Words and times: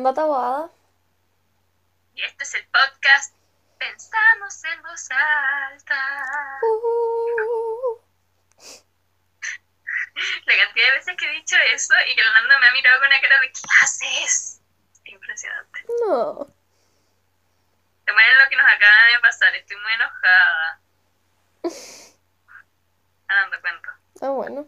Ananda 0.00 0.14
Tabada. 0.14 0.70
Y 2.14 2.22
este 2.22 2.44
es 2.44 2.54
el 2.54 2.66
podcast 2.68 3.34
Pensamos 3.78 4.64
en 4.64 4.82
voz 4.82 5.08
alta. 5.10 6.58
Uh, 6.62 8.00
La 10.46 10.56
cantidad 10.56 10.86
de 10.86 10.92
veces 10.92 11.16
que 11.18 11.26
he 11.26 11.32
dicho 11.32 11.56
eso 11.74 11.92
y 12.10 12.14
que 12.16 12.22
Ananda 12.22 12.58
me 12.60 12.68
ha 12.68 12.72
mirado 12.72 12.98
con 12.98 13.08
una 13.08 13.20
cara 13.20 13.40
de 13.40 13.52
¿qué 13.52 13.60
haces? 13.82 14.62
Impresionante. 15.04 15.84
no. 16.06 16.46
De 18.06 18.12
manera 18.14 18.44
lo 18.44 18.48
que 18.48 18.56
nos 18.56 18.66
acaba 18.66 19.04
de 19.04 19.20
pasar, 19.20 19.54
estoy 19.54 19.76
muy 19.76 19.92
enojada. 19.92 20.80
Ananda, 23.28 23.60
cuenta. 23.60 24.00
Ah, 24.22 24.30
bueno. 24.30 24.66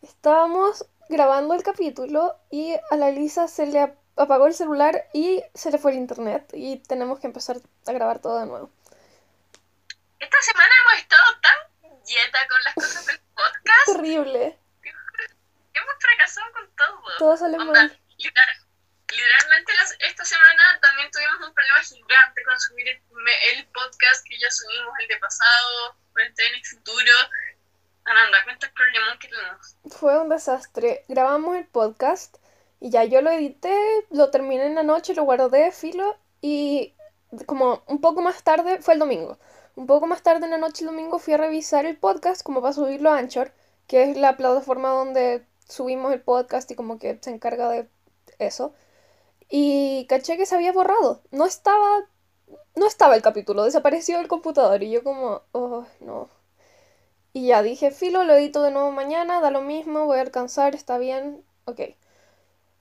Estábamos 0.00 0.86
grabando 1.10 1.54
el 1.54 1.62
capítulo 1.62 2.38
y 2.50 2.74
a 2.90 2.96
la 2.96 3.10
Lisa 3.10 3.46
se 3.48 3.66
le 3.66 3.80
apagó 4.18 4.46
el 4.46 4.54
celular 4.54 5.04
y 5.12 5.42
se 5.54 5.70
le 5.70 5.78
fue 5.78 5.92
el 5.92 5.98
internet 5.98 6.50
y 6.52 6.78
tenemos 6.78 7.20
que 7.20 7.26
empezar 7.26 7.56
a 7.86 7.92
grabar 7.92 8.18
todo 8.20 8.38
de 8.40 8.46
nuevo. 8.46 8.70
Esta 10.18 10.42
semana 10.42 10.68
hemos 10.82 11.00
estado 11.02 11.22
tan 11.40 12.02
dieta 12.04 12.48
con 12.48 12.62
las 12.64 12.74
cosas 12.74 13.06
del 13.06 13.20
podcast. 13.34 13.86
Terrible. 13.86 14.58
Hemos 15.74 15.94
fracasado 16.00 16.52
con 16.52 16.70
todo. 16.76 17.02
Todo 17.18 17.36
sale 17.36 17.56
Onda, 17.58 17.72
mal. 17.72 18.00
literal- 18.18 18.66
literalmente 19.10 19.72
las- 19.76 19.96
esta 20.00 20.24
semana 20.24 20.62
también 20.82 21.10
tuvimos 21.10 21.48
un 21.48 21.54
problema 21.54 21.80
gigante 21.82 22.42
con 22.44 22.58
subir 22.60 22.88
el, 22.88 23.00
el 23.56 23.66
podcast 23.68 24.26
que 24.26 24.38
ya 24.38 24.50
subimos, 24.50 24.92
el 25.00 25.08
de 25.08 25.16
pasado, 25.18 25.96
en 26.16 26.54
el 26.54 26.66
futuro. 26.66 27.12
Ananda, 28.04 28.42
cuenta 28.44 28.66
el 28.66 28.72
problema 28.72 29.18
que 29.20 29.28
tuvimos. 29.28 29.76
Fue 29.98 30.18
un 30.18 30.28
desastre. 30.30 31.04
Grabamos 31.08 31.56
el 31.56 31.66
podcast 31.66 32.36
y 32.80 32.90
ya 32.90 33.04
yo 33.04 33.22
lo 33.22 33.30
edité, 33.30 33.74
lo 34.10 34.30
terminé 34.30 34.66
en 34.66 34.74
la 34.74 34.82
noche, 34.82 35.14
lo 35.14 35.24
guardé, 35.24 35.72
filo, 35.72 36.16
y 36.40 36.94
como 37.46 37.82
un 37.86 38.00
poco 38.00 38.22
más 38.22 38.42
tarde, 38.42 38.80
fue 38.80 38.94
el 38.94 39.00
domingo. 39.00 39.38
Un 39.76 39.86
poco 39.86 40.06
más 40.06 40.22
tarde 40.22 40.44
en 40.44 40.50
la 40.50 40.58
noche 40.58 40.84
el 40.84 40.90
domingo 40.90 41.18
fui 41.18 41.34
a 41.34 41.36
revisar 41.36 41.86
el 41.86 41.96
podcast 41.96 42.42
como 42.42 42.60
para 42.60 42.72
subirlo 42.72 43.10
a 43.10 43.18
Anchor, 43.18 43.52
que 43.86 44.10
es 44.10 44.16
la 44.16 44.36
plataforma 44.36 44.90
donde 44.90 45.46
subimos 45.68 46.12
el 46.12 46.20
podcast 46.20 46.70
y 46.70 46.74
como 46.74 46.98
que 46.98 47.18
se 47.20 47.30
encarga 47.30 47.68
de 47.70 47.88
eso. 48.38 48.74
Y 49.48 50.06
caché 50.08 50.36
que 50.36 50.46
se 50.46 50.54
había 50.54 50.72
borrado. 50.72 51.22
No 51.30 51.46
estaba, 51.46 52.06
no 52.76 52.86
estaba 52.86 53.14
el 53.16 53.22
capítulo, 53.22 53.64
desapareció 53.64 54.20
el 54.20 54.28
computador 54.28 54.82
y 54.82 54.90
yo 54.90 55.02
como, 55.04 55.42
oh, 55.52 55.86
no. 56.00 56.28
Y 57.32 57.48
ya 57.48 57.62
dije, 57.62 57.90
filo, 57.90 58.24
lo 58.24 58.34
edito 58.34 58.62
de 58.62 58.70
nuevo 58.72 58.90
mañana, 58.90 59.40
da 59.40 59.50
lo 59.50 59.60
mismo, 59.62 60.06
voy 60.06 60.18
a 60.18 60.22
alcanzar, 60.22 60.74
está 60.74 60.98
bien, 60.98 61.44
ok. 61.66 61.80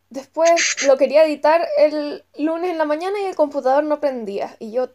Después 0.10 0.84
lo 0.88 0.98
quería 0.98 1.26
editar 1.26 1.68
el 1.78 2.24
lunes 2.38 2.72
en 2.72 2.78
la 2.78 2.86
mañana 2.86 3.20
y 3.20 3.26
el 3.26 3.36
computador 3.36 3.84
no 3.84 4.00
prendía. 4.00 4.56
Y 4.60 4.72
yo 4.72 4.90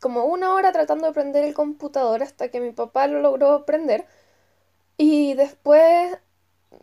como 0.00 0.24
una 0.24 0.52
hora 0.54 0.72
tratando 0.72 1.06
de 1.06 1.12
prender 1.12 1.44
el 1.44 1.54
computador 1.54 2.22
hasta 2.22 2.50
que 2.50 2.60
mi 2.60 2.72
papá 2.72 3.06
lo 3.06 3.20
logró 3.20 3.64
prender. 3.64 4.06
Y 4.96 5.34
después 5.34 6.18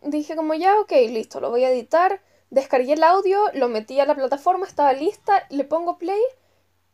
dije 0.01 0.35
como 0.35 0.53
ya, 0.53 0.79
ok, 0.79 0.91
listo, 1.09 1.39
lo 1.39 1.49
voy 1.49 1.63
a 1.65 1.71
editar. 1.71 2.21
Descargué 2.49 2.93
el 2.93 3.03
audio, 3.03 3.39
lo 3.53 3.67
metí 3.67 3.99
a 3.99 4.05
la 4.05 4.15
plataforma, 4.15 4.65
estaba 4.65 4.93
lista, 4.93 5.45
le 5.49 5.63
pongo 5.63 5.97
play 5.97 6.21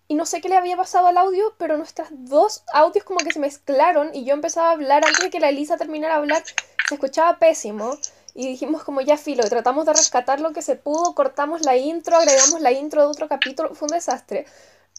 y 0.09 0.15
no 0.15 0.25
sé 0.25 0.41
qué 0.41 0.49
le 0.49 0.57
había 0.57 0.75
pasado 0.75 1.05
al 1.05 1.17
audio, 1.17 1.53
pero 1.59 1.77
nuestras 1.77 2.09
dos 2.11 2.63
audios 2.73 3.05
como 3.05 3.19
que 3.19 3.31
se 3.31 3.39
mezclaron 3.39 4.09
y 4.15 4.25
yo 4.25 4.33
empezaba 4.33 4.69
a 4.69 4.71
hablar 4.71 5.05
antes 5.05 5.23
de 5.23 5.29
que 5.29 5.39
la 5.39 5.49
Elisa 5.49 5.77
terminara 5.77 6.15
de 6.15 6.21
hablar, 6.21 6.43
se 6.87 6.95
escuchaba 6.95 7.37
pésimo 7.37 7.95
y 8.39 8.47
dijimos 8.47 8.85
como 8.85 9.01
ya 9.01 9.17
filo, 9.17 9.45
y 9.45 9.49
tratamos 9.49 9.85
de 9.85 9.91
rescatar 9.91 10.39
lo 10.39 10.53
que 10.53 10.61
se 10.61 10.77
pudo, 10.77 11.13
cortamos 11.13 11.63
la 11.63 11.75
intro, 11.75 12.15
agregamos 12.15 12.61
la 12.61 12.71
intro 12.71 13.01
de 13.01 13.07
otro 13.07 13.27
capítulo, 13.27 13.75
fue 13.75 13.87
un 13.87 13.93
desastre. 13.93 14.45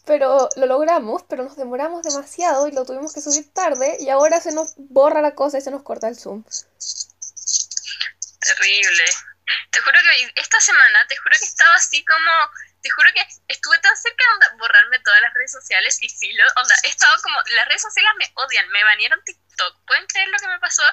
Pero 0.05 0.47
lo 0.57 0.67
logramos, 0.67 1.23
pero 1.27 1.41
nos 1.41 1.57
demoramos 1.57 2.03
demasiado 2.03 2.67
y 2.67 2.71
lo 2.71 2.85
tuvimos 2.85 3.15
que 3.15 3.21
subir 3.21 3.51
tarde 3.51 3.97
y 3.99 4.09
ahora 4.09 4.39
se 4.39 4.51
nos 4.51 4.73
borra 4.77 5.23
la 5.23 5.33
cosa 5.33 5.57
y 5.57 5.61
se 5.61 5.71
nos 5.71 5.81
corta 5.81 6.07
el 6.07 6.19
zoom. 6.19 6.43
Terrible. 8.41 9.05
Te 9.71 9.79
juro 9.81 9.97
que 10.03 10.39
esta 10.39 10.59
semana, 10.59 10.99
te 11.09 11.17
juro 11.17 11.35
que 11.39 11.45
estaba 11.45 11.73
así 11.77 12.05
como, 12.05 12.31
te 12.83 12.91
juro 12.91 13.09
que 13.15 13.25
estuve 13.47 13.79
tan 13.79 13.97
cerca 13.97 14.23
de 14.51 14.57
borrarme 14.59 14.99
todas 14.99 15.21
las 15.21 15.33
redes 15.33 15.51
sociales 15.51 15.97
y 15.99 16.09
filo, 16.09 16.43
onda, 16.61 16.75
he 16.83 16.89
estado 16.89 17.13
como, 17.23 17.37
las 17.57 17.67
redes 17.67 17.81
sociales 17.81 18.11
me 18.19 18.31
odian, 18.35 18.69
me 18.69 18.83
banearon 18.83 19.23
TikTok, 19.23 19.85
¿pueden 19.87 20.05
creer 20.05 20.29
lo 20.29 20.37
que 20.37 20.47
me 20.47 20.59
pasó? 20.59 20.83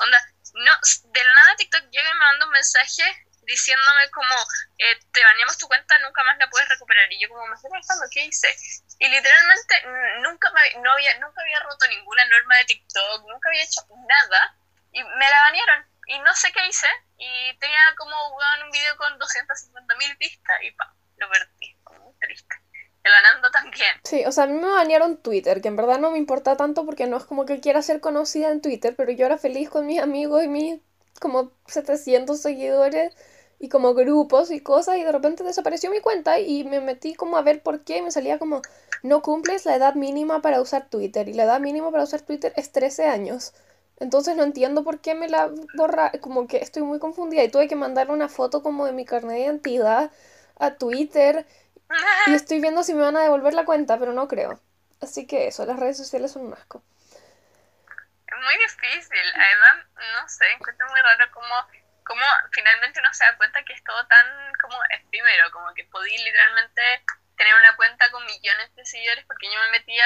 Onda, 0.00 0.18
no, 0.54 0.72
de 1.12 1.24
la 1.24 1.32
nada 1.32 1.56
TikTok 1.56 1.82
llega 1.90 2.10
y 2.10 2.12
me 2.12 2.18
manda 2.18 2.46
un 2.46 2.52
mensaje 2.52 3.02
diciéndome 3.42 4.10
como, 4.10 4.34
eh, 4.76 4.98
te 5.10 5.24
baneamos 5.24 5.56
tu 5.56 5.66
cuenta, 5.66 5.98
nunca 6.00 6.22
más 6.24 6.36
la 6.38 6.50
puedes 6.50 6.68
recuperar, 6.68 7.10
y 7.10 7.18
yo 7.18 7.28
como, 7.30 7.46
me 7.46 7.54
estoy 7.54 7.70
pensando, 7.70 8.04
¿qué 8.10 8.24
hice? 8.26 8.48
Y 8.98 9.08
literalmente 9.08 9.74
mm, 9.86 10.22
nunca, 10.22 10.52
me, 10.52 10.82
no 10.82 10.92
había, 10.92 11.18
nunca 11.18 11.40
había 11.40 11.58
roto 11.60 11.86
ninguna 11.88 12.24
norma 12.26 12.56
de 12.56 12.64
TikTok, 12.66 13.26
nunca 13.26 13.48
había 13.48 13.64
hecho 13.64 13.80
nada, 14.06 14.54
y 14.92 15.02
me 15.02 15.30
la 15.30 15.40
banearon. 15.42 15.86
Y 16.08 16.18
no 16.20 16.34
sé 16.34 16.50
qué 16.52 16.66
hice. 16.66 16.88
Y 17.18 17.58
tenía 17.58 17.80
como 17.96 18.14
un 18.28 18.70
video 18.70 18.96
con 18.96 19.18
250 19.18 19.94
mil 19.96 20.16
vistas 20.16 20.58
y 20.62 20.70
pa, 20.72 20.94
lo 21.16 21.28
perdí, 21.28 21.76
muy 22.00 22.14
triste. 22.18 22.54
Anando 23.18 23.50
también. 23.50 23.90
Sí, 24.04 24.24
o 24.26 24.32
sea, 24.32 24.44
a 24.44 24.46
mí 24.46 24.54
me 24.54 24.68
banearon 24.68 25.16
Twitter, 25.18 25.60
que 25.60 25.68
en 25.68 25.76
verdad 25.76 25.98
no 25.98 26.10
me 26.10 26.18
importa 26.18 26.56
tanto 26.56 26.84
porque 26.84 27.06
no 27.06 27.16
es 27.16 27.24
como 27.24 27.44
que 27.46 27.60
quiera 27.60 27.82
ser 27.82 28.00
conocida 28.00 28.50
en 28.50 28.60
Twitter, 28.60 28.94
pero 28.96 29.12
yo 29.12 29.26
era 29.26 29.38
feliz 29.38 29.70
con 29.70 29.86
mis 29.86 30.00
amigos 30.00 30.44
y 30.44 30.48
mis 30.48 30.80
como 31.20 31.52
700 31.66 32.40
seguidores 32.40 33.14
y 33.58 33.68
como 33.68 33.94
grupos 33.94 34.50
y 34.50 34.60
cosas 34.60 34.98
y 34.98 35.04
de 35.04 35.12
repente 35.12 35.42
desapareció 35.42 35.90
mi 35.90 36.00
cuenta 36.00 36.38
y 36.38 36.64
me 36.64 36.80
metí 36.80 37.14
como 37.14 37.36
a 37.36 37.42
ver 37.42 37.62
por 37.62 37.80
qué 37.82 37.98
y 37.98 38.02
me 38.02 38.12
salía 38.12 38.38
como 38.38 38.62
no 39.02 39.22
cumples 39.22 39.66
la 39.66 39.74
edad 39.76 39.94
mínima 39.94 40.42
para 40.42 40.60
usar 40.60 40.88
Twitter 40.88 41.28
y 41.28 41.32
la 41.34 41.44
edad 41.44 41.60
mínima 41.60 41.90
para 41.90 42.04
usar 42.04 42.22
Twitter 42.22 42.52
es 42.56 42.72
13 42.72 43.06
años. 43.06 43.52
Entonces 44.00 44.36
no 44.36 44.44
entiendo 44.44 44.84
por 44.84 45.00
qué 45.00 45.14
me 45.14 45.28
la 45.28 45.50
borra, 45.76 46.12
como 46.20 46.46
que 46.46 46.58
estoy 46.58 46.82
muy 46.82 47.00
confundida 47.00 47.42
y 47.42 47.50
tuve 47.50 47.66
que 47.66 47.74
mandarle 47.74 48.12
una 48.12 48.28
foto 48.28 48.62
como 48.62 48.86
de 48.86 48.92
mi 48.92 49.04
carnet 49.04 49.36
de 49.36 49.42
identidad 49.42 50.12
a 50.56 50.74
Twitter 50.74 51.46
y 52.26 52.34
estoy 52.34 52.60
viendo 52.60 52.82
si 52.82 52.94
me 52.94 53.02
van 53.02 53.16
a 53.16 53.22
devolver 53.22 53.54
la 53.54 53.64
cuenta, 53.64 53.98
pero 53.98 54.12
no 54.12 54.28
creo. 54.28 54.60
Así 55.00 55.26
que 55.26 55.48
eso, 55.48 55.64
las 55.64 55.78
redes 55.78 55.96
sociales 55.96 56.32
son 56.32 56.46
un 56.46 56.54
asco. 56.54 56.82
Es 58.26 58.36
muy 58.36 58.56
difícil. 58.58 59.26
Además, 59.34 59.86
no 59.96 60.28
sé, 60.28 60.50
encuentro 60.52 60.86
muy 60.88 61.00
raro 61.00 61.30
cómo, 61.32 61.54
cómo 62.04 62.22
finalmente 62.52 63.00
uno 63.00 63.12
se 63.14 63.24
da 63.24 63.36
cuenta 63.36 63.62
que 63.64 63.72
es 63.72 63.84
todo 63.84 64.06
tan 64.06 64.26
como 64.60 64.76
efímero, 64.90 65.50
como 65.52 65.72
que 65.74 65.84
podí 65.84 66.16
literalmente 66.18 66.82
tener 67.36 67.54
una 67.54 67.76
cuenta 67.76 68.10
con 68.10 68.24
millones 68.26 68.74
de 68.74 68.84
seguidores 68.84 69.24
porque 69.26 69.46
yo 69.46 69.60
me 69.62 69.78
metía, 69.78 70.04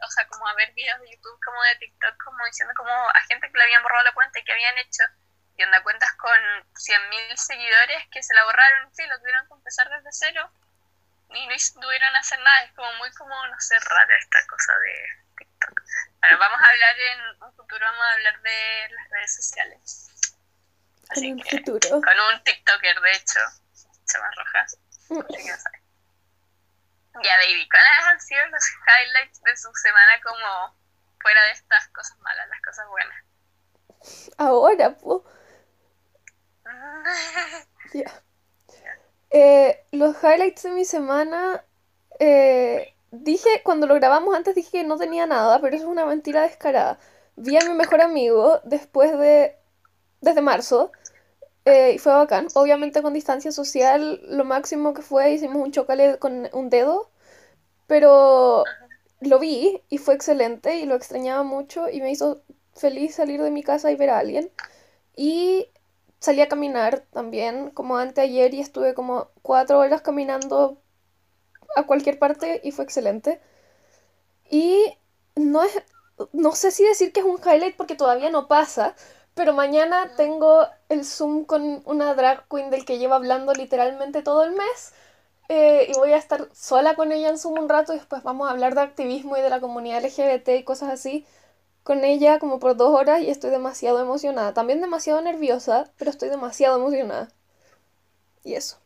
o 0.00 0.10
sea, 0.10 0.26
como 0.28 0.48
a 0.48 0.54
ver 0.54 0.72
videos 0.72 0.98
de 1.00 1.10
YouTube 1.10 1.38
como 1.44 1.62
de 1.62 1.76
TikTok, 1.76 2.16
como 2.24 2.44
diciendo 2.46 2.72
como 2.74 2.90
a 2.90 3.20
gente 3.28 3.52
que 3.52 3.58
le 3.58 3.64
habían 3.64 3.82
borrado 3.82 4.04
la 4.04 4.14
cuenta 4.14 4.40
y 4.40 4.44
que 4.44 4.52
habían 4.52 4.78
hecho, 4.78 5.04
y 5.56 5.62
onda 5.62 5.82
cuentas 5.82 6.10
con 6.16 6.40
100.000 6.74 7.36
seguidores 7.36 8.08
que 8.10 8.22
se 8.22 8.34
la 8.34 8.44
borraron, 8.44 8.92
sí, 8.94 9.06
lo 9.06 9.18
tuvieron 9.18 9.46
que 9.46 9.54
empezar 9.54 9.88
desde 9.90 10.10
cero 10.10 10.50
y 11.34 11.46
no 11.46 11.54
tuvieron 11.80 12.16
hacer 12.16 12.38
nada, 12.40 12.62
es 12.64 12.72
como 12.72 12.92
muy 12.94 13.10
como, 13.12 13.46
no 13.46 13.60
sé, 13.60 13.78
rara 13.80 14.16
esta 14.18 14.46
cosa 14.46 14.72
de 14.78 15.08
TikTok. 15.38 15.80
Bueno, 16.20 16.38
vamos 16.38 16.60
a 16.60 16.68
hablar 16.68 16.98
en 17.00 17.20
un 17.42 17.54
futuro, 17.56 17.84
vamos 17.84 18.02
a 18.02 18.12
hablar 18.12 18.40
de 18.42 18.88
las 18.90 19.10
redes 19.10 19.34
sociales. 19.36 20.10
Así 21.10 21.28
En 21.28 21.38
que, 21.42 21.58
futuro. 21.58 22.00
con 22.00 22.20
un 22.32 22.42
TikToker, 22.44 23.00
de 23.00 23.12
hecho, 23.12 23.40
Chamas 24.06 24.34
Rojas, 24.36 24.78
saber. 25.08 25.80
Ya, 27.22 27.36
baby, 27.38 27.68
¿cuáles 27.68 28.06
han 28.06 28.20
sido 28.20 28.44
los 28.48 28.64
highlights 28.86 29.40
de 29.42 29.56
su 29.56 29.72
semana 29.74 30.20
como 30.22 30.76
fuera 31.20 31.42
de 31.44 31.52
estas 31.52 31.88
cosas 31.88 32.18
malas, 32.20 32.48
las 32.48 32.60
cosas 32.62 32.88
buenas? 32.88 33.24
Ahora, 34.38 34.90
pues. 34.96 35.22
Ya. 37.94 38.22
Eh, 39.34 39.84
los 39.92 40.16
highlights 40.22 40.62
de 40.64 40.70
mi 40.72 40.86
semana. 40.86 41.64
eh, 42.20 42.94
dije, 43.12 43.48
cuando 43.64 43.86
lo 43.86 43.94
grabamos 43.96 44.34
antes 44.36 44.54
dije 44.54 44.70
que 44.78 44.84
no 44.84 44.98
tenía 44.98 45.26
nada, 45.26 45.60
pero 45.60 45.76
eso 45.76 45.86
es 45.86 45.90
una 45.92 46.06
mentira 46.06 46.42
descarada. 46.42 46.98
Vi 47.36 47.56
a 47.58 47.64
mi 47.68 47.74
mejor 47.74 48.00
amigo 48.02 48.60
después 48.64 49.16
de. 49.18 49.56
desde 50.22 50.42
marzo. 50.42 50.92
eh, 51.66 51.92
y 51.96 51.98
fue 51.98 52.12
bacán. 52.14 52.48
Obviamente 52.54 53.02
con 53.02 53.14
distancia 53.14 53.52
social, 53.52 54.20
lo 54.28 54.44
máximo 54.44 54.94
que 54.94 55.02
fue, 55.02 55.32
hicimos 55.32 55.58
un 55.64 55.72
chocale 55.72 56.18
con 56.20 56.48
un 56.54 56.70
dedo. 56.70 57.10
Pero 57.86 58.64
lo 59.20 59.38
vi 59.38 59.82
y 59.88 59.98
fue 59.98 60.14
excelente 60.14 60.76
y 60.78 60.86
lo 60.86 60.94
extrañaba 60.96 61.42
mucho 61.44 61.88
y 61.90 62.00
me 62.02 62.10
hizo 62.12 62.42
feliz 62.74 63.14
salir 63.16 63.42
de 63.42 63.50
mi 63.50 63.62
casa 63.62 63.90
y 63.90 63.96
ver 63.96 64.10
a 64.10 64.18
alguien. 64.18 64.50
Y 65.16 65.68
salí 66.20 66.40
a 66.42 66.48
caminar 66.48 67.00
también, 67.12 67.70
como 67.70 67.96
anteayer, 67.98 68.54
y 68.54 68.60
estuve 68.60 68.94
como 68.94 69.30
cuatro 69.42 69.78
horas 69.80 70.02
caminando 70.02 70.82
a 71.76 71.84
cualquier 71.86 72.18
parte 72.18 72.60
y 72.64 72.72
fue 72.72 72.84
excelente. 72.84 73.40
Y 74.50 74.96
no 75.36 75.62
es, 75.64 75.82
no 76.32 76.52
sé 76.52 76.70
si 76.70 76.84
decir 76.84 77.12
que 77.12 77.20
es 77.20 77.26
un 77.26 77.38
highlight 77.44 77.76
porque 77.76 77.96
todavía 77.96 78.30
no 78.30 78.48
pasa, 78.48 78.94
Pero 79.34 79.52
mañana 79.52 80.12
tengo 80.16 80.66
el 80.88 81.04
Zoom 81.04 81.44
con 81.44 81.82
una 81.86 82.14
drag 82.14 82.46
queen 82.48 82.70
del 82.70 82.84
que 82.84 82.98
lleva 82.98 83.16
hablando 83.16 83.52
literalmente 83.52 84.22
todo 84.22 84.44
el 84.44 84.52
mes. 84.52 84.92
eh, 85.48 85.86
y 85.90 85.94
voy 85.98 86.12
a 86.12 86.18
estar 86.18 86.48
sola 86.54 86.96
con 86.96 87.12
ella 87.12 87.30
en 87.30 87.38
Zoom 87.38 87.58
un 87.60 87.68
rato 87.70 87.94
y 87.94 87.98
después 87.98 88.22
vamos 88.24 88.48
a 88.48 88.52
hablar 88.52 88.74
de 88.76 88.82
activismo 88.82 89.36
y 89.38 89.42
de 89.42 89.50
la 89.50 89.60
comunidad 89.60 89.98
LGBT 90.00 90.58
y 90.58 90.64
cosas 90.64 90.90
así 90.92 91.26
con 91.84 92.02
ella 92.02 92.38
como 92.38 92.58
por 92.58 92.76
dos 92.76 92.98
horas 92.98 93.20
y 93.20 93.30
estoy 93.30 93.50
demasiado 93.50 94.00
emocionada. 94.00 94.54
También 94.54 94.80
demasiado 94.80 95.20
nerviosa, 95.20 95.84
pero 95.98 96.10
estoy 96.10 96.30
demasiado 96.30 96.78
emocionada. 96.78 97.28
Y 98.42 98.56
eso. 98.56 98.80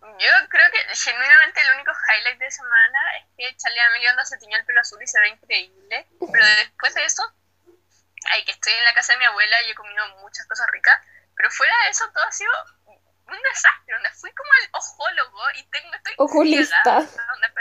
Yo 0.00 0.32
creo 0.48 0.66
que 0.72 0.94
genuinamente 0.94 1.60
el 1.62 1.74
único 1.74 1.92
highlight 1.92 2.38
de 2.38 2.50
semana 2.50 2.98
es 3.18 3.26
que 3.36 3.56
Charlie 3.56 3.80
Amelio 3.80 4.10
anda 4.10 4.24
se 4.26 4.36
tiñó 4.36 4.56
el 4.58 4.66
pelo 4.66 4.80
azul 4.80 5.02
y 5.02 5.06
se 5.06 5.20
ve 5.20 5.28
increíble. 5.30 6.06
Pero 6.20 6.44
después 6.60 6.94
de 6.94 7.04
eso, 7.04 7.22
ay, 8.30 8.44
que 8.44 8.52
estoy 8.52 8.74
en 8.74 8.84
la 8.84 8.94
casa 8.94 9.14
de 9.14 9.18
mi 9.18 9.24
abuela 9.24 9.62
y 9.62 9.70
he 9.70 9.74
comido 9.74 10.06
muchas 10.20 10.46
cosas 10.46 10.66
ricas. 10.70 11.00
Pero 11.34 11.50
fuera 11.50 11.72
de 11.84 11.90
eso, 11.90 12.04
todo 12.12 12.24
ha 12.24 12.32
sido 12.32 12.52
un 12.86 13.42
desastre. 13.42 13.94
Donde 13.94 14.10
fui 14.10 14.30
como 14.34 14.50
el 14.62 14.70
ojólogo 14.72 15.42
y 15.54 15.64
tengo, 15.70 15.94
estoy 15.94 16.14
Oculista. 16.18 16.82
ciega, 16.82 17.32
onda, 17.32 17.52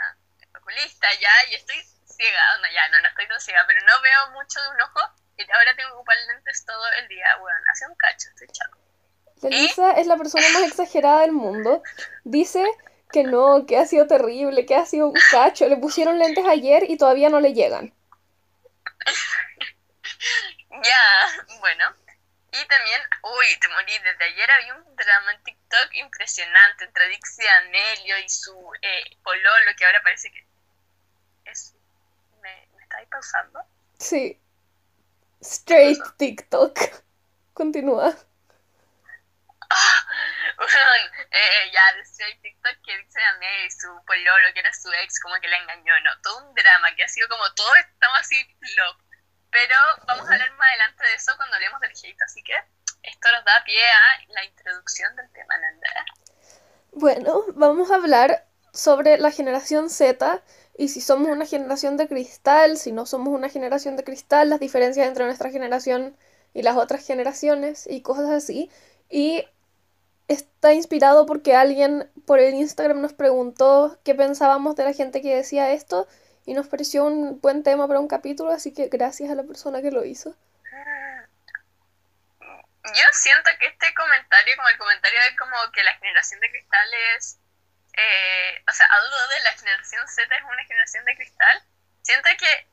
ah, 0.00 0.16
oculista 0.58 1.08
ya, 1.18 1.50
y 1.50 1.54
estoy 1.54 1.82
ciega. 2.18 2.42
Onda, 2.56 2.68
ya, 2.72 2.88
no, 2.90 3.00
no 3.00 3.08
estoy 3.08 3.28
tan 3.28 3.40
ciega, 3.40 3.64
pero 3.66 3.80
no 3.86 4.02
veo 4.02 4.30
mucho 4.32 4.60
de 4.60 4.68
un 4.68 4.80
ojo. 4.82 5.00
Y 5.38 5.42
ahora 5.52 5.76
tengo 5.76 5.90
que 5.90 5.94
ocupar 5.94 6.16
lentes 6.26 6.64
todo 6.66 6.86
el 7.00 7.08
día. 7.08 7.26
Bueno, 7.40 7.58
hace 7.70 7.86
un 7.86 7.94
cacho, 7.94 8.28
estoy 8.30 8.48
chaco. 8.48 8.78
La 9.42 9.50
Lisa 9.50 9.92
es 9.92 10.06
la 10.08 10.16
persona 10.16 10.48
más 10.50 10.64
exagerada 10.64 11.20
del 11.20 11.32
mundo. 11.32 11.82
Dice 12.24 12.64
que 13.12 13.22
no, 13.22 13.64
que 13.66 13.78
ha 13.78 13.86
sido 13.86 14.08
terrible, 14.08 14.66
que 14.66 14.74
ha 14.74 14.84
sido 14.84 15.06
un 15.06 15.14
cacho. 15.30 15.68
Le 15.68 15.76
pusieron 15.76 16.18
lentes 16.18 16.44
ayer 16.44 16.90
y 16.90 16.98
todavía 16.98 17.28
no 17.28 17.40
le 17.40 17.54
llegan. 17.54 17.94
Ya, 20.70 21.44
bueno. 21.60 21.92
Y 22.52 22.64
también, 22.66 23.00
uy, 23.22 23.46
te 23.60 23.68
morí, 23.68 23.98
desde 23.98 24.24
ayer 24.24 24.50
había 24.50 24.74
un 24.74 24.96
drama 24.96 25.32
en 25.32 25.42
TikTok 25.42 25.94
impresionante 25.94 26.84
entre 26.84 27.08
Dixie 27.08 27.48
Amelio 27.48 28.18
y 28.18 28.28
su 28.28 28.52
eh, 28.80 29.16
pololo, 29.22 29.70
que 29.76 29.84
ahora 29.84 30.00
parece 30.02 30.30
que. 30.30 30.46
¿Me, 32.98 33.04
me 33.04 33.06
está 33.06 33.06
ahí 33.06 33.06
pausando? 33.06 33.60
Sí. 33.98 34.40
Straight 35.40 36.02
TikTok. 36.16 36.78
Continúa. 37.54 38.14
Bueno, 40.58 40.90
eh, 41.30 41.70
ya, 41.72 41.96
desde 41.96 42.32
el 42.32 42.40
TikTok 42.40 42.82
que 42.84 42.92
Amelio 42.92 43.66
y 43.66 43.70
su 43.70 43.86
pololo, 44.04 44.52
que 44.52 44.58
era 44.58 44.72
su 44.72 44.90
ex, 45.04 45.20
como 45.20 45.36
que 45.40 45.46
la 45.46 45.56
engañó, 45.56 45.94
¿no? 46.02 46.20
Todo 46.20 46.48
un 46.48 46.54
drama 46.54 46.92
que 46.96 47.04
ha 47.04 47.08
sido 47.08 47.28
como 47.28 47.44
todo 47.54 47.72
estamos 47.76 48.18
así 48.18 48.44
flop. 48.58 48.96
Pero 49.52 49.74
vamos 50.08 50.28
a 50.28 50.32
hablar 50.32 50.50
más 50.54 50.68
adelante 50.68 51.04
de 51.04 51.14
eso 51.14 51.32
cuando 51.36 51.54
hablemos 51.54 51.80
del 51.80 51.92
hate, 51.92 52.22
así 52.22 52.42
que 52.42 52.54
esto 53.04 53.30
nos 53.30 53.44
da 53.44 53.62
pie 53.64 53.80
a 53.88 54.32
la 54.32 54.44
introducción 54.44 55.14
del 55.14 55.30
tema, 55.30 55.56
Nanda. 55.58 55.88
Bueno, 56.90 57.44
vamos 57.54 57.92
a 57.92 57.94
hablar 57.94 58.44
sobre 58.72 59.18
la 59.18 59.30
generación 59.30 59.90
Z 59.90 60.42
y 60.78 60.88
si 60.88 61.00
somos 61.00 61.28
una 61.28 61.44
generación 61.44 61.96
de 61.96 62.06
cristal, 62.06 62.78
si 62.78 62.92
no 62.92 63.04
somos 63.04 63.34
una 63.34 63.48
generación 63.48 63.96
de 63.96 64.04
cristal, 64.04 64.48
las 64.48 64.60
diferencias 64.60 65.08
entre 65.08 65.24
nuestra 65.24 65.50
generación 65.50 66.16
y 66.54 66.62
las 66.62 66.76
otras 66.76 67.04
generaciones 67.04 67.88
y 67.90 68.00
cosas 68.00 68.30
así. 68.30 68.70
Y 69.10 69.44
está 70.28 70.72
inspirado 70.74 71.26
porque 71.26 71.56
alguien 71.56 72.08
por 72.26 72.38
el 72.38 72.54
Instagram 72.54 73.00
nos 73.00 73.12
preguntó 73.12 73.98
qué 74.04 74.14
pensábamos 74.14 74.76
de 74.76 74.84
la 74.84 74.92
gente 74.92 75.20
que 75.20 75.34
decía 75.34 75.72
esto 75.72 76.06
y 76.46 76.54
nos 76.54 76.68
pareció 76.68 77.04
un 77.04 77.40
buen 77.40 77.64
tema 77.64 77.88
para 77.88 77.98
un 77.98 78.06
capítulo, 78.06 78.52
así 78.52 78.72
que 78.72 78.86
gracias 78.86 79.32
a 79.32 79.34
la 79.34 79.42
persona 79.42 79.82
que 79.82 79.90
lo 79.90 80.04
hizo. 80.04 80.36
Yo 82.84 83.04
siento 83.14 83.50
que 83.58 83.66
este 83.66 83.92
comentario, 83.94 84.54
como 84.56 84.68
el 84.68 84.78
comentario 84.78 85.18
de 85.28 85.36
como 85.36 85.56
que 85.72 85.82
la 85.82 85.94
generación 85.94 86.38
de 86.38 86.50
cristal 86.52 86.88
es, 87.16 87.38
eh, 87.98 88.62
o 88.68 88.72
sea, 88.72 88.86
hablo 88.86 89.28
de 89.28 89.40
la 89.44 89.52
generación 89.52 90.06
Z 90.08 90.34
es 90.34 90.42
una 90.44 90.64
generación 90.64 91.04
de 91.04 91.16
cristal, 91.16 91.62
siento 92.02 92.28
que 92.38 92.68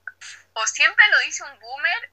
o 0.54 0.66
siempre 0.68 1.04
lo 1.12 1.20
dice 1.26 1.44
un 1.44 1.60
boomer 1.60 2.12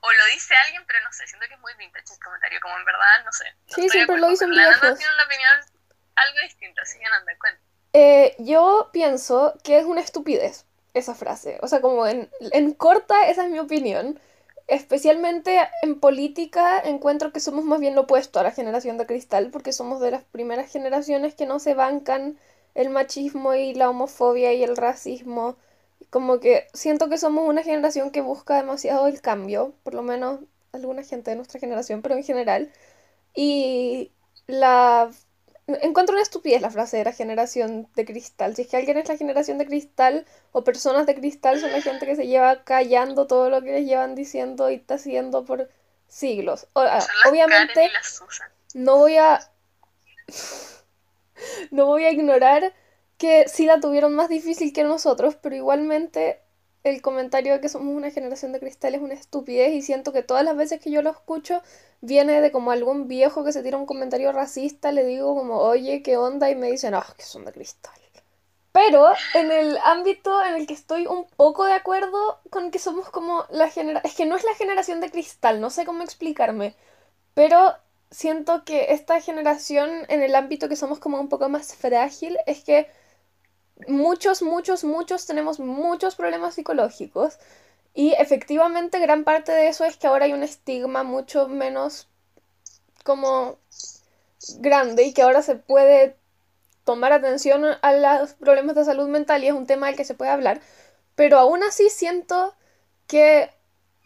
o 0.00 0.12
lo 0.12 0.24
dice 0.26 0.54
alguien, 0.66 0.84
pero 0.86 1.00
no 1.02 1.12
sé, 1.12 1.26
siento 1.26 1.48
que 1.48 1.54
es 1.54 1.60
muy 1.60 1.72
vintage 1.74 2.12
el 2.12 2.20
comentario, 2.22 2.60
como 2.60 2.76
en 2.76 2.84
verdad, 2.84 3.24
no 3.24 3.32
sé. 3.32 3.44
no 3.68 3.74
Sí, 3.74 3.88
siempre 3.88 4.18
lo 4.18 4.28
dicen 4.28 4.50
pero 4.50 4.62
la 4.62 4.68
viejos. 4.78 4.98
tiene 4.98 5.14
una 5.14 5.24
opinión 5.24 5.50
algo 6.16 6.40
distinta, 6.42 6.82
así 6.82 6.98
que 6.98 7.04
no 7.08 7.24
me 7.24 7.38
cuenta. 7.38 7.60
Eh, 7.94 8.34
yo 8.38 8.90
pienso 8.92 9.54
que 9.64 9.78
es 9.78 9.84
una 9.84 10.00
estupidez 10.02 10.66
esa 10.92 11.14
frase. 11.14 11.58
O 11.62 11.68
sea, 11.68 11.80
como 11.80 12.06
en, 12.06 12.30
en 12.52 12.74
corta, 12.74 13.28
esa 13.28 13.44
es 13.44 13.50
mi 13.50 13.58
opinión. 13.58 14.20
Especialmente 14.66 15.58
en 15.82 16.00
política, 16.00 16.78
encuentro 16.80 17.32
que 17.32 17.40
somos 17.40 17.64
más 17.64 17.80
bien 17.80 17.94
lo 17.94 18.02
opuesto 18.02 18.40
a 18.40 18.42
la 18.42 18.50
generación 18.50 18.96
de 18.98 19.06
cristal, 19.06 19.50
porque 19.50 19.72
somos 19.72 20.00
de 20.00 20.10
las 20.10 20.24
primeras 20.24 20.70
generaciones 20.70 21.34
que 21.34 21.46
no 21.46 21.58
se 21.58 21.74
bancan 21.74 22.38
el 22.74 22.90
machismo 22.90 23.54
y 23.54 23.74
la 23.74 23.90
homofobia 23.90 24.52
y 24.54 24.62
el 24.64 24.76
racismo. 24.76 25.56
Como 26.10 26.40
que 26.40 26.66
siento 26.72 27.08
que 27.08 27.18
somos 27.18 27.48
una 27.48 27.62
generación 27.62 28.10
que 28.10 28.20
busca 28.22 28.56
demasiado 28.56 29.06
el 29.06 29.20
cambio, 29.20 29.74
por 29.82 29.94
lo 29.94 30.02
menos 30.02 30.40
alguna 30.72 31.02
gente 31.04 31.30
de 31.30 31.36
nuestra 31.36 31.60
generación, 31.60 32.02
pero 32.02 32.16
en 32.16 32.24
general. 32.24 32.72
Y 33.34 34.12
la 34.46 35.10
Encuentro 35.66 36.14
una 36.14 36.22
estupidez 36.22 36.60
la 36.62 36.70
frase 36.70 36.96
de 36.98 37.04
la 37.04 37.12
generación 37.12 37.88
de 37.94 38.04
cristal. 38.04 38.54
Si 38.56 38.62
es 38.62 38.68
que 38.68 38.76
alguien 38.76 38.98
es 38.98 39.08
la 39.08 39.16
generación 39.16 39.58
de 39.58 39.66
cristal 39.66 40.26
o 40.52 40.62
personas 40.64 41.06
de 41.06 41.14
cristal 41.14 41.60
son 41.60 41.72
la 41.72 41.80
gente 41.82 42.06
que 42.06 42.16
se 42.16 42.26
lleva 42.26 42.64
callando 42.64 43.26
todo 43.26 43.48
lo 43.50 43.62
que 43.62 43.72
les 43.72 43.86
llevan 43.86 44.14
diciendo 44.14 44.70
y 44.70 44.74
está 44.76 44.94
haciendo 44.96 45.44
por 45.44 45.70
siglos. 46.08 46.66
O- 46.74 46.80
ah, 46.80 46.98
obviamente 47.28 47.90
no 48.74 48.98
voy 48.98 49.16
a 49.18 49.40
no 51.70 51.86
voy 51.86 52.04
a 52.04 52.10
ignorar 52.12 52.72
que 53.18 53.48
sí 53.48 53.66
la 53.66 53.80
tuvieron 53.80 54.14
más 54.14 54.28
difícil 54.28 54.72
que 54.72 54.84
nosotros, 54.84 55.36
pero 55.36 55.56
igualmente 55.56 56.40
el 56.84 57.02
comentario 57.02 57.54
de 57.54 57.60
que 57.60 57.68
somos 57.68 57.94
una 57.96 58.10
generación 58.10 58.52
de 58.52 58.60
cristal 58.60 58.94
es 58.94 59.02
una 59.02 59.14
estupidez 59.14 59.72
y 59.72 59.82
siento 59.82 60.12
que 60.12 60.22
todas 60.22 60.44
las 60.44 60.56
veces 60.56 60.80
que 60.80 60.90
yo 60.90 61.02
lo 61.02 61.10
escucho 61.10 61.62
viene 62.02 62.40
de 62.40 62.52
como 62.52 62.70
algún 62.70 63.08
viejo 63.08 63.44
que 63.44 63.52
se 63.52 63.62
tira 63.62 63.78
un 63.78 63.86
comentario 63.86 64.32
racista, 64.32 64.92
le 64.92 65.04
digo 65.04 65.34
como, 65.34 65.58
oye, 65.58 66.02
¿qué 66.02 66.16
onda? 66.18 66.50
Y 66.50 66.54
me 66.56 66.70
dicen, 66.70 66.94
ah, 66.94 67.06
que 67.16 67.24
son 67.24 67.44
de 67.44 67.52
cristal. 67.52 67.94
Pero 68.72 69.06
en 69.34 69.52
el 69.52 69.78
ámbito 69.84 70.42
en 70.44 70.56
el 70.56 70.66
que 70.66 70.74
estoy 70.74 71.06
un 71.06 71.26
poco 71.36 71.64
de 71.64 71.74
acuerdo 71.74 72.40
con 72.50 72.72
que 72.72 72.80
somos 72.80 73.08
como 73.08 73.44
la 73.50 73.70
generación... 73.70 74.10
Es 74.10 74.16
que 74.16 74.26
no 74.26 74.34
es 74.36 74.42
la 74.42 74.54
generación 74.56 75.00
de 75.00 75.10
cristal, 75.10 75.60
no 75.60 75.70
sé 75.70 75.84
cómo 75.86 76.02
explicarme. 76.02 76.74
Pero 77.34 77.76
siento 78.10 78.64
que 78.64 78.92
esta 78.92 79.20
generación, 79.20 79.90
en 80.08 80.22
el 80.24 80.34
ámbito 80.34 80.68
que 80.68 80.76
somos 80.76 80.98
como 80.98 81.20
un 81.20 81.28
poco 81.28 81.48
más 81.48 81.74
frágil, 81.76 82.36
es 82.46 82.64
que 82.64 82.88
muchos, 83.88 84.42
muchos, 84.42 84.84
muchos 84.84 85.26
tenemos 85.26 85.58
muchos 85.58 86.14
problemas 86.16 86.54
psicológicos. 86.54 87.38
Y 87.94 88.12
efectivamente 88.14 88.98
gran 88.98 89.24
parte 89.24 89.52
de 89.52 89.68
eso 89.68 89.84
es 89.84 89.96
que 89.96 90.06
ahora 90.06 90.24
hay 90.24 90.32
un 90.32 90.42
estigma 90.42 91.04
mucho 91.04 91.48
menos 91.48 92.08
como 93.04 93.58
grande 94.58 95.04
y 95.04 95.12
que 95.12 95.22
ahora 95.22 95.42
se 95.42 95.54
puede 95.56 96.16
tomar 96.84 97.12
atención 97.12 97.64
a 97.80 97.92
los 97.92 98.34
problemas 98.34 98.76
de 98.76 98.84
salud 98.84 99.08
mental 99.08 99.44
y 99.44 99.48
es 99.48 99.54
un 99.54 99.66
tema 99.66 99.86
del 99.86 99.96
que 99.96 100.04
se 100.04 100.14
puede 100.14 100.30
hablar. 100.30 100.60
Pero 101.14 101.38
aún 101.38 101.62
así 101.62 101.88
siento 101.88 102.54
que 103.06 103.50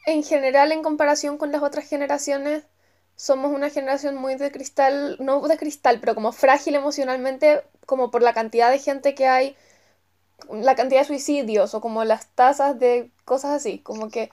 en 0.06 0.22
general 0.22 0.72
en 0.72 0.82
comparación 0.82 1.38
con 1.38 1.52
las 1.52 1.62
otras 1.62 1.88
generaciones 1.88 2.64
somos 3.18 3.50
una 3.50 3.68
generación 3.68 4.14
muy 4.14 4.36
de 4.36 4.52
cristal, 4.52 5.16
no 5.18 5.40
de 5.40 5.58
cristal, 5.58 5.98
pero 5.98 6.14
como 6.14 6.30
frágil 6.30 6.76
emocionalmente, 6.76 7.64
como 7.84 8.12
por 8.12 8.22
la 8.22 8.32
cantidad 8.32 8.70
de 8.70 8.78
gente 8.78 9.16
que 9.16 9.26
hay, 9.26 9.56
la 10.52 10.76
cantidad 10.76 11.00
de 11.00 11.06
suicidios 11.06 11.74
o 11.74 11.80
como 11.80 12.04
las 12.04 12.28
tasas 12.28 12.78
de 12.78 13.10
cosas 13.24 13.50
así, 13.50 13.80
como 13.80 14.08
que 14.08 14.30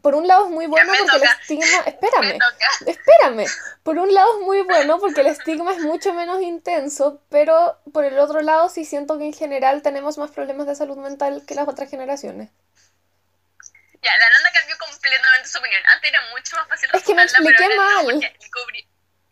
por 0.00 0.14
un 0.14 0.26
lado 0.26 0.46
es 0.46 0.50
muy 0.50 0.66
bueno 0.66 0.90
porque 0.98 1.16
el 1.16 1.22
estigma, 1.24 1.66
Me 1.84 1.90
espérame, 1.90 2.38
espérame, 2.86 3.46
por 3.82 3.98
un 3.98 4.14
lado 4.14 4.38
es 4.38 4.46
muy 4.46 4.62
bueno 4.62 4.98
porque 4.98 5.20
el 5.20 5.26
estigma 5.26 5.72
es 5.72 5.82
mucho 5.82 6.14
menos 6.14 6.40
intenso, 6.40 7.20
pero 7.28 7.76
por 7.92 8.06
el 8.06 8.18
otro 8.18 8.40
lado 8.40 8.70
sí 8.70 8.86
siento 8.86 9.18
que 9.18 9.26
en 9.26 9.34
general 9.34 9.82
tenemos 9.82 10.16
más 10.16 10.30
problemas 10.30 10.66
de 10.66 10.74
salud 10.74 10.96
mental 10.96 11.44
que 11.46 11.54
las 11.54 11.68
otras 11.68 11.90
generaciones. 11.90 12.48
Ya, 14.00 14.16
la 14.16 14.30
Nanda 14.30 14.52
cambió 14.52 14.78
completamente 14.78 15.48
su 15.48 15.58
opinión. 15.58 15.82
Antes 15.86 16.10
era 16.10 16.20
mucho 16.30 16.56
más 16.56 16.68
fácil 16.68 16.90
Es 16.92 17.02
que 17.02 17.14
me 17.14 17.26
pero 17.26 17.50
expliqué 17.50 17.74
no, 17.74 18.02
cubrí- 18.04 18.88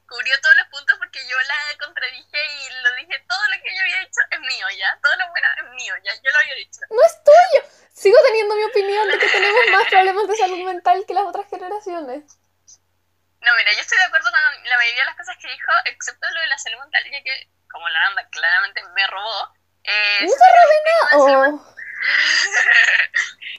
cubrió 0.08 0.40
todos 0.40 0.54
los 0.56 0.66
puntos 0.68 0.98
porque 0.98 1.20
yo 1.28 1.36
la 1.38 1.78
contradije 1.78 2.38
y 2.60 2.70
lo 2.82 2.94
dije, 2.96 3.24
todo 3.28 3.42
lo 3.48 3.62
que 3.62 3.74
yo 3.74 3.80
había 3.82 3.98
dicho 4.00 4.20
es 4.30 4.40
mío, 4.40 4.66
¿ya? 4.76 4.98
Todo 5.02 5.14
lo 5.16 5.28
bueno 5.30 5.46
es 5.62 5.70
mío, 5.74 5.94
¿ya? 6.02 6.12
Yo 6.14 6.30
lo 6.30 6.38
había 6.38 6.54
dicho. 6.56 6.80
No 6.90 7.02
es 7.04 7.14
tuyo. 7.24 7.62
Sigo 7.94 8.16
teniendo 8.26 8.54
mi 8.56 8.64
opinión 8.64 9.08
de 9.08 9.18
que 9.18 9.28
tenemos 9.28 9.60
más 9.72 9.86
problemas 9.88 10.28
de 10.28 10.36
salud 10.36 10.64
mental 10.64 11.04
que 11.06 11.14
las 11.14 11.24
otras 11.24 11.46
generaciones. 11.48 12.24
No, 13.40 13.54
mira, 13.54 13.72
yo 13.72 13.80
estoy 13.80 13.98
de 13.98 14.04
acuerdo 14.04 14.28
con 14.30 14.64
la 14.64 14.76
mayoría 14.76 15.02
de 15.02 15.06
las 15.06 15.16
cosas 15.16 15.36
que 15.40 15.48
dijo, 15.48 15.70
excepto 15.84 16.28
lo 16.28 16.40
de 16.40 16.46
la 16.48 16.58
salud 16.58 16.78
mental, 16.80 17.04
ya 17.10 17.22
que, 17.22 17.48
como 17.70 17.88
la 17.88 18.00
Nanda 18.00 18.28
claramente 18.30 18.82
me 18.94 19.06
robó, 19.06 19.54
eh, 19.84 20.18
No 20.22 20.28
siento 20.28 20.44
que 20.44 20.62
el 20.62 20.76
estigma 20.76 21.10
de 21.10 21.30
salud 21.30 21.60
Oh, 21.60 21.76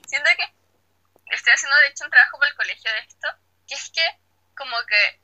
Siento 0.08 0.30
que 0.38 0.44
este 0.44 1.52
estoy 1.52 1.57
haciendo 1.68 1.82
de 1.82 1.88
hecho 1.88 2.06
un 2.06 2.12
trabajo 2.12 2.38
para 2.40 2.50
el 2.50 2.56
colegio 2.56 2.92
de 2.92 3.00
esto, 3.00 3.28
que 3.68 3.76
es 3.76 3.90
que 3.92 4.06
como 4.56 4.76
que 4.88 5.22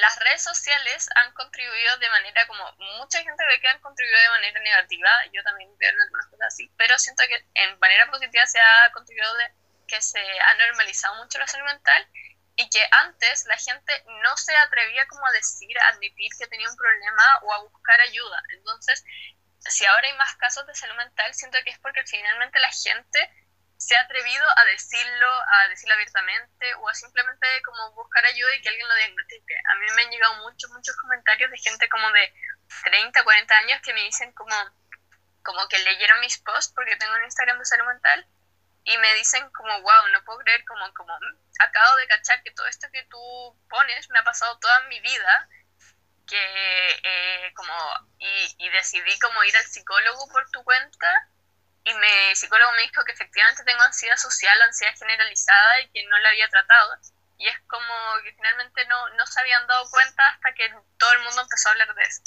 las 0.00 0.18
redes 0.18 0.42
sociales 0.42 1.08
han 1.14 1.32
contribuido 1.34 1.98
de 1.98 2.10
manera 2.10 2.46
como 2.46 2.64
mucha 2.98 3.22
gente 3.22 3.44
ve 3.46 3.60
que 3.60 3.68
han 3.68 3.80
contribuido 3.80 4.20
de 4.20 4.28
manera 4.28 4.60
negativa, 4.60 5.10
yo 5.32 5.42
también 5.44 5.70
veo 5.78 5.90
algunas 6.02 6.26
cosas 6.26 6.46
así, 6.48 6.70
pero 6.76 6.98
siento 6.98 7.22
que 7.28 7.46
en 7.54 7.78
manera 7.78 8.10
positiva 8.10 8.46
se 8.46 8.58
ha 8.58 8.90
contribuido 8.92 9.34
de 9.36 9.52
que 9.86 10.00
se 10.00 10.18
ha 10.18 10.54
normalizado 10.54 11.14
mucho 11.16 11.38
la 11.38 11.46
salud 11.46 11.66
mental 11.66 12.08
y 12.56 12.68
que 12.70 12.84
antes 12.90 13.44
la 13.46 13.56
gente 13.56 13.92
no 14.22 14.36
se 14.36 14.56
atrevía 14.56 15.06
como 15.06 15.26
a 15.26 15.32
decir, 15.32 15.78
a 15.78 15.88
admitir 15.88 16.30
que 16.38 16.46
tenía 16.46 16.68
un 16.68 16.76
problema 16.76 17.22
o 17.42 17.52
a 17.52 17.62
buscar 17.62 18.00
ayuda. 18.00 18.42
Entonces, 18.50 19.04
si 19.58 19.84
ahora 19.84 20.08
hay 20.08 20.14
más 20.14 20.34
casos 20.36 20.66
de 20.66 20.74
salud 20.74 20.96
mental, 20.96 21.34
siento 21.34 21.58
que 21.64 21.70
es 21.70 21.78
porque 21.78 22.04
finalmente 22.06 22.58
la 22.60 22.70
gente 22.70 23.30
se 23.84 23.94
ha 23.96 24.00
atrevido 24.00 24.46
a 24.56 24.64
decirlo, 24.64 25.28
a 25.28 25.68
decirlo 25.68 25.94
abiertamente 25.94 26.74
o 26.76 26.88
a 26.88 26.94
simplemente 26.94 27.46
como 27.64 27.92
buscar 27.92 28.24
ayuda 28.24 28.56
y 28.56 28.62
que 28.62 28.70
alguien 28.70 28.88
lo 28.88 28.94
diagnostique. 28.94 29.54
A 29.54 29.74
mí 29.74 29.86
me 29.94 30.02
han 30.02 30.10
llegado 30.10 30.34
muchos, 30.36 30.70
muchos 30.70 30.96
comentarios 30.96 31.50
de 31.50 31.58
gente 31.58 31.86
como 31.90 32.10
de 32.12 32.32
30, 32.84 33.22
40 33.22 33.54
años 33.58 33.82
que 33.82 33.92
me 33.92 34.00
dicen 34.04 34.32
como, 34.32 34.56
como 35.42 35.68
que 35.68 35.78
leyeron 35.80 36.20
mis 36.20 36.38
posts 36.38 36.72
porque 36.74 36.96
tengo 36.96 37.12
un 37.14 37.24
Instagram 37.24 37.58
de 37.58 37.64
salud 37.66 37.84
mental 37.84 38.26
y 38.84 38.96
me 38.96 39.14
dicen 39.14 39.50
como, 39.50 39.78
wow, 39.82 40.08
no 40.12 40.24
puedo 40.24 40.38
creer, 40.38 40.64
como, 40.64 40.90
como 40.94 41.12
acabo 41.58 41.96
de 41.96 42.08
cachar 42.08 42.42
que 42.42 42.52
todo 42.52 42.66
esto 42.66 42.88
que 42.90 43.04
tú 43.04 43.58
pones 43.68 44.08
me 44.08 44.18
ha 44.18 44.24
pasado 44.24 44.58
toda 44.60 44.80
mi 44.88 44.98
vida 45.00 45.48
que 46.26 47.00
eh, 47.02 47.52
como 47.54 47.74
y, 48.18 48.54
y 48.64 48.70
decidí 48.70 49.18
como 49.18 49.44
ir 49.44 49.54
al 49.58 49.66
psicólogo 49.66 50.26
por 50.28 50.50
tu 50.50 50.64
cuenta 50.64 51.28
y 51.84 51.94
mi 51.94 52.34
psicólogo 52.34 52.72
me 52.72 52.82
dijo 52.82 53.04
que 53.04 53.12
efectivamente 53.12 53.62
tengo 53.64 53.82
ansiedad 53.82 54.16
social, 54.16 54.60
ansiedad 54.62 54.94
generalizada 54.98 55.80
y 55.82 55.90
que 55.90 56.04
no 56.06 56.18
la 56.18 56.30
había 56.30 56.48
tratado. 56.48 56.98
Y 57.36 57.46
es 57.46 57.58
como 57.66 57.94
que 58.22 58.32
finalmente 58.32 58.86
no, 58.86 59.08
no 59.10 59.26
se 59.26 59.40
habían 59.40 59.66
dado 59.66 59.88
cuenta 59.90 60.22
hasta 60.28 60.54
que 60.54 60.70
todo 60.98 61.12
el 61.12 61.22
mundo 61.24 61.42
empezó 61.42 61.68
a 61.68 61.72
hablar 61.72 61.94
de 61.94 62.02
eso. 62.02 62.22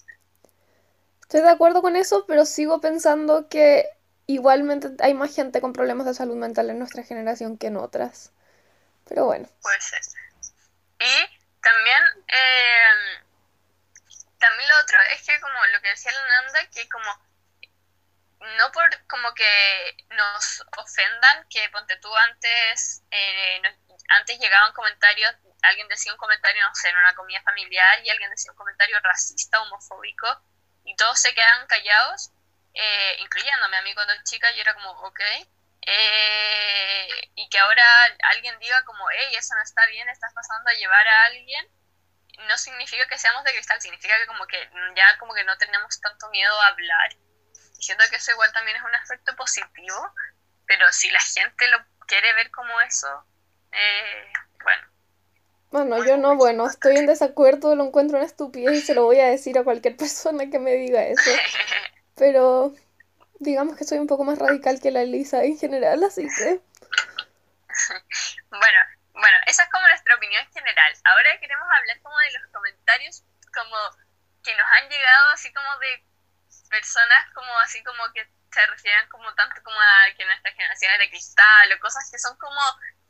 Estoy 1.22 1.42
de 1.42 1.50
acuerdo 1.50 1.82
con 1.82 1.96
eso, 1.96 2.26
pero 2.28 2.46
sigo 2.46 2.80
pensando 2.82 3.50
que 3.50 3.90
igualmente 4.28 4.90
hay 5.00 5.14
más 5.14 5.34
gente 5.34 5.60
con 5.60 5.74
problemas 5.74 6.06
de 6.06 6.14
salud 6.14 6.36
mental 6.36 6.70
en 6.70 6.78
nuestra 6.78 7.04
generación 7.04 7.58
que 7.58 7.68
en 7.68 7.78
otras. 7.78 8.32
Pero 9.08 9.26
bueno. 9.26 9.50
Puede 9.62 9.82
ser. 9.82 10.02
Y 11.00 11.40
también, 11.62 12.04
eh, 12.28 13.24
también 14.38 14.70
lo 14.70 14.76
otro, 14.84 14.98
es 15.14 15.26
que 15.26 15.40
como 15.42 15.66
lo 15.74 15.82
que 15.82 15.90
decía 15.90 16.12
Nanda, 16.12 16.70
que 16.70 16.88
como 16.90 17.28
no 18.40 18.72
por 18.72 19.08
como 19.08 19.34
que 19.34 19.98
nos 20.10 20.64
ofendan, 20.78 21.48
que 21.50 21.70
ponte 21.70 21.98
tú 21.98 22.16
antes, 22.16 23.04
eh, 23.12 23.62
antes 24.10 24.40
llegaban 24.40 24.74
comentarios, 24.74 25.36
alguien 25.64 25.88
decía 25.88 26.12
un 26.14 26.18
comentario, 26.18 26.64
no 26.64 26.76
sé, 26.76 26.90
en 26.90 26.98
una 26.98 27.16
comida 27.16 27.42
familiar 27.42 28.00
y 28.04 28.10
alguien 28.10 28.30
decía 28.30 28.52
un 28.52 28.58
comentario 28.58 29.00
racista, 29.02 29.62
homofóbico, 29.62 30.28
y 30.84 30.96
todos 30.96 31.20
se 31.20 31.34
quedan 31.34 31.68
callados, 31.68 32.32
eh, 32.74 33.18
incluyéndome 33.20 33.78
a 33.78 33.82
mí 33.82 33.94
cuando 33.96 34.14
chica, 34.24 34.52
yo 34.52 34.62
era 34.62 34.74
como, 34.76 34.92
ok, 34.92 35.20
eh, 35.82 37.10
y 37.36 37.50
que 37.50 37.60
ahora 37.60 37.84
alguien 38.34 38.58
diga 38.60 38.84
como, 38.86 39.10
hey, 39.10 39.36
eso 39.36 39.56
no 39.56 39.62
está 39.64 39.86
bien, 39.88 40.08
estás 40.10 40.34
pasando 40.34 40.70
a 40.70 40.74
llevar 40.74 41.08
a 41.08 41.24
alguien, 41.26 41.68
no 42.48 42.58
significa 42.58 43.08
que 43.08 43.18
seamos 43.18 43.44
de 43.44 43.54
cristal, 43.54 43.82
significa 43.82 44.16
que 44.18 44.28
como 44.28 44.46
que 44.46 44.70
ya 44.96 45.18
como 45.18 45.34
que 45.34 45.44
no 45.44 45.58
tenemos 45.58 46.00
tanto 46.02 46.30
miedo 46.30 46.62
a 46.62 46.68
hablar 46.68 47.16
siento 47.82 48.04
que 48.10 48.18
eso 48.18 48.32
igual 48.32 48.52
también 48.54 48.78
es 48.78 48.84
un 48.84 48.96
aspecto 48.96 49.36
positivo, 49.36 50.14
pero 50.66 50.92
si 50.92 51.10
la 51.10 51.20
gente 51.20 51.68
lo 51.70 51.78
quiere 52.06 52.34
ver 52.34 52.52
como 52.52 52.80
eso, 52.82 53.26
eh, 53.72 54.32
bueno. 54.64 54.84
Bueno, 55.70 56.06
yo 56.06 56.18
no, 56.18 56.36
bueno, 56.36 56.66
estoy 56.68 56.98
en 56.98 57.08
desacuerdo, 57.08 57.76
lo 57.76 57.86
encuentro 57.86 58.18
una 58.18 58.26
estupidez 58.26 58.76
y 58.76 58.82
se 58.82 58.96
lo 58.96 59.04
voy 59.04 59.20
a 59.20 59.28
decir 59.28 59.58
a 59.58 59.64
cualquier 59.64 59.98
persona 59.98 60.50
que 60.50 60.60
me 60.60 60.74
diga 60.74 61.04
eso. 61.04 61.32
Pero 62.16 62.74
digamos 63.40 63.78
que 63.78 63.84
soy 63.84 64.00
un 64.00 64.08
poco 64.08 64.24
más 64.24 64.40
radical 64.40 64.82
que 64.82 64.92
la 64.92 65.02
Elisa 65.02 65.44
en 65.44 65.58
general, 65.58 66.04
así 66.04 66.28
que... 66.38 66.60
bueno, 68.50 68.80
bueno, 69.14 69.38
esa 69.46 69.64
es 69.64 69.70
como 69.70 69.88
nuestra 69.88 70.16
opinión 70.16 70.46
general. 70.54 70.94
Ahora 71.04 71.40
queremos 71.40 71.68
hablar 71.78 72.02
como 72.02 72.18
de 72.18 72.40
los 72.40 72.52
comentarios 72.52 73.24
como 73.54 73.78
que 74.44 74.56
nos 74.56 74.66
han 74.72 74.90
llegado 74.90 75.30
así 75.34 75.52
como 75.54 75.78
de 75.80 76.07
personas 76.68 77.34
como 77.34 77.52
así 77.60 77.84
como 77.84 78.04
que 78.14 78.28
se 78.52 78.66
refieren 78.68 79.08
como 79.10 79.34
tanto 79.36 79.62
como 79.64 79.78
a 79.80 80.16
que 80.16 80.26
nuestra 80.26 80.52
generación 80.52 80.92
es 80.94 81.00
de 81.00 81.10
cristal 81.10 81.74
o 81.76 81.80
cosas 81.80 82.10
que 82.10 82.18
son 82.18 82.36
como, 82.38 82.60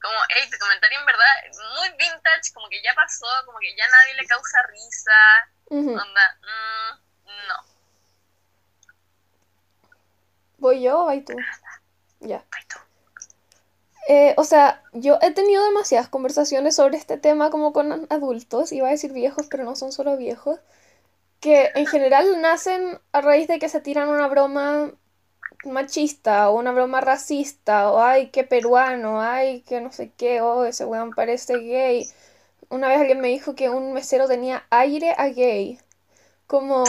como, 0.02 0.18
hey, 0.30 0.50
tu 0.52 0.58
comentario 0.58 1.00
en 1.00 1.06
verdad 1.06 1.36
muy 1.78 1.90
vintage, 1.98 2.54
como 2.54 2.70
que 2.70 2.82
ya 2.84 2.94
pasó, 2.96 3.28
como 3.46 3.60
que 3.60 3.76
ya 3.76 3.88
nadie 3.88 4.16
le 4.16 4.28
causa 4.28 4.58
risa, 4.68 5.22
onda, 5.70 6.40
mm, 6.42 7.48
no. 7.48 7.56
¿Voy 10.58 10.84
yo 10.84 11.02
o 11.02 11.06
vas 11.06 11.24
tú? 11.24 11.36
Ya. 12.20 12.44
Eh, 14.10 14.34
o 14.38 14.44
sea, 14.44 14.82
yo 14.94 15.20
he 15.22 15.32
tenido 15.32 15.64
demasiadas 15.66 16.08
conversaciones 16.08 16.76
sobre 16.76 16.98
este 16.98 17.18
tema 17.18 17.52
como 17.52 17.74
con 17.74 18.08
adultos, 18.10 18.72
iba 18.72 18.88
a 18.88 18.92
decir 18.92 19.12
viejos, 19.12 19.48
pero 19.52 19.66
no 19.66 19.76
son 19.76 19.92
solo 19.92 20.18
viejos 20.18 20.60
que 21.40 21.72
en 21.76 21.86
general 21.88 22.42
nacen 22.42 23.00
a 23.12 23.22
raíz 23.22 23.48
de 23.48 23.60
que 23.60 23.70
se 23.70 23.82
tiran 23.82 24.10
una 24.10 24.28
broma 24.28 24.92
machista 25.66 26.50
o 26.50 26.58
una 26.58 26.72
broma 26.72 27.02
racista 27.02 27.92
o 27.92 28.02
ay, 28.02 28.30
que 28.30 28.44
peruano, 28.44 29.22
ay, 29.22 29.62
que 29.62 29.82
no 29.82 29.92
sé 29.92 30.12
qué, 30.18 30.42
oh, 30.42 30.66
ese 30.66 30.86
weón 30.86 31.12
parece 31.12 31.58
gay. 31.60 32.08
Una 32.70 32.90
vez 32.90 33.00
alguien 33.00 33.22
me 33.22 33.30
dijo 33.30 33.56
que 33.56 33.70
un 33.70 33.94
mesero 33.94 34.28
tenía 34.28 34.66
aire 34.70 35.14
a 35.18 35.30
gay. 35.30 35.80
Como 36.48 36.84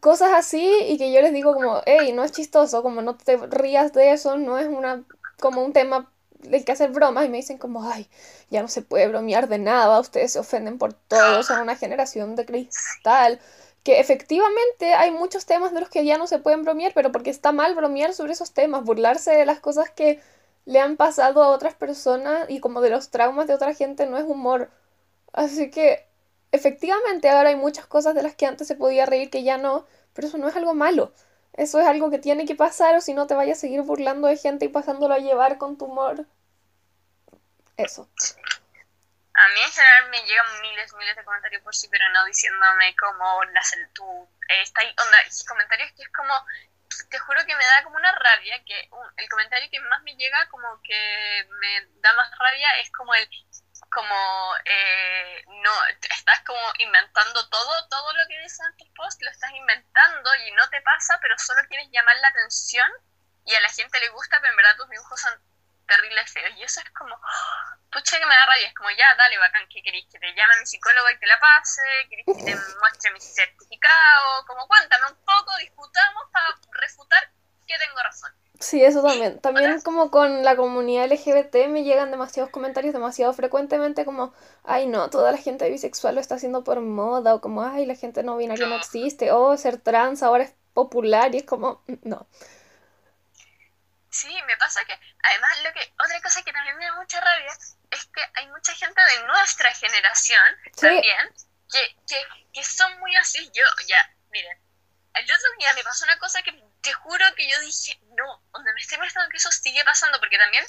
cosas 0.00 0.32
así 0.34 0.70
y 0.88 0.98
que 0.98 1.12
yo 1.12 1.20
les 1.22 1.32
digo 1.32 1.54
como, 1.54 1.82
hey, 1.86 2.12
no 2.12 2.24
es 2.24 2.32
chistoso, 2.32 2.82
como 2.82 3.02
no 3.02 3.16
te 3.16 3.36
rías 3.36 3.92
de 3.92 4.12
eso, 4.12 4.36
no 4.38 4.58
es 4.58 4.68
una 4.68 5.04
como 5.40 5.64
un 5.64 5.72
tema 5.72 6.10
del 6.50 6.64
que 6.64 6.72
hacer 6.72 6.90
bromas 6.90 7.26
y 7.26 7.28
me 7.28 7.38
dicen 7.38 7.58
como, 7.58 7.88
ay, 7.90 8.08
ya 8.50 8.62
no 8.62 8.68
se 8.68 8.82
puede 8.82 9.08
bromear 9.08 9.48
de 9.48 9.58
nada, 9.58 10.00
ustedes 10.00 10.32
se 10.32 10.38
ofenden 10.38 10.78
por 10.78 10.92
todo, 10.94 11.42
son 11.42 11.60
una 11.60 11.76
generación 11.76 12.36
de 12.36 12.46
cristal. 12.46 13.40
Que 13.82 14.00
efectivamente 14.00 14.94
hay 14.94 15.12
muchos 15.12 15.46
temas 15.46 15.72
de 15.72 15.80
los 15.80 15.88
que 15.88 16.04
ya 16.04 16.18
no 16.18 16.26
se 16.26 16.38
pueden 16.38 16.64
bromear, 16.64 16.92
pero 16.94 17.12
porque 17.12 17.30
está 17.30 17.52
mal 17.52 17.74
bromear 17.74 18.14
sobre 18.14 18.32
esos 18.32 18.52
temas, 18.52 18.84
burlarse 18.84 19.32
de 19.32 19.46
las 19.46 19.60
cosas 19.60 19.90
que 19.90 20.20
le 20.64 20.80
han 20.80 20.96
pasado 20.96 21.42
a 21.42 21.48
otras 21.48 21.74
personas 21.74 22.50
y 22.50 22.60
como 22.60 22.80
de 22.80 22.90
los 22.90 23.10
traumas 23.10 23.46
de 23.46 23.54
otra 23.54 23.74
gente 23.74 24.06
no 24.06 24.18
es 24.18 24.24
humor. 24.24 24.70
Así 25.32 25.70
que 25.70 26.04
efectivamente 26.52 27.28
ahora 27.28 27.50
hay 27.50 27.56
muchas 27.56 27.86
cosas 27.86 28.14
de 28.14 28.22
las 28.22 28.34
que 28.34 28.46
antes 28.46 28.66
se 28.66 28.74
podía 28.74 29.06
reír 29.06 29.30
que 29.30 29.44
ya 29.44 29.58
no, 29.58 29.86
pero 30.12 30.28
eso 30.28 30.38
no 30.38 30.48
es 30.48 30.56
algo 30.56 30.74
malo. 30.74 31.12
Eso 31.56 31.80
es 31.80 31.86
algo 31.86 32.10
que 32.10 32.18
tiene 32.18 32.44
que 32.44 32.54
pasar 32.54 32.94
o 32.96 33.00
si 33.00 33.14
no 33.14 33.26
te 33.26 33.34
vayas 33.34 33.58
a 33.58 33.60
seguir 33.62 33.82
burlando 33.82 34.28
de 34.28 34.36
gente 34.36 34.66
y 34.66 34.68
pasándolo 34.68 35.14
a 35.14 35.18
llevar 35.18 35.56
con 35.56 35.78
tu 35.78 35.86
humor. 35.86 36.26
Eso. 37.76 38.08
A 39.34 39.48
mí 39.48 39.60
en 39.60 39.70
general 39.70 40.10
me 40.10 40.22
llegan 40.24 40.60
miles, 40.62 40.94
miles 40.94 41.16
de 41.16 41.24
comentarios 41.24 41.62
por 41.62 41.74
sí, 41.74 41.88
pero 41.90 42.04
no 42.12 42.24
diciéndome 42.24 42.94
como 42.96 43.44
la 43.44 43.60
tu 43.92 44.28
está 44.48 44.80
ahí, 44.80 44.94
comentarios 45.46 45.92
que 45.92 46.02
es 46.02 46.08
como, 46.08 46.32
te 47.10 47.18
juro 47.18 47.44
que 47.46 47.56
me 47.56 47.64
da 47.64 47.84
como 47.84 47.96
una 47.96 48.12
rabia, 48.12 48.62
que 48.64 48.88
el 49.16 49.28
comentario 49.28 49.68
que 49.70 49.80
más 49.80 50.02
me 50.02 50.16
llega 50.16 50.48
como 50.50 50.80
que 50.82 51.48
me 51.60 51.86
da 52.00 52.14
más 52.14 52.30
rabia 52.38 52.68
es 52.80 52.90
como 52.92 53.14
el 53.14 53.28
como 53.90 54.16
eh, 54.64 55.44
no 55.46 55.72
estás 56.10 56.40
como 56.44 56.60
inventando 56.78 57.48
todo 57.48 57.88
todo 57.88 58.12
lo 58.12 58.28
que 58.28 58.38
dices 58.40 58.60
en 58.60 58.76
tus 58.76 58.88
posts 58.90 59.22
lo 59.22 59.30
estás 59.30 59.50
inventando 59.52 60.34
y 60.46 60.52
no 60.52 60.68
te 60.70 60.80
pasa 60.82 61.18
pero 61.20 61.38
solo 61.38 61.60
quieres 61.68 61.88
llamar 61.90 62.16
la 62.16 62.28
atención 62.28 62.90
y 63.44 63.54
a 63.54 63.60
la 63.60 63.70
gente 63.70 64.00
le 64.00 64.08
gusta 64.10 64.38
pero 64.40 64.50
en 64.50 64.56
verdad 64.56 64.76
tus 64.76 64.90
dibujos 64.90 65.20
son 65.20 65.40
terribles 65.86 66.30
feos. 66.32 66.52
Y 66.56 66.62
eso 66.62 66.80
es 66.80 66.90
como 66.90 67.18
pucha 67.90 68.18
que 68.18 68.26
me 68.26 68.34
da 68.34 68.46
rabia 68.46 68.66
es 68.66 68.74
como 68.74 68.90
ya 68.90 69.14
dale 69.16 69.38
bacán 69.38 69.66
que 69.68 69.82
querés 69.82 70.04
que 70.10 70.18
te 70.18 70.34
llame 70.34 70.58
mi 70.58 70.66
psicólogo 70.66 71.08
y 71.10 71.18
te 71.18 71.26
la 71.26 71.38
pase 71.38 71.82
querés 72.10 72.26
que 72.26 72.44
te 72.44 72.56
muestre 72.80 73.12
mi 73.12 73.20
certificado 73.20 74.44
como 74.46 74.66
cuéntame 74.66 75.06
un 75.06 75.24
poco 75.24 75.56
discutamos 75.58 76.24
para 76.32 76.46
refutar 76.72 77.30
que 77.66 77.78
tengo 77.78 78.02
razón 78.02 78.34
Sí, 78.60 78.82
eso 78.82 79.02
también. 79.02 79.38
También 79.40 79.80
como 79.82 80.10
con 80.10 80.42
la 80.42 80.56
comunidad 80.56 81.10
LGBT 81.10 81.68
me 81.68 81.84
llegan 81.84 82.10
demasiados 82.10 82.50
comentarios 82.50 82.94
demasiado 82.94 83.32
frecuentemente 83.32 84.04
como, 84.04 84.32
ay 84.64 84.86
no, 84.86 85.10
toda 85.10 85.32
la 85.32 85.38
gente 85.38 85.68
bisexual 85.68 86.14
lo 86.14 86.20
está 86.20 86.36
haciendo 86.36 86.64
por 86.64 86.80
moda, 86.80 87.34
o 87.34 87.40
como, 87.40 87.62
ay, 87.62 87.86
la 87.86 87.94
gente 87.94 88.22
no 88.22 88.36
binaria 88.36 88.66
no 88.66 88.76
existe, 88.76 89.30
o 89.32 89.56
ser 89.56 89.78
trans 89.78 90.22
ahora 90.22 90.44
es 90.44 90.54
popular, 90.72 91.34
y 91.34 91.38
es 91.38 91.44
como, 91.44 91.82
mm, 91.86 91.94
no. 92.02 92.26
Sí, 94.10 94.34
me 94.46 94.56
pasa 94.56 94.82
que, 94.86 94.98
además, 95.22 95.50
lo 95.62 95.72
que 95.74 95.92
otra 96.02 96.20
cosa 96.22 96.42
que 96.42 96.52
también 96.52 96.78
me 96.78 96.86
da 96.86 96.96
mucha 96.96 97.20
rabia 97.20 97.52
es 97.90 98.06
que 98.06 98.22
hay 98.34 98.48
mucha 98.48 98.72
gente 98.72 99.00
de 99.00 99.26
nuestra 99.26 99.72
generación 99.74 100.42
también 100.80 101.34
que, 101.70 101.96
que, 102.08 102.16
que 102.52 102.64
son 102.64 102.98
muy 103.00 103.14
así. 103.16 103.44
Yo, 103.52 103.62
ya, 103.86 103.98
miren, 104.30 104.58
el 105.14 105.24
otro 105.24 105.48
día 105.58 105.72
me 105.74 105.82
pasó 105.84 106.04
una 106.04 106.18
cosa 106.18 106.42
que 106.42 106.52
te 106.86 106.92
juro 106.92 107.24
que 107.34 107.48
yo 107.48 107.60
dije, 107.62 107.98
no, 108.14 108.44
donde 108.52 108.72
me 108.72 108.80
estoy 108.80 108.98
mostrando 108.98 109.28
que 109.28 109.38
eso 109.38 109.50
sigue 109.50 109.84
pasando, 109.84 110.20
porque 110.20 110.38
también 110.38 110.64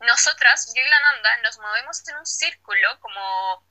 nosotras, 0.00 0.72
yo 0.74 0.82
y 0.82 0.88
la 0.88 1.00
Nanda, 1.00 1.36
nos 1.44 1.56
movemos 1.58 2.08
en 2.08 2.16
un 2.16 2.26
círculo 2.26 2.98
como 2.98 3.64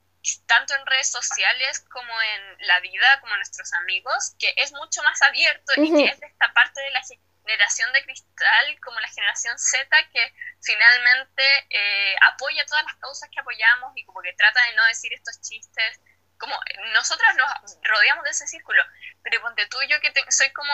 tanto 0.46 0.74
en 0.74 0.86
redes 0.86 1.10
sociales 1.10 1.84
como 1.90 2.12
en 2.22 2.66
la 2.66 2.80
vida, 2.80 3.20
como 3.20 3.36
nuestros 3.36 3.74
amigos, 3.74 4.34
que 4.38 4.54
es 4.56 4.72
mucho 4.72 5.02
más 5.02 5.20
abierto 5.20 5.72
y 5.76 5.92
que 5.92 6.04
es 6.12 6.20
de 6.20 6.26
esta 6.28 6.50
parte 6.54 6.80
de 6.80 6.90
la 6.92 7.02
generación 7.44 7.92
de 7.92 8.04
cristal, 8.04 8.80
como 8.82 8.98
la 9.00 9.08
generación 9.08 9.58
Z, 9.58 10.08
que 10.12 10.34
finalmente 10.62 11.44
eh, 11.68 12.16
apoya 12.22 12.64
todas 12.64 12.84
las 12.84 12.96
causas 12.96 13.28
que 13.30 13.40
apoyamos 13.40 13.92
y 13.96 14.04
como 14.06 14.22
que 14.22 14.32
trata 14.32 14.64
de 14.64 14.76
no 14.76 14.86
decir 14.86 15.12
estos 15.12 15.42
chistes. 15.42 16.00
Como 16.38 16.58
nosotras 16.94 17.36
nos 17.36 17.76
rodeamos 17.82 18.24
de 18.24 18.30
ese 18.30 18.46
círculo, 18.46 18.82
pero 19.22 19.42
ponte 19.42 19.66
tú, 19.66 19.78
yo 19.82 20.00
que 20.00 20.12
soy 20.30 20.50
como, 20.52 20.72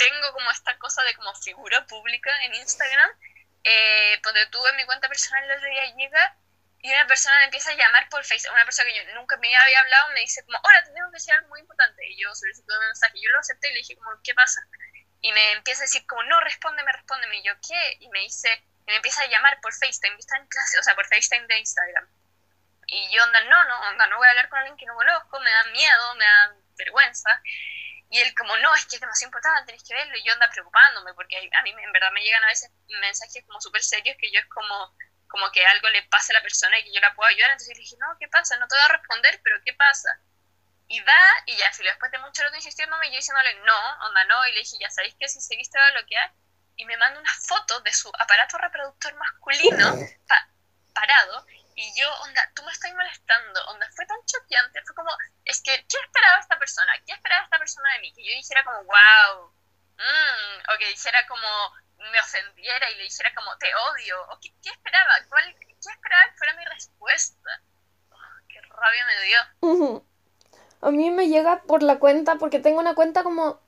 tengo 0.00 0.32
como 0.32 0.50
esta 0.50 0.78
cosa 0.78 1.02
de 1.02 1.14
como 1.14 1.34
figura 1.34 1.84
pública 1.86 2.30
en 2.44 2.54
Instagram, 2.54 3.10
eh, 3.64 4.18
ponte 4.22 4.46
tú 4.46 4.66
en 4.66 4.76
mi 4.76 4.86
cuenta 4.86 5.08
personal 5.08 5.44
el 5.44 5.58
otro 5.58 5.68
día 5.68 5.94
llega 5.94 6.36
y 6.82 6.90
una 6.90 7.06
persona 7.06 7.36
me 7.40 7.44
empieza 7.44 7.70
a 7.70 7.74
llamar 7.74 8.08
por 8.08 8.24
Facebook, 8.24 8.54
una 8.54 8.64
persona 8.64 8.88
que 8.88 8.96
yo 8.96 9.14
nunca 9.14 9.36
me 9.36 9.54
había 9.54 9.80
hablado 9.80 10.08
me 10.14 10.20
dice 10.20 10.42
como, 10.46 10.58
hola, 10.64 10.82
te 10.82 10.92
tengo 10.92 11.10
que 11.10 11.16
decir 11.16 11.34
algo 11.34 11.48
muy 11.48 11.60
importante. 11.60 12.08
Y 12.08 12.16
yo 12.16 12.34
solicito 12.34 12.72
un 12.72 12.86
mensaje, 12.86 13.20
yo 13.20 13.28
lo 13.30 13.38
acepté 13.38 13.68
y 13.68 13.72
le 13.74 13.78
dije 13.80 13.96
como, 13.96 14.10
¿qué 14.24 14.34
pasa? 14.34 14.62
Y 15.20 15.30
me 15.32 15.52
empieza 15.52 15.82
a 15.82 15.84
decir 15.84 16.06
como, 16.06 16.22
no, 16.22 16.40
respóndeme, 16.40 16.90
respóndeme. 16.92 17.36
Y 17.36 17.42
yo, 17.42 17.52
¿qué? 17.60 17.98
Y 18.00 18.08
me 18.08 18.20
dice, 18.20 18.48
y 18.86 18.90
me 18.90 18.96
empieza 18.96 19.20
a 19.20 19.26
llamar 19.26 19.60
por 19.60 19.74
FaceTime, 19.74 20.16
está 20.18 20.38
en 20.38 20.46
clase, 20.46 20.78
o 20.78 20.82
sea, 20.82 20.94
por 20.94 21.06
FaceTime 21.06 21.46
de 21.46 21.58
Instagram. 21.58 22.08
Y 22.86 23.14
yo, 23.14 23.22
onda, 23.24 23.40
no, 23.44 23.64
no, 23.64 23.80
onda, 23.90 24.06
no 24.06 24.16
voy 24.16 24.26
a 24.26 24.30
hablar 24.30 24.48
con 24.48 24.60
alguien 24.60 24.78
que 24.78 24.86
no 24.86 24.94
conozco, 24.94 25.38
me 25.40 25.50
da 25.50 25.64
miedo, 25.64 26.14
me 26.14 26.24
da 26.24 26.54
vergüenza. 26.78 27.42
Y 28.10 28.18
él 28.18 28.34
como, 28.34 28.56
no, 28.56 28.74
es 28.74 28.86
que 28.86 28.96
es 28.96 29.00
demasiado 29.00 29.28
importante, 29.28 29.66
tenés 29.66 29.84
que 29.84 29.94
verlo. 29.94 30.16
Y 30.16 30.24
yo 30.24 30.32
anda 30.32 30.50
preocupándome, 30.50 31.14
porque 31.14 31.36
a 31.38 31.62
mí 31.62 31.70
en 31.70 31.92
verdad 31.92 32.10
me 32.12 32.22
llegan 32.22 32.42
a 32.42 32.48
veces 32.48 32.70
mensajes 33.00 33.44
como 33.46 33.60
súper 33.60 33.82
serios 33.82 34.16
que 34.18 34.32
yo 34.32 34.40
es 34.40 34.46
como, 34.46 34.94
como 35.28 35.50
que 35.52 35.64
algo 35.64 35.88
le 35.90 36.02
pasa 36.04 36.32
a 36.32 36.38
la 36.38 36.42
persona 36.42 36.76
y 36.78 36.84
que 36.84 36.92
yo 36.92 37.00
la 37.00 37.14
puedo 37.14 37.30
ayudar. 37.30 37.50
Entonces 37.50 37.76
le 37.76 37.82
dije, 37.82 37.96
no, 38.00 38.06
¿qué 38.18 38.26
pasa? 38.26 38.56
No 38.58 38.66
te 38.66 38.74
voy 38.74 38.84
a 38.84 38.98
responder, 38.98 39.40
pero 39.44 39.62
¿qué 39.64 39.72
pasa? 39.74 40.20
Y 40.90 40.98
va, 41.02 41.22
y 41.46 41.56
ya, 41.56 41.70
después 41.70 42.10
de 42.10 42.18
mucho 42.18 42.42
rato 42.42 42.56
insistiéndome, 42.56 43.10
yo 43.10 43.16
diciéndole, 43.16 43.54
no, 43.62 44.06
onda, 44.06 44.24
no, 44.24 44.44
y 44.48 44.52
le 44.54 44.58
dije, 44.58 44.76
ya 44.80 44.90
sabéis 44.90 45.14
que 45.14 45.28
si 45.28 45.40
seguiste 45.40 45.78
va 45.78 45.86
a 45.86 45.90
bloquear, 45.92 46.32
y 46.74 46.84
me 46.84 46.96
manda 46.96 47.20
una 47.20 47.32
foto 47.46 47.80
de 47.82 47.92
su 47.92 48.10
aparato 48.18 48.58
reproductor 48.58 49.14
masculino 49.14 49.94
parado, 50.94 51.46
y 51.76 51.94
yo, 51.96 52.12
onda, 52.22 52.50
tú 52.56 52.64
me 52.64 52.72
estás 52.72 52.92
molestando, 52.92 53.66
onda, 53.68 53.88
fue 53.94 54.04
tan 54.04 54.18
choqueante, 54.26 54.82
fue 54.82 54.96
como, 54.96 55.16
es 55.50 55.60
que, 55.62 55.72
¿qué 55.88 55.96
esperaba 56.06 56.38
esta 56.38 56.58
persona? 56.58 56.92
¿Qué 57.04 57.12
esperaba 57.12 57.42
esta 57.42 57.58
persona 57.58 57.92
de 57.94 58.00
mí? 58.00 58.12
Que 58.14 58.24
yo 58.24 58.32
dijera 58.34 58.64
como, 58.64 58.78
wow, 58.84 59.50
mmm, 59.98 60.72
o 60.72 60.78
que 60.78 60.88
dijera 60.88 61.26
como, 61.26 61.48
me 61.98 62.20
ofendiera 62.20 62.90
y 62.90 62.96
le 62.96 63.02
dijera 63.04 63.34
como 63.34 63.50
te 63.58 63.66
odio, 63.66 64.16
o 64.30 64.38
qué, 64.40 64.70
esperaba, 64.70 65.10
¿Cuál, 65.28 65.54
qué 65.58 65.74
esperaba 65.76 66.30
que 66.30 66.38
fuera 66.38 66.54
mi 66.54 66.64
respuesta. 66.64 67.50
Oh, 68.10 68.16
qué 68.48 68.60
rabia 68.62 69.04
me 69.06 69.16
dio. 69.26 70.06
A 70.82 70.90
mí 70.90 71.10
me 71.10 71.28
llega 71.28 71.62
por 71.64 71.82
la 71.82 71.98
cuenta, 71.98 72.36
porque 72.36 72.60
tengo 72.60 72.80
una 72.80 72.94
cuenta 72.94 73.22
como, 73.22 73.60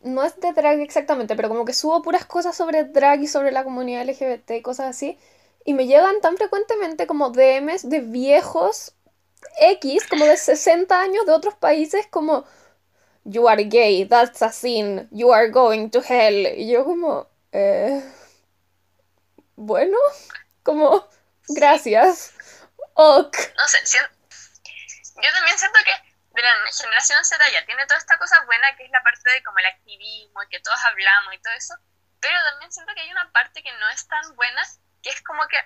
no 0.00 0.24
es 0.24 0.38
de 0.40 0.52
drag 0.52 0.80
exactamente, 0.80 1.36
pero 1.36 1.48
como 1.48 1.64
que 1.64 1.72
subo 1.72 2.02
puras 2.02 2.26
cosas 2.26 2.56
sobre 2.56 2.84
drag 2.84 3.20
y 3.22 3.28
sobre 3.28 3.52
la 3.52 3.64
comunidad 3.64 4.02
LGBT 4.02 4.50
y 4.50 4.62
cosas 4.62 4.88
así, 4.88 5.18
y 5.64 5.74
me 5.74 5.86
llegan 5.86 6.20
tan 6.20 6.36
frecuentemente 6.36 7.06
como 7.06 7.30
DMs 7.30 7.88
de 7.88 8.00
viejos 8.00 8.94
X, 9.58 10.06
como 10.08 10.24
de 10.24 10.36
60 10.36 11.00
años 11.00 11.26
de 11.26 11.32
otros 11.32 11.54
países, 11.54 12.06
como, 12.08 12.46
you 13.24 13.48
are 13.48 13.64
gay, 13.64 14.06
that's 14.06 14.42
a 14.42 14.52
sin, 14.52 15.08
you 15.10 15.32
are 15.32 15.48
going 15.50 15.88
to 15.90 16.00
hell. 16.00 16.46
Y 16.56 16.70
yo 16.70 16.84
como, 16.84 17.28
eh, 17.52 18.02
bueno, 19.56 19.98
como, 20.62 21.08
gracias. 21.48 22.32
Ok. 22.94 23.36
No 23.56 23.68
sé, 23.68 23.78
yo 25.22 25.32
también 25.32 25.58
siento 25.58 25.78
que 25.84 25.92
de 26.34 26.42
la 26.42 26.54
generación 26.72 27.24
Z 27.24 27.44
ya 27.52 27.64
tiene 27.66 27.86
toda 27.86 27.98
esta 27.98 28.18
cosa 28.18 28.42
buena 28.46 28.74
que 28.76 28.84
es 28.84 28.90
la 28.90 29.02
parte 29.02 29.30
de 29.30 29.42
como 29.42 29.58
el 29.58 29.66
activismo 29.66 30.42
y 30.42 30.48
que 30.48 30.60
todos 30.60 30.78
hablamos 30.84 31.34
y 31.34 31.42
todo 31.42 31.52
eso, 31.54 31.74
pero 32.20 32.36
también 32.50 32.72
siento 32.72 32.92
que 32.94 33.00
hay 33.00 33.10
una 33.10 33.30
parte 33.32 33.62
que 33.62 33.72
no 33.72 33.88
es 33.90 34.06
tan 34.06 34.34
buena, 34.36 34.62
que 35.02 35.10
es 35.10 35.22
como 35.22 35.46
que 35.48 35.58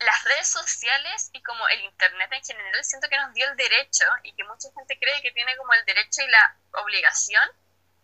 las 0.00 0.24
redes 0.24 0.48
sociales 0.48 1.30
y 1.32 1.42
como 1.42 1.66
el 1.68 1.80
internet 1.80 2.30
en 2.32 2.44
general 2.44 2.84
siento 2.84 3.08
que 3.08 3.16
nos 3.16 3.34
dio 3.34 3.48
el 3.50 3.56
derecho 3.56 4.04
y 4.22 4.34
que 4.34 4.44
mucha 4.44 4.68
gente 4.76 4.98
cree 4.98 5.22
que 5.22 5.32
tiene 5.32 5.56
como 5.56 5.72
el 5.74 5.84
derecho 5.84 6.22
y 6.22 6.28
la 6.28 6.56
obligación 6.72 7.42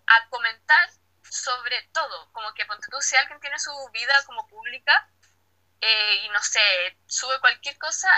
a 0.06 0.28
comentar 0.28 0.90
sobre 1.22 1.82
todo, 1.92 2.32
como 2.32 2.52
que 2.54 2.66
ponte 2.66 2.86
tú, 2.90 3.00
si 3.00 3.16
alguien 3.16 3.40
tiene 3.40 3.58
su 3.58 3.72
vida 3.92 4.14
como 4.26 4.46
pública 4.48 5.08
eh, 5.80 6.14
y 6.24 6.28
no 6.28 6.40
sé, 6.42 6.96
sube 7.06 7.40
cualquier 7.40 7.76
cosa 7.78 8.08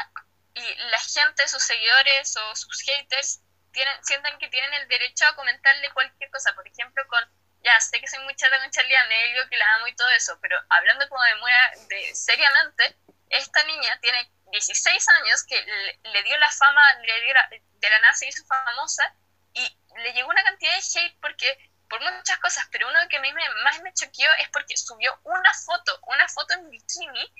y 0.55 0.75
la 0.91 1.01
gente, 1.01 1.47
sus 1.49 1.63
seguidores 1.63 2.37
o 2.37 2.57
sus 2.57 2.81
haters 2.83 3.43
tienen, 3.73 4.05
sientan 4.05 4.39
que 4.39 4.49
tienen 4.49 4.73
el 4.75 4.89
derecho 4.89 5.27
a 5.27 5.37
comentarle 5.37 5.93
cualquier 5.93 6.31
cosa, 6.31 6.55
por 6.55 6.67
ejemplo, 6.67 7.07
con, 7.09 7.23
ya 7.63 7.79
sé 7.81 8.01
que 8.01 8.09
soy 8.09 8.21
muy 8.25 8.35
chata 8.37 8.59
con 8.59 8.71
Charlie 8.71 8.97
Anelio, 8.97 9.49
que 9.51 9.57
la 9.57 9.75
amo 9.75 9.87
y 9.87 9.95
todo 9.95 10.09
eso, 10.11 10.39
pero 10.41 10.57
hablando 10.71 11.09
como 11.09 11.23
de 11.23 11.37
muy 11.37 11.53
de, 11.89 12.15
seriamente, 12.15 12.97
esta 13.31 13.63
niña 13.65 13.99
tiene 14.01 14.31
16 14.53 15.09
años 15.09 15.45
que 15.45 15.61
le, 16.05 16.23
dio 16.23 16.37
la 16.39 16.51
fama, 16.51 16.81
le 17.03 17.21
dio 17.23 17.35
de 17.75 17.91
la 17.91 17.99
nada 18.01 18.15
se 18.15 18.29
hizo 18.29 18.45
famosa 18.47 19.15
y 19.53 19.79
le 19.97 20.13
llegó 20.13 20.29
una 20.29 20.45
cantidad 20.45 20.73
de 20.73 21.01
hate 21.01 21.21
porque 21.21 21.73
por 21.89 22.01
muchas 22.01 22.39
cosas, 22.39 22.67
pero 22.71 22.89
uno 22.89 22.99
que 23.09 23.17
a 23.17 23.21
mí 23.21 23.33
me, 23.33 23.43
más 23.63 23.81
me 23.83 23.93
choqueó 23.93 24.31
es 24.41 24.49
porque 24.49 24.77
subió 24.77 25.19
una 25.25 25.55
foto, 25.55 25.99
una 26.03 26.29
foto 26.29 26.55
en 26.55 26.71
bikini, 26.71 27.33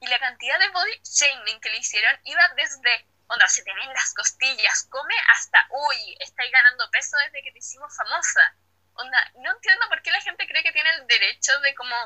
y 0.00 0.06
la 0.06 0.18
cantidad 0.18 0.58
de 0.58 0.68
body 0.68 1.00
shaming 1.02 1.60
que 1.60 1.70
le 1.70 1.78
hicieron 1.78 2.20
iba 2.24 2.42
desde, 2.56 3.06
onda, 3.26 3.48
se 3.48 3.62
te 3.62 3.72
ven 3.72 3.92
las 3.92 4.12
costillas, 4.14 4.86
come 4.90 5.14
hasta, 5.28 5.66
uy, 5.70 6.16
estáis 6.20 6.52
ganando 6.52 6.90
peso 6.90 7.16
desde 7.24 7.42
que 7.42 7.52
te 7.52 7.58
hicimos 7.58 7.96
famosa. 7.96 8.56
Onda, 8.96 9.32
no 9.36 9.50
entiendo 9.50 9.88
por 9.88 10.02
qué 10.02 10.10
la 10.10 10.20
gente 10.20 10.46
cree 10.46 10.62
que 10.62 10.72
tiene 10.72 10.90
el 10.90 11.06
derecho 11.06 11.58
de 11.60 11.74
como 11.74 11.96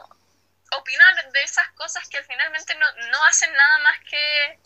opinar 0.77 1.33
de 1.33 1.43
esas 1.43 1.69
cosas 1.73 2.09
que 2.09 2.23
finalmente 2.23 2.75
no, 2.75 2.87
no 3.11 3.25
hacen 3.25 3.53
nada 3.53 3.79
más 3.81 3.99
que, 4.11 4.61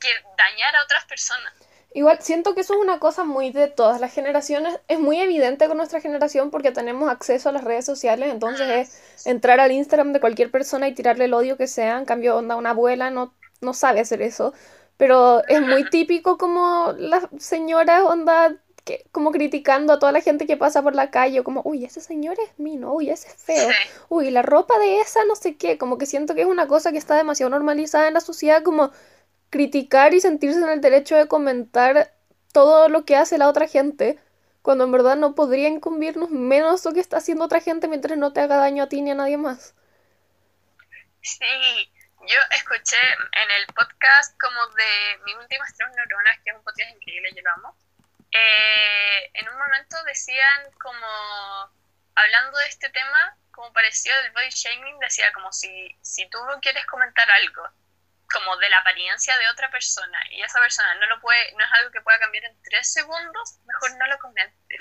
que 0.00 0.10
dañar 0.36 0.76
a 0.76 0.84
otras 0.84 1.04
personas. 1.04 1.52
Igual 1.94 2.18
siento 2.20 2.54
que 2.54 2.60
eso 2.60 2.74
es 2.74 2.80
una 2.80 2.98
cosa 2.98 3.24
muy 3.24 3.50
de 3.50 3.66
todas 3.66 4.00
las 4.00 4.12
generaciones. 4.12 4.78
Es 4.88 4.98
muy 4.98 5.20
evidente 5.20 5.68
con 5.68 5.78
nuestra 5.78 6.00
generación 6.00 6.50
porque 6.50 6.70
tenemos 6.70 7.10
acceso 7.10 7.48
a 7.48 7.52
las 7.52 7.64
redes 7.64 7.86
sociales. 7.86 8.30
Entonces 8.30 8.68
es 8.68 9.26
entrar 9.26 9.58
al 9.58 9.72
Instagram 9.72 10.12
de 10.12 10.20
cualquier 10.20 10.50
persona 10.50 10.86
y 10.86 10.94
tirarle 10.94 11.24
el 11.24 11.34
odio 11.34 11.56
que 11.56 11.66
sea. 11.66 11.98
En 11.98 12.04
cambio, 12.04 12.36
onda, 12.36 12.56
una 12.56 12.70
abuela 12.70 13.10
no, 13.10 13.34
no 13.62 13.72
sabe 13.72 14.00
hacer 14.00 14.20
eso. 14.20 14.52
Pero 14.98 15.42
es 15.48 15.62
muy 15.62 15.88
típico 15.88 16.36
como 16.36 16.92
las 16.98 17.26
señoras, 17.38 18.02
onda, 18.02 18.54
que, 18.88 19.04
como 19.12 19.32
criticando 19.32 19.92
a 19.92 19.98
toda 19.98 20.12
la 20.12 20.22
gente 20.22 20.46
que 20.46 20.56
pasa 20.56 20.82
por 20.82 20.94
la 20.94 21.10
calle. 21.10 21.44
Como, 21.44 21.60
uy, 21.64 21.84
ese 21.84 22.00
señor 22.00 22.38
es 22.40 22.58
mino, 22.58 22.94
uy, 22.94 23.10
ese 23.10 23.28
es 23.28 23.36
feo. 23.36 23.68
Uy, 24.08 24.30
la 24.30 24.40
ropa 24.40 24.78
de 24.78 25.00
esa 25.00 25.24
no 25.26 25.36
sé 25.36 25.58
qué. 25.58 25.76
Como 25.76 25.98
que 25.98 26.06
siento 26.06 26.34
que 26.34 26.40
es 26.40 26.46
una 26.46 26.66
cosa 26.66 26.90
que 26.90 26.96
está 26.96 27.14
demasiado 27.14 27.50
normalizada 27.50 28.08
en 28.08 28.14
la 28.14 28.22
sociedad. 28.22 28.62
Como 28.62 28.90
criticar 29.50 30.14
y 30.14 30.20
sentirse 30.20 30.58
en 30.58 30.70
el 30.70 30.80
derecho 30.80 31.16
de 31.16 31.28
comentar 31.28 32.14
todo 32.52 32.88
lo 32.88 33.04
que 33.04 33.14
hace 33.14 33.36
la 33.36 33.48
otra 33.48 33.68
gente, 33.68 34.18
cuando 34.62 34.84
en 34.84 34.92
verdad 34.92 35.16
no 35.16 35.34
podría 35.34 35.68
incumbirnos 35.68 36.30
menos 36.30 36.82
lo 36.86 36.94
que 36.94 37.00
está 37.00 37.18
haciendo 37.18 37.44
otra 37.44 37.60
gente 37.60 37.88
mientras 37.88 38.16
no 38.16 38.32
te 38.32 38.40
haga 38.40 38.56
daño 38.56 38.84
a 38.84 38.88
ti 38.88 39.02
ni 39.02 39.10
a 39.10 39.14
nadie 39.14 39.36
más. 39.36 39.74
Sí, 41.20 41.92
yo 42.20 42.38
escuché 42.56 42.96
en 43.42 43.50
el 43.50 43.66
podcast 43.74 44.34
como 44.40 44.66
de 44.74 45.24
mis 45.26 45.36
últimas 45.36 45.74
tres 45.76 45.90
neuronas, 45.94 46.38
que 46.42 46.50
es 46.50 46.56
un 46.56 46.64
podcast 46.64 46.90
increíble, 46.96 47.28
yo 47.36 47.42
lo 47.42 47.50
amo. 47.50 47.76
Eh, 48.30 49.30
en 49.34 49.48
un 49.48 49.58
momento 49.58 50.02
decían 50.04 50.70
como, 50.80 51.06
hablando 52.14 52.58
de 52.58 52.66
este 52.66 52.90
tema, 52.90 53.36
como 53.52 53.72
pareció 53.72 54.14
del 54.22 54.32
body 54.32 54.50
shaming, 54.50 54.98
decía 55.00 55.32
como 55.32 55.52
si, 55.52 55.98
si 56.02 56.28
tú 56.30 56.38
no 56.46 56.60
quieres 56.60 56.86
comentar 56.86 57.30
algo 57.30 57.68
como 58.32 58.56
de 58.58 58.68
la 58.68 58.78
apariencia 58.78 59.36
de 59.38 59.48
otra 59.48 59.70
persona 59.70 60.20
y 60.30 60.42
esa 60.42 60.60
persona 60.60 60.94
no 60.96 61.06
lo 61.06 61.20
puede, 61.20 61.52
no 61.52 61.64
es 61.64 61.72
algo 61.72 61.90
que 61.90 62.02
pueda 62.02 62.18
cambiar 62.18 62.44
en 62.44 62.62
tres 62.62 62.92
segundos, 62.92 63.58
mejor 63.64 63.96
no 63.96 64.06
lo 64.06 64.18
comentes. 64.18 64.78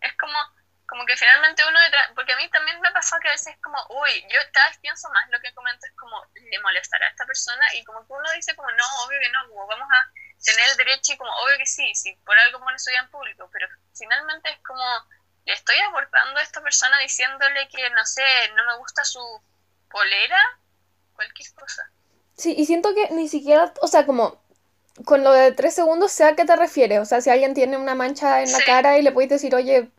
Es 0.00 0.16
como, 0.16 0.38
como 0.86 1.04
que 1.04 1.16
finalmente 1.16 1.66
uno 1.66 1.80
detrás, 1.80 2.10
porque 2.14 2.32
a 2.32 2.36
mí 2.36 2.48
también 2.50 2.80
me 2.80 2.92
pasó 2.92 3.18
que 3.20 3.28
a 3.28 3.32
veces 3.32 3.54
es 3.54 3.60
como, 3.60 3.78
uy, 3.90 4.22
yo 4.30 4.38
cada 4.52 4.68
vez 4.68 4.78
pienso 4.78 5.10
más 5.10 5.28
lo 5.30 5.40
que 5.40 5.52
comento 5.52 5.84
es 5.84 5.92
como, 5.96 6.24
le 6.34 6.60
molestará 6.60 7.06
a 7.06 7.10
esta 7.10 7.26
persona 7.26 7.64
y 7.74 7.84
como 7.84 8.06
que 8.06 8.12
uno 8.12 8.32
dice 8.32 8.54
como, 8.54 8.70
no, 8.70 8.84
obvio 9.04 9.18
que 9.20 9.30
no, 9.30 9.48
como 9.48 9.66
vamos 9.66 9.88
a 9.90 10.12
tener 10.44 10.70
el 10.70 10.76
derecho 10.76 11.12
y 11.12 11.16
como, 11.16 11.30
obvio 11.30 11.58
que 11.58 11.66
sí, 11.66 11.94
si 11.94 12.14
por 12.24 12.38
algo 12.38 12.60
su 12.76 12.90
vida 12.90 13.00
en 13.00 13.10
público, 13.10 13.48
pero 13.52 13.66
finalmente 13.94 14.50
es 14.50 14.58
como, 14.66 14.82
le 15.44 15.52
estoy 15.52 15.76
abordando 15.88 16.38
a 16.38 16.42
esta 16.42 16.62
persona 16.62 16.98
diciéndole 17.00 17.68
que, 17.68 17.90
no 17.90 18.04
sé, 18.06 18.22
no 18.56 18.64
me 18.64 18.76
gusta 18.78 19.04
su 19.04 19.20
polera, 19.90 20.38
cualquier 21.14 21.52
cosa. 21.52 21.90
Sí, 22.36 22.54
y 22.56 22.64
siento 22.64 22.94
que 22.94 23.10
ni 23.10 23.28
siquiera, 23.28 23.72
o 23.82 23.86
sea, 23.86 24.06
como 24.06 24.40
con 25.04 25.24
lo 25.24 25.32
de 25.32 25.52
tres 25.52 25.74
segundos, 25.74 26.12
sé 26.12 26.24
a 26.24 26.34
qué 26.34 26.44
te 26.44 26.56
refieres. 26.56 27.00
O 27.00 27.04
sea, 27.04 27.20
si 27.20 27.30
alguien 27.30 27.54
tiene 27.54 27.76
una 27.76 27.94
mancha 27.94 28.42
en 28.42 28.52
la 28.52 28.60
cara 28.64 28.98
y 28.98 29.02
le 29.02 29.12
puedes 29.12 29.30
decir, 29.30 29.54
oye, 29.54 29.90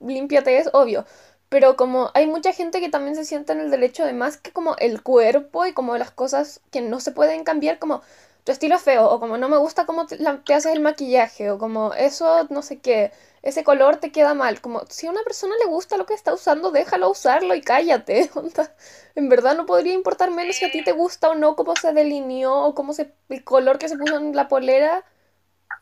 límpiate, 0.00 0.58
es 0.58 0.68
obvio. 0.72 1.06
pero 1.48 1.76
como 1.76 2.10
hay 2.14 2.26
mucha 2.26 2.52
gente 2.52 2.80
que 2.80 2.88
también 2.88 3.14
se 3.14 3.24
siente 3.24 3.52
en 3.52 3.60
el 3.60 3.70
derecho 3.70 4.04
de 4.04 4.12
más 4.12 4.36
que 4.38 4.50
como 4.50 4.76
el 4.78 5.02
cuerpo 5.02 5.66
y 5.66 5.72
como 5.72 5.96
las 5.96 6.10
cosas 6.10 6.60
que 6.72 6.80
no 6.80 6.98
se 6.98 7.12
pueden 7.12 7.44
cambiar, 7.44 7.78
como 7.78 8.02
tu 8.44 8.52
estilo 8.52 8.76
es 8.76 8.82
feo, 8.82 9.06
o 9.08 9.20
como 9.20 9.38
no 9.38 9.48
me 9.48 9.56
gusta 9.56 9.86
cómo 9.86 10.06
te, 10.06 10.18
te 10.18 10.54
haces 10.54 10.72
el 10.72 10.80
maquillaje, 10.80 11.50
o 11.50 11.58
como 11.58 11.94
eso 11.94 12.46
no 12.50 12.62
sé 12.62 12.80
qué, 12.80 13.12
ese 13.44 13.62
color 13.62 13.96
te 13.96 14.10
queda 14.10 14.34
mal. 14.34 14.60
Como 14.60 14.84
si 14.86 15.06
a 15.06 15.10
una 15.10 15.22
persona 15.22 15.54
le 15.56 15.66
gusta 15.66 15.96
lo 15.96 16.06
que 16.06 16.14
está 16.14 16.32
usando, 16.32 16.70
déjalo 16.70 17.10
usarlo 17.10 17.54
y 17.54 17.62
cállate. 17.62 18.30
En 19.16 19.28
verdad 19.28 19.54
no 19.54 19.64
podría 19.64 19.92
importar 19.92 20.32
menos 20.32 20.56
si 20.56 20.64
a 20.64 20.72
ti 20.72 20.82
te 20.82 20.90
gusta 20.90 21.28
o 21.28 21.36
no 21.36 21.54
cómo 21.54 21.76
se 21.76 21.92
delineó 21.92 22.52
o 22.52 22.74
cómo 22.74 22.92
se, 22.92 23.14
el 23.28 23.44
color 23.44 23.78
que 23.78 23.88
se 23.88 23.96
puso 23.96 24.16
en 24.16 24.34
la 24.34 24.48
polera. 24.48 25.04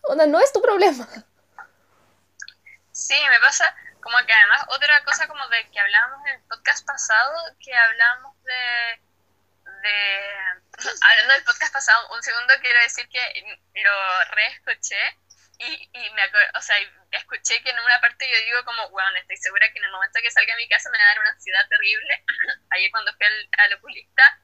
Onda, 0.03 0.27
no 0.27 0.39
es 0.39 0.53
tu 0.53 0.61
problema. 0.61 1.09
Sí, 2.91 3.15
me 3.31 3.41
pasa 3.41 3.65
como 4.03 4.19
que 4.27 4.33
además 4.35 4.67
otra 4.69 5.03
cosa 5.07 5.27
como 5.29 5.49
de 5.49 5.71
que 5.71 5.81
hablábamos 5.81 6.27
en 6.27 6.35
el 6.35 6.41
podcast 6.43 6.87
pasado, 6.87 7.33
que 7.59 7.73
hablábamos 7.75 8.37
de 8.43 9.03
de 9.83 10.63
hablando 11.03 11.35
del 11.35 11.45
podcast 11.45 11.73
pasado, 11.73 12.15
un 12.15 12.23
segundo 12.23 12.55
quiero 12.61 12.81
decir 12.81 13.09
que 13.09 13.59
lo 13.75 14.25
reescuché 14.31 15.19
y, 15.59 15.91
y 15.93 16.11
me 16.11 16.23
o 16.55 16.63
sea, 16.63 16.77
escuché 17.11 17.63
que 17.63 17.71
en 17.71 17.79
una 17.79 18.01
parte 18.01 18.29
yo 18.29 18.37
digo 18.47 18.65
como, 18.65 18.89
bueno, 18.91 19.17
estoy 19.19 19.37
segura 19.37 19.71
que 19.73 19.79
en 19.79 19.85
el 19.85 19.93
momento 19.93 20.19
que 20.23 20.31
salga 20.31 20.55
de 20.55 20.63
mi 20.63 20.69
casa 20.69 20.91
me 20.91 20.99
va 20.99 21.05
a 21.05 21.09
dar 21.09 21.21
una 21.21 21.31
ansiedad 21.31 21.69
terrible. 21.69 22.25
Ayer 22.71 22.91
cuando 22.91 23.13
fui 23.15 23.27
al, 23.27 23.49
al 23.59 23.73
oculista 23.75 24.41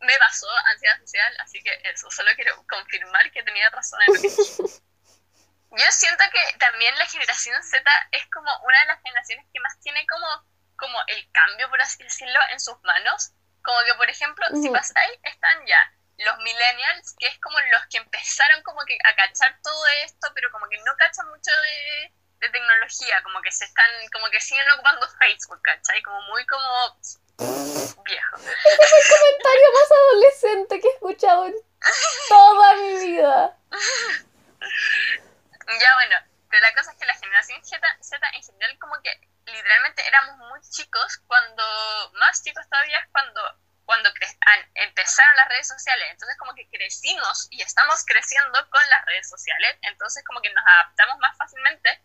me 0.00 0.18
pasó 0.18 0.48
ansiedad 0.70 0.98
social, 1.00 1.36
así 1.40 1.62
que 1.62 1.80
eso, 1.84 2.10
solo 2.10 2.30
quiero 2.36 2.64
confirmar 2.68 3.30
que 3.32 3.42
tenía 3.42 3.68
razón 3.70 4.00
en 4.02 4.14
lo 4.14 4.20
que 4.20 4.28
Yo 5.76 5.90
siento 5.90 6.22
que 6.32 6.58
también 6.58 6.96
la 6.98 7.06
generación 7.06 7.60
Z 7.62 8.08
es 8.12 8.24
como 8.30 8.48
una 8.62 8.80
de 8.80 8.86
las 8.86 9.02
generaciones 9.02 9.44
que 9.52 9.58
más 9.58 9.80
tiene 9.80 10.06
como, 10.06 10.26
como 10.76 10.98
el 11.08 11.28
cambio, 11.32 11.68
por 11.68 11.80
así 11.82 12.00
decirlo, 12.02 12.38
en 12.52 12.60
sus 12.60 12.80
manos. 12.84 13.32
Como 13.64 13.78
que, 13.84 13.94
por 13.94 14.08
ejemplo, 14.10 14.44
si 14.60 14.68
pasáis, 14.68 15.18
están 15.24 15.66
ya 15.66 15.80
los 16.18 16.38
millennials, 16.38 17.16
que 17.18 17.26
es 17.26 17.38
como 17.40 17.58
los 17.72 17.86
que 17.90 17.98
empezaron 17.98 18.62
como 18.62 18.84
que 18.84 18.96
a 19.04 19.16
cachar 19.16 19.58
todo 19.62 19.86
esto, 20.04 20.28
pero 20.34 20.50
como 20.52 20.68
que 20.68 20.78
no 20.78 20.94
cachan 20.96 21.28
mucho 21.28 21.50
de, 21.50 22.12
tecnología, 22.52 23.22
como 23.22 23.40
que 23.40 23.50
se 23.50 23.64
están, 23.64 23.90
como 24.12 24.28
que 24.28 24.38
siguen 24.38 24.70
ocupando 24.72 25.08
Facebook, 25.18 25.62
¿cachai? 25.62 26.02
Como 26.02 26.20
muy 26.28 26.44
como 26.44 27.00
viejo. 28.04 28.36
Este 28.36 28.84
es 28.84 28.92
el 28.92 29.18
comentario 29.18 29.66
más 29.72 29.92
adolescente 29.92 30.80
que 30.80 30.88
he 30.88 30.92
escuchado 30.92 31.46
en 31.46 31.54
toda 32.28 32.74
mi 32.74 32.98
vida. 32.98 33.56
Ya 35.80 35.94
bueno, 35.94 36.16
pero 36.50 36.60
la 36.60 36.74
cosa 36.74 36.92
es 36.92 36.98
que 36.98 37.06
la 37.06 37.14
generación 37.14 37.64
Z, 37.64 37.80
Z 38.02 38.28
en 38.34 38.42
general 38.42 38.78
como 38.78 39.00
que 39.02 39.10
literalmente 39.46 40.06
éramos 40.06 40.36
muy 40.36 40.60
chicos 40.68 41.22
cuando, 41.26 41.64
más 42.20 42.42
chicos 42.42 42.68
todavía 42.68 42.98
es 42.98 43.08
cuando 43.10 43.40
cuando 43.84 44.10
empezaron 44.74 45.36
las 45.36 45.43
redes 45.54 45.68
sociales. 45.68 46.06
Entonces 46.10 46.36
como 46.38 46.54
que 46.54 46.68
crecimos 46.68 47.46
y 47.50 47.62
estamos 47.62 48.04
creciendo 48.04 48.58
con 48.70 48.82
las 48.90 49.04
redes 49.06 49.28
sociales. 49.28 49.78
Entonces 49.82 50.24
como 50.26 50.40
que 50.42 50.52
nos 50.52 50.64
adaptamos 50.66 51.18
más 51.18 51.36
fácilmente. 51.38 52.02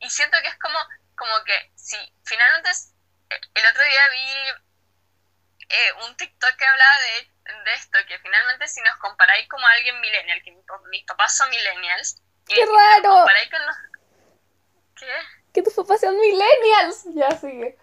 Y 0.00 0.10
siento 0.10 0.36
que 0.42 0.48
es 0.48 0.58
como, 0.58 0.78
como 1.16 1.44
que 1.44 1.72
si 1.74 1.96
finalmente 2.24 2.70
el 3.30 3.66
otro 3.66 3.82
día 3.84 4.08
vi 4.10 4.66
eh, 5.68 5.92
un 6.06 6.16
TikTok 6.16 6.56
que 6.56 6.64
hablaba 6.64 6.96
de, 7.00 7.54
de, 7.64 7.72
esto, 7.74 7.98
que 8.06 8.18
finalmente 8.18 8.68
si 8.68 8.80
nos 8.82 8.96
comparáis 8.98 9.48
como 9.48 9.66
alguien 9.66 10.00
millennial, 10.00 10.42
que 10.44 10.52
mis 10.90 11.04
papás 11.04 11.36
son 11.36 11.50
millennials. 11.50 12.22
¡Qué 12.46 12.64
raro! 12.64 13.26
con 13.50 13.66
los... 13.66 13.76
¿Qué? 14.94 15.12
Que 15.52 15.62
tus 15.62 15.74
papás 15.74 16.00
sean 16.00 16.16
millennials. 16.18 17.04
Ya 17.14 17.30
sigue. 17.32 17.76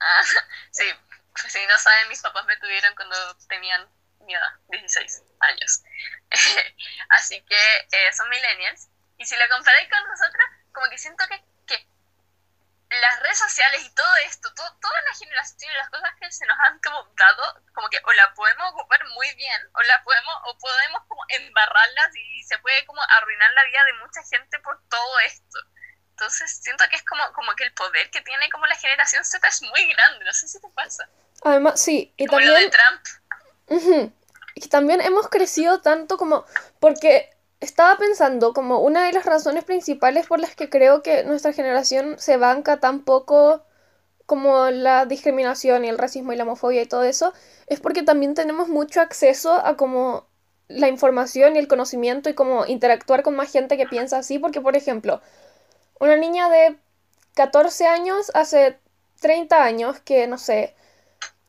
Ah, 0.00 0.22
sí, 0.70 0.84
pues 1.32 1.52
si 1.52 1.64
no 1.66 1.78
saben, 1.78 2.08
mis 2.08 2.20
papás 2.20 2.44
me 2.46 2.56
tuvieron 2.56 2.94
cuando 2.96 3.16
tenían 3.48 3.88
mi 4.22 4.34
edad, 4.34 4.54
16 4.68 5.22
años. 5.40 5.82
Así 7.10 7.40
que 7.42 7.86
eh, 7.92 8.12
son 8.12 8.28
millennials. 8.28 8.88
Y 9.18 9.26
si 9.26 9.36
lo 9.36 9.48
comparáis 9.48 9.88
con 9.88 10.08
nosotros, 10.08 10.44
como 10.72 10.88
que 10.90 10.98
siento 10.98 11.24
que, 11.28 11.44
que 11.66 11.86
las 13.00 13.20
redes 13.20 13.38
sociales 13.38 13.82
y 13.84 13.94
todo 13.94 14.16
esto, 14.26 14.52
todo, 14.54 14.76
toda 14.80 15.00
la 15.02 15.14
generación 15.14 15.72
y 15.72 15.76
las 15.76 15.90
cosas 15.90 16.10
que 16.20 16.30
se 16.30 16.46
nos 16.46 16.58
han 16.60 16.78
como 16.80 17.04
dado, 17.16 17.62
como 17.74 17.88
que 17.88 18.00
o 18.04 18.12
la 18.12 18.34
podemos 18.34 18.72
ocupar 18.72 19.00
muy 19.14 19.32
bien, 19.34 19.60
o 19.74 19.82
la 19.82 20.02
podemos, 20.02 20.34
o 20.46 20.58
podemos 20.58 21.02
como 21.08 21.22
embarrarlas 21.28 22.16
y 22.16 22.42
se 22.44 22.58
puede 22.58 22.84
como 22.86 23.00
arruinar 23.02 23.52
la 23.52 23.64
vida 23.64 23.84
de 23.84 23.92
mucha 23.94 24.22
gente 24.24 24.58
por 24.60 24.80
todo 24.88 25.20
esto. 25.20 25.58
Entonces 26.10 26.60
siento 26.62 26.84
que 26.88 26.96
es 26.96 27.04
como, 27.04 27.32
como 27.32 27.54
que 27.54 27.64
el 27.64 27.72
poder 27.74 28.10
que 28.10 28.20
tiene 28.20 28.50
como 28.50 28.66
la 28.66 28.76
generación 28.76 29.24
Z 29.24 29.46
es 29.48 29.62
muy 29.62 29.92
grande, 29.92 30.24
no 30.24 30.32
sé 30.32 30.48
si 30.48 30.60
te 30.60 30.68
pasa. 30.68 31.08
Además, 31.42 31.80
sí, 31.80 32.12
y 32.16 32.26
también... 32.26 32.52
Lo 32.52 32.58
de 32.58 32.70
Trump. 32.70 33.02
Y 34.54 34.68
también 34.68 35.00
hemos 35.00 35.28
crecido 35.28 35.80
tanto 35.80 36.16
como... 36.16 36.44
Porque 36.78 37.30
estaba 37.60 37.96
pensando 37.96 38.52
como 38.52 38.80
una 38.80 39.06
de 39.06 39.12
las 39.12 39.24
razones 39.24 39.64
principales 39.64 40.26
por 40.26 40.40
las 40.40 40.54
que 40.54 40.68
creo 40.68 41.02
que 41.02 41.24
nuestra 41.24 41.52
generación 41.52 42.16
se 42.18 42.36
banca 42.36 42.80
tan 42.80 43.04
poco 43.04 43.62
como 44.26 44.70
la 44.70 45.06
discriminación 45.06 45.84
y 45.84 45.88
el 45.88 45.98
racismo 45.98 46.32
y 46.32 46.36
la 46.36 46.44
homofobia 46.44 46.82
y 46.82 46.86
todo 46.86 47.04
eso, 47.04 47.32
es 47.66 47.80
porque 47.80 48.02
también 48.02 48.34
tenemos 48.34 48.68
mucho 48.68 49.00
acceso 49.00 49.52
a 49.52 49.76
como 49.76 50.26
la 50.68 50.88
información 50.88 51.54
y 51.54 51.58
el 51.58 51.68
conocimiento 51.68 52.30
y 52.30 52.34
como 52.34 52.66
interactuar 52.66 53.22
con 53.22 53.36
más 53.36 53.52
gente 53.52 53.76
que 53.76 53.86
piensa 53.86 54.18
así, 54.18 54.38
porque 54.38 54.60
por 54.60 54.76
ejemplo, 54.76 55.20
una 56.00 56.16
niña 56.16 56.48
de 56.48 56.78
14 57.34 57.86
años 57.86 58.30
hace 58.34 58.78
30 59.20 59.62
años 59.62 60.00
que, 60.00 60.26
no 60.26 60.38
sé, 60.38 60.74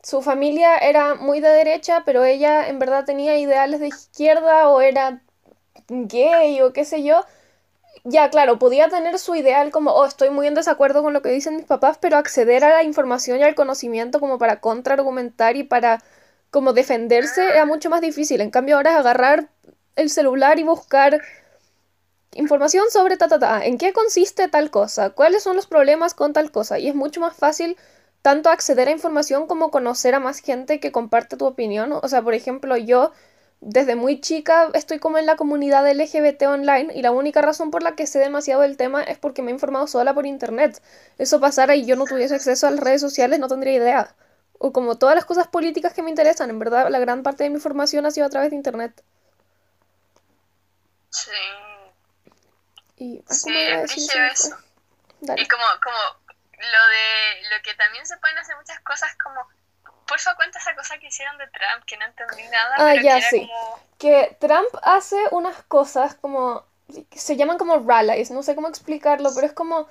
su 0.04 0.20
familia 0.20 0.76
era 0.76 1.14
muy 1.14 1.40
de 1.40 1.48
derecha, 1.48 2.02
pero 2.04 2.24
ella 2.24 2.68
en 2.68 2.78
verdad 2.78 3.06
tenía 3.06 3.38
ideales 3.38 3.80
de 3.80 3.88
izquierda 3.88 4.68
o 4.68 4.82
era 4.82 5.22
gay 5.88 6.60
o 6.60 6.74
qué 6.74 6.84
sé 6.84 7.02
yo. 7.02 7.24
Ya, 8.04 8.28
claro, 8.28 8.58
podía 8.58 8.90
tener 8.90 9.18
su 9.18 9.34
ideal 9.34 9.70
como, 9.70 9.92
oh, 9.92 10.04
estoy 10.04 10.28
muy 10.28 10.46
en 10.46 10.54
desacuerdo 10.54 11.02
con 11.02 11.14
lo 11.14 11.22
que 11.22 11.30
dicen 11.30 11.56
mis 11.56 11.64
papás, 11.64 11.96
pero 11.98 12.18
acceder 12.18 12.64
a 12.64 12.68
la 12.68 12.82
información 12.82 13.40
y 13.40 13.44
al 13.44 13.54
conocimiento 13.54 14.20
como 14.20 14.38
para 14.38 14.60
contraargumentar 14.60 15.56
y 15.56 15.64
para 15.64 16.02
como 16.50 16.74
defenderse 16.74 17.42
era 17.48 17.64
mucho 17.64 17.88
más 17.88 18.02
difícil. 18.02 18.42
En 18.42 18.50
cambio 18.50 18.76
ahora 18.76 18.92
es 18.92 18.96
agarrar 18.98 19.48
el 19.96 20.10
celular 20.10 20.58
y 20.58 20.64
buscar 20.64 21.22
información 22.34 22.90
sobre 22.90 23.16
ta, 23.16 23.28
ta, 23.28 23.38
ta, 23.38 23.64
en 23.64 23.78
qué 23.78 23.94
consiste 23.94 24.48
tal 24.48 24.70
cosa, 24.70 25.10
cuáles 25.10 25.42
son 25.42 25.56
los 25.56 25.66
problemas 25.66 26.12
con 26.12 26.34
tal 26.34 26.50
cosa, 26.50 26.78
y 26.78 26.88
es 26.88 26.94
mucho 26.94 27.20
más 27.20 27.34
fácil 27.34 27.76
tanto 28.24 28.48
acceder 28.48 28.88
a 28.88 28.90
información 28.90 29.46
como 29.46 29.70
conocer 29.70 30.14
a 30.14 30.18
más 30.18 30.38
gente 30.38 30.80
que 30.80 30.90
comparte 30.90 31.36
tu 31.36 31.44
opinión. 31.44 31.92
O 31.92 32.08
sea, 32.08 32.22
por 32.22 32.32
ejemplo, 32.32 32.74
yo 32.78 33.12
desde 33.60 33.96
muy 33.96 34.18
chica 34.18 34.70
estoy 34.72 34.98
como 34.98 35.18
en 35.18 35.26
la 35.26 35.36
comunidad 35.36 35.86
LGBT 35.86 36.44
online 36.44 36.90
y 36.94 37.02
la 37.02 37.10
única 37.10 37.42
razón 37.42 37.70
por 37.70 37.82
la 37.82 37.96
que 37.96 38.06
sé 38.06 38.20
demasiado 38.20 38.62
del 38.62 38.78
tema 38.78 39.02
es 39.02 39.18
porque 39.18 39.42
me 39.42 39.50
he 39.50 39.54
informado 39.54 39.86
sola 39.86 40.14
por 40.14 40.24
internet. 40.24 40.80
Eso 41.18 41.38
pasara 41.38 41.76
y 41.76 41.84
yo 41.84 41.96
no 41.96 42.06
tuviese 42.06 42.34
acceso 42.34 42.66
a 42.66 42.70
las 42.70 42.80
redes 42.80 43.02
sociales 43.02 43.38
no 43.40 43.48
tendría 43.48 43.74
idea. 43.74 44.16
O 44.58 44.72
como 44.72 44.96
todas 44.96 45.14
las 45.14 45.26
cosas 45.26 45.48
políticas 45.48 45.92
que 45.92 46.02
me 46.02 46.08
interesan, 46.08 46.48
en 46.48 46.58
verdad 46.58 46.88
la 46.88 47.00
gran 47.00 47.22
parte 47.22 47.44
de 47.44 47.50
mi 47.50 47.56
información 47.56 48.06
ha 48.06 48.10
sido 48.10 48.24
a 48.24 48.30
través 48.30 48.48
de 48.48 48.56
internet. 48.56 49.02
Sí. 51.10 51.30
Y, 52.96 53.22
sí, 53.28 53.52
eso. 54.32 54.56
Y 55.20 55.46
como, 55.46 55.64
como 55.82 56.23
lo 56.72 56.88
de 56.88 57.56
lo 57.56 57.62
que 57.62 57.74
también 57.74 58.06
se 58.06 58.16
pueden 58.18 58.38
hacer 58.38 58.56
muchas 58.56 58.80
cosas 58.80 59.14
como 59.22 59.46
por 60.06 60.20
favor 60.20 60.36
cuenta 60.36 60.58
esa 60.58 60.74
cosa 60.74 60.98
que 60.98 61.06
hicieron 61.06 61.36
de 61.38 61.46
Trump 61.48 61.84
que 61.86 61.96
no 61.96 62.04
entendí 62.04 62.42
nada 62.48 62.74
ah 62.76 62.90
pero 62.92 63.02
ya 63.02 63.16
que 63.16 63.22
sí. 63.22 63.50
que 63.98 64.36
Trump 64.40 64.68
hace 64.82 65.16
unas 65.30 65.62
cosas 65.64 66.14
como 66.14 66.64
se 67.10 67.36
llaman 67.36 67.58
como 67.58 67.78
rallies 67.78 68.30
no 68.30 68.42
sé 68.42 68.54
cómo 68.54 68.68
explicarlo 68.68 69.30
pero 69.34 69.46
es 69.46 69.52
como 69.52 69.88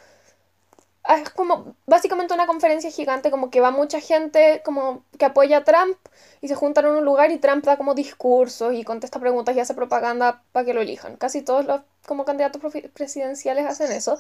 es 1.10 1.30
como 1.32 1.76
básicamente 1.86 2.34
una 2.34 2.48
conferencia 2.48 2.90
gigante 2.90 3.30
como 3.32 3.50
que 3.50 3.60
va 3.60 3.72
mucha 3.72 4.00
gente 4.00 4.62
como 4.64 5.04
que 5.18 5.26
apoya 5.26 5.58
a 5.58 5.64
Trump 5.64 5.98
y 6.42 6.48
se 6.48 6.56
juntan 6.56 6.86
en 6.86 6.92
un 6.92 7.06
lugar 7.06 7.32
y 7.32 7.40
Trump 7.40 7.66
da 7.66 7.78
como 7.78 7.94
discursos 7.94 8.74
y 8.74 8.84
contesta 8.84 9.20
preguntas 9.20 9.56
y 9.56 9.60
hace 9.60 9.74
propaganda 9.74 10.44
para 10.52 10.66
que 10.66 10.74
lo 10.74 10.82
elijan 10.82 11.18
casi 11.18 11.42
todos 11.42 11.66
los 11.66 11.82
como 12.06 12.26
candidatos 12.26 12.62
presidenciales 12.94 13.66
hacen 13.66 13.92
eso 13.92 14.18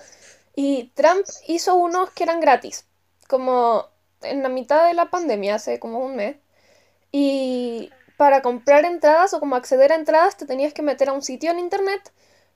y 0.56 0.92
Trump 0.96 1.26
hizo 1.48 1.76
unos 1.76 2.12
que 2.12 2.24
eran 2.24 2.40
gratis, 2.40 2.86
como 3.28 3.88
en 4.22 4.44
la 4.44 4.50
mitad 4.50 4.88
de 4.88 4.94
la 4.94 5.10
pandemia, 5.10 5.56
hace 5.56 5.80
como 5.80 6.00
un 6.00 6.16
mes. 6.16 6.38
Y 7.12 7.92
para 8.18 8.42
comprar 8.42 8.86
entradas 8.86 9.34
o 9.34 9.40
como 9.40 9.56
acceder 9.56 9.92
a 9.92 9.96
entradas 9.96 10.38
te 10.38 10.46
tenías 10.46 10.74
que 10.74 10.82
meter 10.82 11.10
a 11.10 11.14
un 11.14 11.22
sitio 11.22 11.52
en 11.52 11.60
internet, 11.60 12.12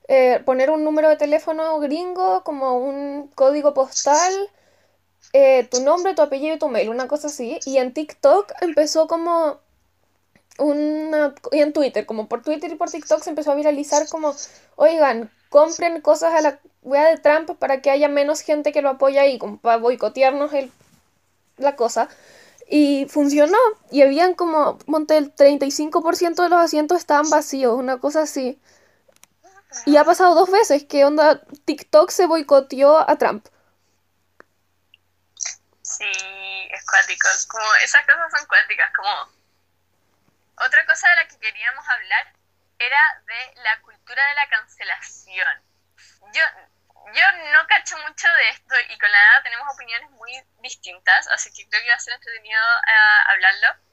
eh, 0.07 0.41
poner 0.45 0.71
un 0.71 0.83
número 0.83 1.09
de 1.09 1.17
teléfono 1.17 1.79
gringo, 1.79 2.43
como 2.43 2.77
un 2.77 3.29
código 3.35 3.73
postal, 3.73 4.33
eh, 5.33 5.67
tu 5.69 5.81
nombre, 5.81 6.15
tu 6.15 6.21
apellido 6.21 6.55
y 6.55 6.59
tu 6.59 6.69
mail, 6.69 6.89
una 6.89 7.07
cosa 7.07 7.27
así. 7.27 7.59
Y 7.65 7.77
en 7.77 7.93
TikTok 7.93 8.51
empezó 8.61 9.07
como 9.07 9.59
una... 10.59 11.35
Y 11.51 11.59
en 11.59 11.73
Twitter, 11.73 12.05
como 12.05 12.27
por 12.27 12.41
Twitter 12.43 12.71
y 12.71 12.75
por 12.75 12.89
TikTok 12.89 13.21
se 13.21 13.29
empezó 13.29 13.51
a 13.51 13.55
viralizar 13.55 14.07
como, 14.09 14.33
oigan, 14.75 15.31
compren 15.49 16.01
cosas 16.01 16.33
a 16.33 16.41
la 16.41 16.59
wea 16.83 17.09
de 17.09 17.17
Trump 17.17 17.57
para 17.59 17.81
que 17.81 17.89
haya 17.91 18.07
menos 18.07 18.41
gente 18.41 18.71
que 18.71 18.81
lo 18.81 18.89
apoya 18.89 19.21
ahí, 19.21 19.37
como 19.37 19.57
para 19.57 19.77
boicotearnos 19.77 20.53
el 20.53 20.71
la 21.57 21.75
cosa. 21.75 22.09
Y 22.69 23.05
funcionó. 23.09 23.57
Y 23.91 24.01
habían 24.01 24.33
como, 24.35 24.77
monte, 24.87 25.17
el 25.17 25.33
35% 25.33 26.43
de 26.43 26.49
los 26.49 26.59
asientos 26.59 26.97
estaban 26.97 27.29
vacíos, 27.29 27.77
una 27.77 27.99
cosa 27.99 28.21
así. 28.21 28.59
Y 29.85 29.97
ha 29.97 30.03
pasado 30.03 30.35
dos 30.35 30.51
veces 30.51 30.85
que 30.85 31.05
onda 31.05 31.41
TikTok 31.65 32.09
se 32.09 32.25
boicoteó 32.25 33.09
a 33.09 33.17
Trump. 33.17 33.47
Sí, 35.81 36.11
es 36.71 36.85
cuático. 36.85 37.27
Como 37.47 37.65
esas 37.83 38.05
cosas 38.05 38.31
son 38.37 38.47
cuáticas. 38.47 38.91
Como 38.95 39.37
otra 40.65 40.85
cosa 40.85 41.07
de 41.09 41.15
la 41.15 41.27
que 41.27 41.39
queríamos 41.39 41.87
hablar 41.87 42.33
era 42.79 42.97
de 43.25 43.61
la 43.61 43.81
cultura 43.81 44.27
de 44.27 44.35
la 44.35 44.49
cancelación. 44.49 45.61
Yo, 46.33 46.43
yo 47.13 47.23
no 47.53 47.67
cacho 47.67 47.97
mucho 47.99 48.27
de 48.27 48.49
esto 48.49 48.75
y 48.89 48.97
con 48.97 49.11
la 49.11 49.17
edad 49.17 49.43
tenemos 49.43 49.67
opiniones 49.73 50.09
muy 50.11 50.31
distintas, 50.59 51.27
así 51.29 51.51
que 51.53 51.67
creo 51.69 51.81
que 51.81 51.89
va 51.89 51.95
a 51.95 51.99
ser 51.99 52.13
entretenido 52.13 52.61
uh, 52.61 53.31
hablarlo. 53.31 53.86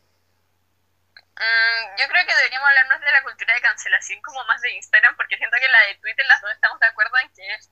Mm, 1.37 1.99
yo 1.99 2.07
creo 2.09 2.27
que 2.27 2.35
deberíamos 2.35 2.69
hablar 2.69 2.89
más 2.89 3.01
de 3.01 3.11
la 3.11 3.23
cultura 3.23 3.55
de 3.55 3.61
cancelación 3.61 4.23
como 4.23 4.45
más 4.45 4.61
de 4.61 4.73
Instagram, 4.75 5.17
porque 5.17 5.37
siento 5.37 5.57
que 5.61 5.69
la 5.69 5.87
de 5.89 5.95
Twitter 5.97 6.25
las 6.27 6.41
dos 6.41 6.53
estamos 6.53 6.79
de 6.79 6.87
acuerdo 6.87 7.17
en 7.23 7.33
que 7.35 7.55
es 7.55 7.71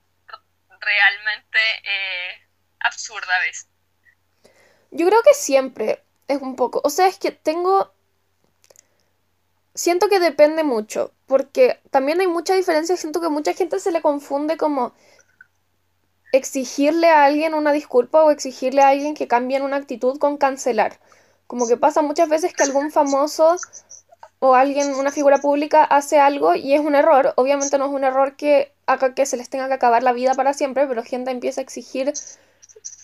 realmente 0.81 1.59
eh, 1.85 2.49
absurda 2.81 3.39
a. 3.41 3.69
Yo 4.91 5.07
creo 5.07 5.23
que 5.23 5.35
siempre 5.35 6.03
es 6.29 6.43
un 6.43 6.57
poco, 6.57 6.81
o 6.85 6.91
sea, 6.91 7.07
es 7.07 7.19
que 7.19 7.31
tengo 7.31 7.95
siento 9.75 10.09
que 10.09 10.21
depende 10.21 10.65
mucho, 10.65 11.13
porque 11.27 11.81
también 11.91 12.21
hay 12.21 12.27
mucha 12.27 12.55
diferencia, 12.55 12.97
siento 12.97 13.21
que 13.21 13.29
mucha 13.29 13.55
gente 13.55 13.79
se 13.81 13.93
le 13.93 14.03
confunde 14.03 14.57
como 14.57 14.95
exigirle 16.33 17.09
a 17.09 17.25
alguien 17.25 17.55
una 17.55 17.73
disculpa 17.73 18.23
o 18.25 18.31
exigirle 18.31 18.83
a 18.83 18.89
alguien 18.89 19.15
que 19.15 19.29
cambie 19.29 19.61
una 19.61 19.77
actitud 19.77 20.19
con 20.19 20.39
cancelar. 20.39 20.99
Como 21.53 21.69
que 21.69 21.77
pasa 21.77 22.01
muchas 22.01 22.31
veces 22.31 22.55
que 22.55 22.63
algún 22.63 22.91
famoso 22.91 23.57
o 24.39 24.55
alguien, 24.55 24.95
una 24.95 25.13
figura 25.13 25.37
pública, 25.37 25.85
hace 25.85 26.19
algo 26.19 26.55
y 26.55 26.73
es 26.73 26.81
un 26.81 26.95
error. 26.95 27.35
Obviamente 27.37 27.77
no 27.77 27.85
es 27.85 27.91
un 27.93 28.05
error 28.05 28.37
que 28.37 28.73
haga 28.87 29.15
que 29.15 29.27
se 29.27 29.37
les 29.37 29.51
tenga 29.51 29.69
que 29.69 29.75
acabar 29.75 30.03
la 30.03 30.15
vida 30.15 30.33
para 30.33 30.55
siempre, 30.55 30.87
pero 30.87 31.03
gente 31.03 31.31
empieza 31.31 31.61
a 31.61 31.65
exigir 31.65 32.15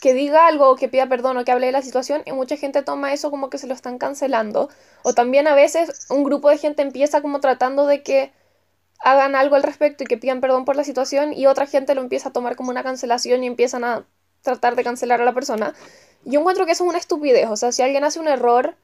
que 0.01 0.15
diga 0.15 0.47
algo 0.47 0.71
o 0.71 0.77
que 0.77 0.89
pida 0.89 1.07
perdón 1.11 1.37
o 1.37 1.45
que 1.45 1.53
hable 1.53 1.67
de 1.67 1.73
la 1.73 1.83
situación 1.83 2.23
y 2.25 2.33
mucha 2.33 2.57
gente 2.57 2.83
toma 2.83 3.13
eso 3.13 3.31
como 3.31 3.51
que 3.51 3.59
se 3.59 3.67
lo 3.67 3.75
están 3.75 3.99
cancelando. 3.99 4.71
O 5.03 5.13
también 5.13 5.47
a 5.47 5.55
veces 5.55 6.07
un 6.09 6.25
grupo 6.25 6.49
de 6.49 6.57
gente 6.57 6.81
empieza 6.81 7.21
como 7.21 7.41
tratando 7.41 7.85
de 7.85 8.03
que 8.03 8.33
hagan 9.01 9.35
algo 9.35 9.57
al 9.57 9.63
respecto 9.63 10.05
y 10.05 10.07
que 10.07 10.17
pidan 10.17 10.41
perdón 10.41 10.65
por 10.65 10.75
la 10.75 10.85
situación 10.85 11.35
y 11.35 11.45
otra 11.49 11.67
gente 11.67 11.95
lo 11.95 12.01
empieza 12.01 12.31
a 12.31 12.33
tomar 12.33 12.57
como 12.57 12.71
una 12.71 12.83
cancelación 12.83 13.45
y 13.45 13.47
empiezan 13.47 13.85
a 13.85 14.07
tratar 14.43 14.77
de 14.77 14.85
cancelar 14.85 15.21
a 15.21 15.25
la 15.25 15.35
persona. 15.35 15.75
Yo 16.25 16.41
encuentro 16.41 16.67
que 16.67 16.73
eso 16.73 16.85
es 16.85 16.89
una 16.91 16.99
estupidez. 16.99 17.49
O 17.49 17.57
sea, 17.57 17.73
si 17.73 17.83
alguien 17.83 18.05
hace 18.05 18.21
un 18.21 18.29
error 18.29 18.75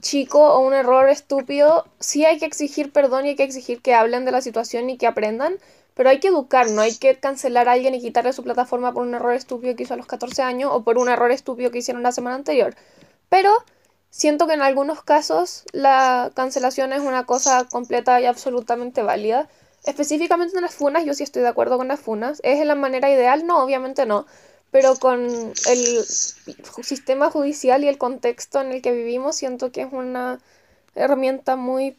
chico 0.00 0.40
o 0.54 0.60
un 0.60 0.74
error 0.74 1.08
estúpido, 1.08 1.86
sí 2.00 2.24
hay 2.24 2.38
que 2.38 2.46
exigir 2.46 2.92
perdón 2.92 3.26
y 3.26 3.30
hay 3.30 3.36
que 3.36 3.44
exigir 3.44 3.80
que 3.80 3.94
hablen 3.94 4.24
de 4.24 4.32
la 4.32 4.40
situación 4.40 4.90
y 4.90 4.96
que 4.96 5.06
aprendan, 5.06 5.56
pero 5.94 6.10
hay 6.10 6.20
que 6.20 6.28
educar, 6.28 6.70
no 6.70 6.82
hay 6.82 6.96
que 6.96 7.18
cancelar 7.18 7.68
a 7.68 7.72
alguien 7.72 7.94
y 7.94 8.00
quitarle 8.00 8.32
su 8.32 8.42
plataforma 8.42 8.92
por 8.92 9.06
un 9.06 9.14
error 9.14 9.34
estúpido 9.34 9.76
que 9.76 9.84
hizo 9.84 9.94
a 9.94 9.96
los 9.96 10.06
14 10.06 10.42
años 10.42 10.70
o 10.72 10.82
por 10.82 10.98
un 10.98 11.08
error 11.08 11.30
estúpido 11.30 11.70
que 11.70 11.78
hicieron 11.78 12.02
la 12.02 12.12
semana 12.12 12.36
anterior. 12.36 12.74
Pero 13.28 13.52
siento 14.10 14.46
que 14.46 14.54
en 14.54 14.62
algunos 14.62 15.02
casos 15.02 15.64
la 15.72 16.32
cancelación 16.34 16.92
es 16.92 17.00
una 17.00 17.26
cosa 17.26 17.64
completa 17.70 18.20
y 18.20 18.26
absolutamente 18.26 19.02
válida. 19.02 19.48
Específicamente 19.84 20.56
en 20.56 20.62
las 20.62 20.74
funas, 20.74 21.04
yo 21.04 21.14
sí 21.14 21.22
estoy 21.22 21.42
de 21.42 21.48
acuerdo 21.48 21.76
con 21.76 21.88
las 21.88 22.00
funas. 22.00 22.40
¿Es 22.42 22.64
la 22.64 22.74
manera 22.74 23.10
ideal? 23.10 23.46
No, 23.46 23.62
obviamente 23.62 24.06
no. 24.06 24.26
Pero 24.74 24.96
con 24.96 25.22
el 25.68 26.04
sistema 26.04 27.30
judicial 27.30 27.84
y 27.84 27.88
el 27.88 27.96
contexto 27.96 28.60
en 28.60 28.72
el 28.72 28.82
que 28.82 28.90
vivimos, 28.90 29.36
siento 29.36 29.70
que 29.70 29.82
es 29.82 29.92
una 29.92 30.40
herramienta 30.96 31.54
muy 31.54 31.96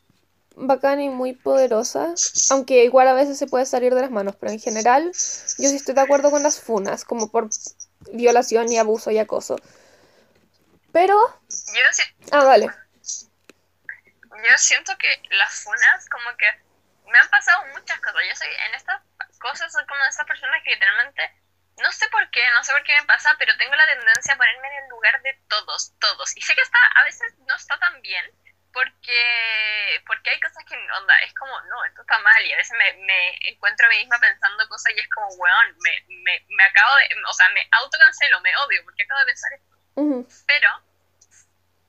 bacana 0.58 1.02
y 1.02 1.08
muy 1.08 1.32
poderosa, 1.32 2.14
aunque 2.50 2.84
igual 2.84 3.08
a 3.08 3.14
veces 3.14 3.40
se 3.40 3.48
puede 3.48 3.66
salir 3.66 3.96
de 3.96 4.02
las 4.02 4.12
manos, 4.12 4.36
pero 4.36 4.52
en 4.52 4.60
general 4.60 5.06
yo 5.06 5.70
sí 5.70 5.76
estoy 5.78 5.96
de 5.96 6.02
acuerdo 6.02 6.32
con 6.32 6.44
las 6.44 6.60
funas, 6.60 7.06
como 7.06 7.32
por 7.32 7.48
violación 8.12 8.70
y 8.70 8.78
abuso 8.78 9.10
y 9.10 9.20
acoso. 9.20 9.56
Pero... 10.92 11.16
Yo 11.50 12.04
Ah, 12.34 12.44
vale. 12.44 12.66
Yo 12.66 14.58
siento 14.58 14.92
que 14.98 15.08
las 15.30 15.54
funas 15.64 16.10
como 16.10 16.26
que 16.38 17.10
me 17.10 17.18
han 17.20 17.30
pasado 17.30 17.68
muchas 17.74 18.02
cosas. 18.02 18.22
Yo 18.30 18.36
soy 18.36 18.48
en 18.68 18.76
estas 18.76 19.02
cosas 19.40 19.72
soy 19.72 19.86
como 19.86 20.04
de 20.04 20.10
esas 20.10 20.26
personas 20.26 20.62
que 20.66 20.72
literalmente 20.72 21.44
no 21.78 21.92
sé 21.92 22.08
por 22.10 22.30
qué, 22.32 22.42
no 22.52 22.64
sé 22.64 22.72
por 22.72 22.84
qué 22.84 22.94
me 23.00 23.08
pasa, 23.08 23.36
pero 23.38 23.56
tengo 23.58 23.76
la 23.76 23.86
tendencia 23.86 24.34
a 24.34 24.38
ponerme 24.38 24.68
en 24.68 24.84
el 24.84 24.90
lugar 24.90 25.22
de 25.22 25.34
todos, 25.48 25.94
todos. 26.00 26.36
Y 26.38 26.42
sé 26.42 26.56
que 26.56 26.62
está, 26.62 26.80
a 26.96 27.04
veces 27.04 27.34
no 27.40 27.56
está 27.56 27.78
tan 27.80 28.02
bien, 28.02 28.26
porque, 28.72 30.04
porque 30.06 30.30
hay 30.32 30.40
cosas 30.40 30.64
que, 30.66 30.76
onda, 30.76 31.20
es 31.20 31.34
como, 31.34 31.60
no, 31.62 31.86
esto 31.86 32.02
está 32.02 32.18
mal, 32.20 32.46
y 32.46 32.54
a 32.54 32.58
veces 32.58 32.78
me, 32.78 32.94
me 33.06 33.38
encuentro 33.50 33.86
a 33.86 33.90
mí 33.90 33.98
misma 33.98 34.20
pensando 34.20 34.68
cosas 34.68 34.94
y 34.96 35.00
es 35.00 35.10
como, 35.10 35.28
weón, 35.36 35.78
me, 35.80 36.06
me, 36.24 36.46
me 36.50 36.64
acabo 36.64 36.96
de, 36.96 37.24
o 37.28 37.34
sea, 37.34 37.50
me 37.50 37.68
autocancelo, 37.72 38.42
me 38.42 38.56
odio, 38.58 38.84
porque 38.84 39.04
acabo 39.04 39.20
de 39.22 39.26
pensar 39.28 39.54
esto. 39.54 39.76
Pero 40.48 40.70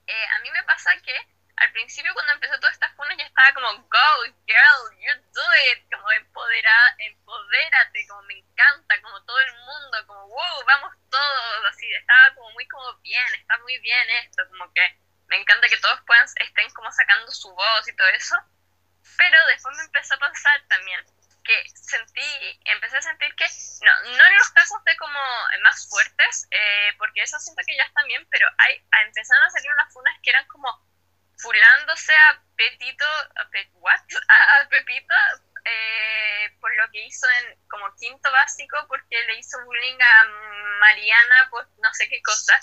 eh, 0.07 0.27
a 0.37 0.39
mí 0.41 0.51
me 0.51 0.63
pasa 0.65 0.93
que 1.03 1.36
al 1.57 1.73
principio 1.73 2.13
cuando 2.13 2.33
empezó 2.33 2.59
todas 2.61 2.75
estas 2.75 2.95
funas 2.95 3.17
ya 3.17 3.25
estaba 3.25 3.53
como, 3.55 3.73
go, 3.73 4.09
girl, 4.47 5.01
you 5.01 5.13
do 5.33 5.43
it, 5.73 5.85
como 5.91 6.11
empodera, 6.13 6.97
empodérate, 6.99 8.07
como 8.09 8.23
me 8.23 8.39
encanta, 8.39 9.01
como 9.01 9.23
todo 9.25 9.41
el 9.41 9.53
mundo, 9.55 10.07
como, 10.07 10.29
wow, 10.29 10.65
vamos 10.67 10.95
todos, 11.11 11.65
así, 11.71 11.91
estaba 11.95 12.35
como 12.35 12.51
muy 12.53 12.67
como 12.69 12.95
bien, 12.99 13.35
está 13.35 13.57
muy 13.59 13.79
bien 13.79 14.11
esto, 14.25 14.43
como 14.49 14.71
que 14.73 14.99
me 15.29 15.37
encanta 15.37 15.69
que 15.69 15.79
todos 15.79 16.01
puedan, 16.07 16.27
estén 16.37 16.71
como 16.71 16.93
sacando 16.93 17.33
su 17.33 17.53
voz 17.55 17.89
y 17.89 17.97
todo 17.97 18.09
eso. 18.09 18.37
Pero 19.17 19.47
después 19.47 19.77
me 19.77 19.85
empezó 19.85 20.15
a 20.15 20.19
pasar 20.19 20.63
también 20.69 21.05
que 21.43 21.69
sentí, 21.75 22.61
empecé 22.65 22.97
a 22.99 23.03
sentir 23.03 23.35
que, 23.37 23.47
no, 23.83 24.17
no 24.17 24.25
en 24.27 24.37
los 24.37 24.51
casos 24.51 24.83
de 24.85 24.97
como 24.97 25.19
más 25.63 25.89
fuertes, 25.89 26.49
eh, 26.51 26.93
porque 26.99 27.23
eso 27.23 27.39
siento 27.39 27.63
que 27.65 27.77
ya 27.77 27.85
están 27.85 28.07
bien, 28.09 28.27
pero 28.31 28.49
hay, 28.59 28.85
empezaron 29.07 29.45
a 29.45 29.51
salir 29.51 29.71
unas 29.71 29.93
funas 29.93 30.19
que 30.23 30.31
eran 30.31 30.45
como 30.49 30.69
fulándose 31.39 32.13
a 32.15 32.41
Petito, 32.57 33.05
a, 33.05 33.49
what? 33.75 34.01
a, 34.29 34.69
Pepito, 34.69 35.15
eh, 35.65 36.57
por 36.61 36.75
lo 36.77 36.91
que 36.91 37.05
hizo 37.05 37.27
en 37.41 37.59
como 37.69 37.95
quinto 37.97 38.31
básico, 38.31 38.77
porque 38.89 39.23
le 39.25 39.39
hizo 39.39 39.63
bullying 39.65 39.99
a 40.01 40.25
Mariana 40.81 41.49
por 41.51 41.69
no 41.79 41.93
sé 41.95 42.09
qué 42.09 42.23
cosa. 42.23 42.59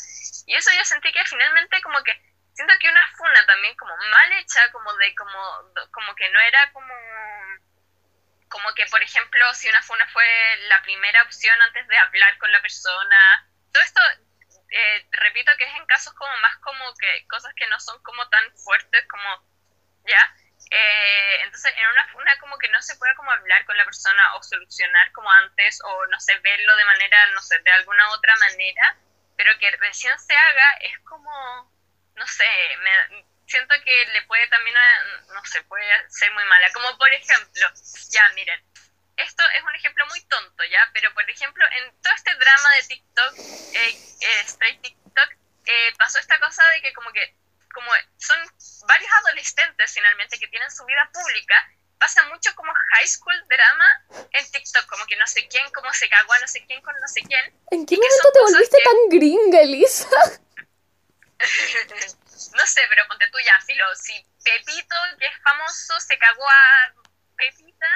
Y 0.47 0.55
eso 0.55 0.71
yo 0.77 0.85
sentí 0.85 1.11
que 1.11 1.25
finalmente 1.25 1.81
como 1.81 2.01
que 2.03 2.13
siento 2.53 2.73
que 2.79 2.89
una 2.89 3.07
funa 3.17 3.45
también 3.45 3.75
como 3.75 3.95
mal 3.97 4.31
hecha, 4.33 4.71
como 4.71 4.93
de 4.95 5.15
como, 5.15 5.39
como 5.91 6.15
que 6.15 6.29
no 6.29 6.39
era 6.39 6.71
como 6.71 6.93
como 8.49 8.71
que 8.75 8.85
por 8.85 9.01
ejemplo 9.01 9.41
si 9.55 9.67
una 9.67 9.81
funa 9.81 10.07
fue 10.13 10.23
la 10.67 10.79
primera 10.83 11.23
opción 11.23 11.59
antes 11.63 11.87
de 11.87 11.97
hablar 11.97 12.37
con 12.37 12.51
la 12.51 12.61
persona, 12.61 13.49
todo 13.71 13.83
esto 13.83 13.99
eh, 14.73 15.07
repito 15.11 15.51
que 15.57 15.65
es 15.65 15.75
en 15.75 15.85
casos 15.85 16.13
como 16.13 16.35
más 16.37 16.57
como 16.57 16.93
que 16.95 17.27
cosas 17.27 17.53
que 17.55 17.67
no 17.67 17.79
son 17.79 18.01
como 18.03 18.27
tan 18.29 18.57
fuertes 18.57 19.05
como 19.07 19.47
ya 20.05 20.35
eh, 20.71 21.41
entonces 21.43 21.73
en 21.77 21.87
una 21.87 22.07
funa 22.09 22.39
como 22.39 22.57
que 22.57 22.69
no 22.69 22.81
se 22.81 22.95
puede 22.95 23.15
como 23.15 23.31
hablar 23.31 23.65
con 23.65 23.77
la 23.77 23.85
persona 23.85 24.35
o 24.35 24.43
solucionar 24.43 25.11
como 25.11 25.31
antes 25.31 25.79
o 25.83 26.07
no 26.07 26.19
sé 26.19 26.37
verlo 26.39 26.75
de 26.75 26.85
manera 26.85 27.27
no 27.27 27.41
sé 27.41 27.59
de 27.59 27.71
alguna 27.71 28.09
otra 28.11 28.35
manera 28.37 28.97
pero 29.37 29.57
que 29.59 29.71
recién 29.77 30.17
se 30.19 30.35
haga 30.35 30.73
es 30.81 30.99
como 30.99 31.71
no 32.15 32.27
sé, 32.27 32.45
me, 32.79 33.25
siento 33.47 33.75
que 33.83 34.05
le 34.13 34.21
puede 34.23 34.47
también, 34.47 34.75
no 35.33 35.45
sé, 35.45 35.61
puede 35.63 35.85
ser 36.09 36.31
muy 36.31 36.43
mala. 36.45 36.71
Como 36.73 36.97
por 36.97 37.11
ejemplo, 37.13 37.67
ya 38.09 38.29
miren, 38.35 38.61
esto 39.17 39.43
es 39.57 39.63
un 39.63 39.75
ejemplo 39.75 40.05
muy 40.07 40.21
tonto, 40.25 40.63
¿ya? 40.65 40.89
Pero 40.93 41.13
por 41.13 41.29
ejemplo, 41.29 41.63
en 41.77 42.01
todo 42.01 42.13
este 42.13 42.33
drama 42.35 42.69
de 42.75 42.83
TikTok, 42.83 43.33
eh, 43.73 43.97
eh 44.21 44.77
TikTok, 44.81 45.29
eh, 45.65 45.93
pasó 45.97 46.19
esta 46.19 46.39
cosa 46.39 46.63
de 46.69 46.81
que 46.81 46.93
como 46.93 47.11
que, 47.11 47.35
como 47.73 47.91
son 48.17 48.37
varios 48.87 49.11
adolescentes 49.19 49.93
finalmente 49.93 50.39
que 50.39 50.47
tienen 50.47 50.71
su 50.71 50.85
vida 50.85 51.09
pública, 51.13 51.55
pasa 51.97 52.23
mucho 52.23 52.53
como 52.55 52.73
high 52.73 53.07
school 53.07 53.35
drama 53.47 53.85
en 54.31 54.51
TikTok, 54.51 54.85
como 54.87 55.05
que 55.05 55.15
no 55.15 55.25
sé 55.27 55.47
quién, 55.47 55.69
como 55.71 55.93
se 55.93 56.09
cagó 56.09 56.33
a 56.33 56.39
no 56.39 56.47
sé 56.47 56.65
quién 56.65 56.81
con 56.81 56.93
no 56.99 57.07
sé 57.07 57.21
quién. 57.21 57.45
¿En 57.71 57.85
qué 57.85 57.95
momento 57.95 58.31
te 58.33 58.39
volviste 58.41 58.77
tan 58.83 59.09
gringa, 59.09 59.61
Elisa? 59.61 60.09
no 62.55 62.65
sé, 62.67 62.81
pero 62.89 63.07
ponte 63.07 63.29
tú 63.31 63.39
ya, 63.39 63.59
Filo, 63.65 63.85
si 63.95 64.13
Pepito, 64.43 64.95
que 65.19 65.27
es 65.27 65.41
famoso, 65.43 65.99
se 65.99 66.17
cagó 66.17 66.47
a 66.47 66.93
Pepita, 67.37 67.87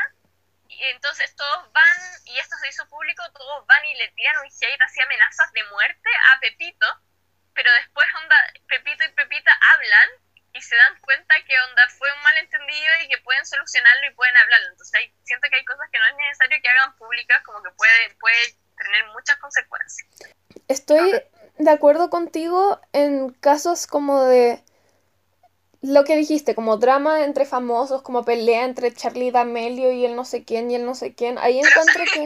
entonces 0.86 1.36
todos 1.36 1.72
van, 1.74 1.98
y 2.26 2.38
esto 2.40 2.56
se 2.62 2.70
hizo 2.70 2.88
público, 2.90 3.24
todos 3.34 3.66
van 3.68 3.84
y 3.86 3.96
le 3.96 4.10
tiran 4.10 4.38
un 4.38 4.46
hate 4.46 4.82
así 4.82 5.02
amenazas 5.02 5.52
de 5.54 5.64
muerte 5.66 6.10
a 6.34 6.40
Pepito, 6.40 6.86
pero 7.54 7.72
después 7.74 8.08
onda, 8.22 8.36
Pepito 8.68 9.04
y 9.04 9.10
Pepita 9.10 9.52
hablan 9.74 10.10
y 10.54 10.62
se 10.62 10.76
dan 10.76 11.00
cuenta 11.02 11.36
que 11.46 11.54
onda 11.70 11.88
fue 11.98 12.08
un 12.12 12.24
malentendido 12.24 12.94
y 13.04 13.10
que 13.10 13.18
pueden 13.20 13.46
solucionarlo 13.46 14.08
y 14.08 14.16
pueden 14.16 14.38
hablarlo. 14.38 14.70
Entonces 14.70 14.96
hay, 14.96 15.14
siento 15.24 15.48
que 15.50 15.56
hay 15.56 15.66
cosas 15.66 15.88
que 15.92 16.00
no 16.00 16.06
es 16.08 16.16
necesario 16.16 16.58
que 16.62 16.70
hagan 16.70 16.96
públicas, 16.98 17.44
como 17.44 17.62
que 17.64 17.72
puede, 17.72 18.16
puede 18.20 18.58
tener 18.78 19.06
muchas 19.14 19.38
consecuencias. 19.38 20.08
Estoy 20.68 21.22
de 21.58 21.72
acuerdo 21.72 22.10
contigo 22.10 22.82
en 22.94 23.34
casos 23.34 23.88
como 23.88 24.26
de 24.26 24.64
lo 25.82 26.04
que 26.04 26.16
dijiste, 26.16 26.56
como 26.56 26.78
drama 26.78 27.24
entre 27.24 27.46
famosos, 27.46 28.02
como 28.02 28.26
pelea 28.26 28.66
entre 28.66 28.94
Charlie 28.94 29.32
D'Amelio 29.32 29.92
y 29.92 30.06
el 30.06 30.16
no 30.16 30.26
sé 30.26 30.44
quién 30.44 30.72
y 30.72 30.76
el 30.76 30.86
no 30.86 30.96
sé 30.96 31.14
quién. 31.14 31.38
Ahí 31.38 31.60
encuentro 31.64 32.04
que. 32.06 32.20
no 32.20 32.26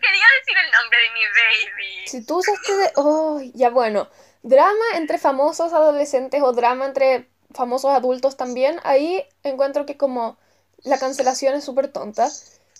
quería 0.00 0.26
decir 0.40 0.56
el 0.64 0.70
nombre 0.70 0.98
de 0.98 1.10
mi 1.14 1.20
baby. 1.20 2.06
Si 2.06 2.24
tú 2.24 2.38
usaste 2.38 2.76
de. 2.76 2.92
Oh, 2.96 3.40
ya 3.54 3.70
bueno. 3.70 4.08
Drama 4.42 4.84
entre 4.96 5.18
famosos 5.18 5.72
adolescentes 5.72 6.42
o 6.42 6.52
drama 6.52 6.86
entre 6.86 7.28
famosos 7.54 7.92
adultos 7.92 8.36
también. 8.36 8.80
Ahí 8.82 9.24
encuentro 9.44 9.86
que 9.86 9.96
como 9.96 10.36
la 10.82 10.98
cancelación 10.98 11.54
es 11.54 11.64
súper 11.64 11.88
tonta. 11.88 12.28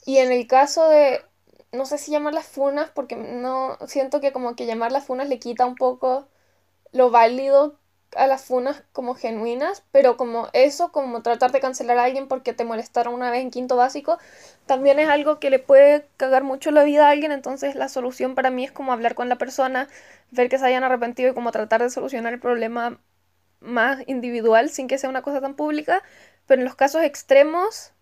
Y 0.05 0.19
en 0.19 0.33
el 0.33 0.47
caso 0.47 0.89
de. 0.89 1.25
No 1.71 1.87
sé 1.87 1.97
si 1.97 2.11
llamarlas 2.11 2.47
funas, 2.47 2.91
porque 2.91 3.17
no. 3.17 3.79
Siento 3.87 4.21
que 4.21 4.33
como 4.33 4.55
que 4.55 4.67
llamar 4.67 4.93
las 4.93 5.07
funas 5.07 5.29
le 5.29 5.39
quita 5.39 5.65
un 5.65 5.77
poco 5.77 6.29
lo 6.93 7.11
válido 7.11 7.79
a 8.17 8.27
las 8.27 8.45
funas 8.45 8.83
como 8.93 9.15
genuinas, 9.15 9.83
pero 9.93 10.17
como 10.17 10.49
eso, 10.53 10.93
como 10.93 11.23
tratar 11.23 11.53
de 11.53 11.61
cancelar 11.61 11.99
a 11.99 12.05
alguien 12.05 12.29
porque 12.29 12.53
te 12.53 12.65
molestaron 12.65 13.15
una 13.15 13.31
vez 13.31 13.41
en 13.41 13.51
quinto 13.51 13.77
básico, 13.77 14.19
también 14.67 14.99
es 14.99 15.09
algo 15.09 15.39
que 15.39 15.51
le 15.51 15.59
puede 15.59 16.07
cagar 16.17 16.43
mucho 16.43 16.71
la 16.71 16.85
vida 16.85 17.07
a 17.07 17.11
alguien, 17.11 17.33
entonces 17.33 17.75
la 17.75 17.89
solución 17.89 18.35
para 18.35 18.51
mí 18.51 18.65
es 18.65 18.73
como 18.73 18.93
hablar 18.93 19.15
con 19.15 19.29
la 19.29 19.37
persona, 19.37 19.89
ver 20.31 20.49
que 20.49 20.59
se 20.59 20.67
hayan 20.67 20.85
arrepentido 20.85 21.31
y 21.31 21.35
como 21.35 21.53
tratar 21.53 21.83
de 21.83 21.91
solucionar 21.91 22.33
el 22.33 22.41
problema 22.41 22.99
más 23.61 24.03
individual 24.07 24.71
sin 24.71 24.89
que 24.89 24.99
sea 24.99 25.11
una 25.11 25.23
cosa 25.23 25.41
tan 25.41 25.55
pública, 25.55 26.03
pero 26.47 26.61
en 26.61 26.65
los 26.65 26.75
casos 26.75 27.03
extremos 27.03 27.93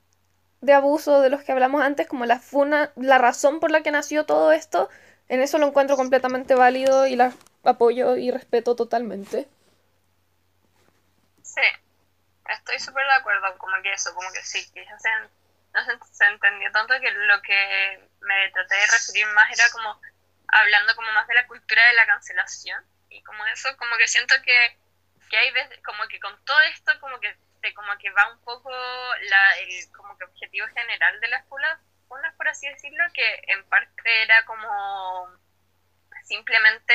de 0.61 0.73
abuso 0.73 1.21
de 1.21 1.31
los 1.31 1.43
que 1.43 1.53
hablamos 1.53 1.83
antes, 1.83 2.07
como 2.07 2.27
la 2.27 2.39
funa, 2.39 2.93
la 2.97 3.19
razón 3.19 3.61
por 3.61 3.71
la 3.71 3.83
que 3.83 3.91
nació 3.91 4.27
todo 4.27 4.53
esto, 4.53 4.89
en 5.29 5.41
eso 5.41 5.59
lo 5.59 5.69
encuentro 5.69 5.97
completamente 5.97 6.55
válido 6.55 7.07
y 7.07 7.17
la 7.17 7.33
apoyo 7.63 8.17
y 8.17 8.31
respeto 8.31 8.75
totalmente. 8.77 9.49
Sí, 11.55 11.63
estoy 12.49 12.79
súper 12.79 13.05
de 13.07 13.15
acuerdo, 13.15 13.59
como 13.59 13.83
que 13.83 13.93
eso, 13.93 14.15
como 14.15 14.31
que 14.33 14.43
sí, 14.43 14.63
se, 14.63 15.11
no 15.75 15.85
se, 16.13 16.25
entendió 16.27 16.71
tanto 16.71 16.95
que 17.01 17.11
lo 17.11 17.43
que 17.43 18.09
me 18.21 18.51
traté 18.51 18.77
de 18.77 18.87
referir 18.87 19.27
más 19.35 19.51
era 19.51 19.65
como 19.73 20.01
hablando 20.47 20.95
como 20.95 21.11
más 21.13 21.27
de 21.27 21.35
la 21.35 21.47
cultura 21.49 21.85
de 21.87 21.93
la 21.95 22.07
cancelación 22.07 22.85
y 23.09 23.23
como 23.25 23.45
eso, 23.47 23.77
como 23.77 23.97
que 23.97 24.07
siento 24.07 24.35
que, 24.45 24.79
que 25.29 25.37
hay 25.37 25.51
veces, 25.51 25.81
como 25.85 26.07
que 26.07 26.21
con 26.21 26.45
todo 26.45 26.61
esto, 26.73 26.93
como 27.01 27.19
que 27.19 27.37
como 27.75 27.99
que 27.99 28.11
va 28.11 28.33
un 28.33 28.41
poco 28.43 28.71
la, 28.71 29.59
el 29.59 29.93
como 29.93 30.17
que 30.17 30.25
objetivo 30.25 30.67
general 30.69 31.21
de 31.21 31.29
las 31.29 31.43
escuela, 31.43 31.81
por 32.37 32.49
así 32.49 32.69
decirlo, 32.69 33.05
que 33.13 33.43
en 33.49 33.69
parte 33.69 34.23
era 34.23 34.45
como 34.47 35.29
simplemente 36.25 36.95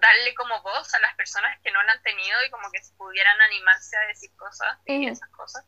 darle 0.00 0.34
como 0.34 0.62
voz 0.62 0.94
a 0.94 0.98
las 1.00 1.14
personas 1.16 1.58
que 1.62 1.70
no 1.70 1.82
la 1.82 1.92
han 1.92 2.02
tenido 2.02 2.42
y 2.44 2.50
como 2.50 2.70
que 2.70 2.80
pudieran 2.96 3.40
animarse 3.40 3.96
a 3.96 4.06
decir 4.06 4.30
cosas 4.36 4.78
y 4.86 5.08
esas 5.08 5.30
cosas. 5.30 5.64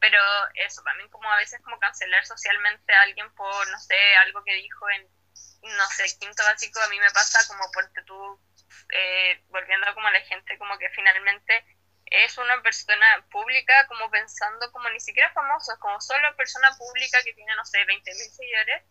Pero 0.00 0.18
eso, 0.54 0.82
también 0.82 1.10
como 1.10 1.30
a 1.30 1.36
veces 1.36 1.60
como 1.62 1.78
cancelar 1.78 2.24
socialmente 2.24 2.92
a 2.94 3.02
alguien 3.02 3.30
por, 3.34 3.70
no 3.70 3.78
sé, 3.78 4.16
algo 4.16 4.42
que 4.44 4.54
dijo 4.54 4.88
en, 4.90 5.06
no 5.62 5.86
sé, 5.88 6.04
quinto 6.18 6.42
básico, 6.42 6.80
a 6.80 6.88
mí 6.88 6.98
me 6.98 7.10
pasa 7.10 7.38
como 7.48 7.70
porque 7.72 8.02
tú, 8.02 8.40
eh, 8.92 9.44
volviendo 9.48 9.92
como 9.94 10.08
a 10.08 10.12
la 10.12 10.20
gente, 10.22 10.56
como 10.58 10.78
que 10.78 10.88
finalmente 10.90 11.64
es 12.06 12.36
una 12.38 12.60
persona 12.62 13.24
pública 13.30 13.86
como 13.86 14.10
pensando 14.10 14.72
como 14.72 14.88
ni 14.90 15.00
siquiera 15.00 15.32
famoso, 15.32 15.78
como 15.78 16.00
solo 16.00 16.34
persona 16.36 16.68
pública 16.76 17.18
que 17.24 17.34
tiene, 17.34 17.54
no 17.54 17.64
sé, 17.64 17.84
20 17.84 18.10
mil 18.10 18.30
seguidores. 18.30 18.84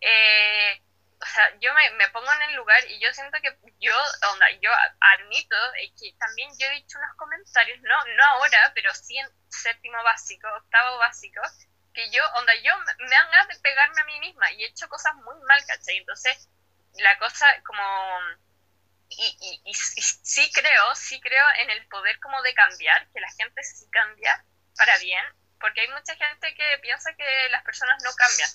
Eh, 0.00 0.82
o 1.22 1.26
sea, 1.26 1.58
yo 1.60 1.72
me, 1.74 1.90
me, 1.96 2.08
pongo 2.08 2.32
en 2.32 2.42
el 2.42 2.54
lugar 2.56 2.82
y 2.88 2.98
yo 2.98 3.12
siento 3.12 3.38
que 3.42 3.54
yo, 3.78 3.92
onda, 4.32 4.50
yo 4.62 4.70
admito 5.00 5.56
que 5.98 6.14
también 6.18 6.50
yo 6.58 6.66
he 6.66 6.76
dicho 6.76 6.98
unos 6.98 7.14
comentarios, 7.16 7.78
no, 7.82 7.94
no 8.16 8.24
ahora, 8.24 8.72
pero 8.74 8.92
sí 8.94 9.18
en 9.18 9.28
séptimo 9.48 10.02
básico, 10.02 10.48
octavo 10.48 10.96
básico, 10.98 11.42
que 11.92 12.10
yo, 12.10 12.22
onda, 12.36 12.54
yo 12.62 12.72
me 12.78 13.16
han 13.16 13.30
ganas 13.30 13.48
de 13.48 13.60
pegarme 13.60 14.00
a 14.00 14.04
mí 14.04 14.20
misma 14.20 14.50
y 14.52 14.64
he 14.64 14.68
hecho 14.68 14.88
cosas 14.88 15.14
muy 15.16 15.38
mal, 15.46 15.62
¿cachai? 15.66 15.98
Entonces, 15.98 16.48
la 16.94 17.18
cosa 17.18 17.46
como... 17.64 17.82
Y, 19.10 19.36
y, 19.40 19.70
y, 19.70 19.74
sí 19.74 20.50
creo, 20.52 20.94
sí 20.94 21.20
creo 21.20 21.44
en 21.58 21.70
el 21.70 21.86
poder 21.88 22.18
como 22.20 22.40
de 22.42 22.54
cambiar, 22.54 23.08
que 23.12 23.20
la 23.20 23.30
gente 23.32 23.62
sí 23.64 23.84
cambia 23.90 24.44
para 24.76 24.96
bien, 24.98 25.24
porque 25.58 25.82
hay 25.82 25.88
mucha 25.88 26.14
gente 26.14 26.54
que 26.54 26.78
piensa 26.80 27.12
que 27.14 27.48
las 27.50 27.62
personas 27.64 28.02
no 28.04 28.12
cambian 28.14 28.50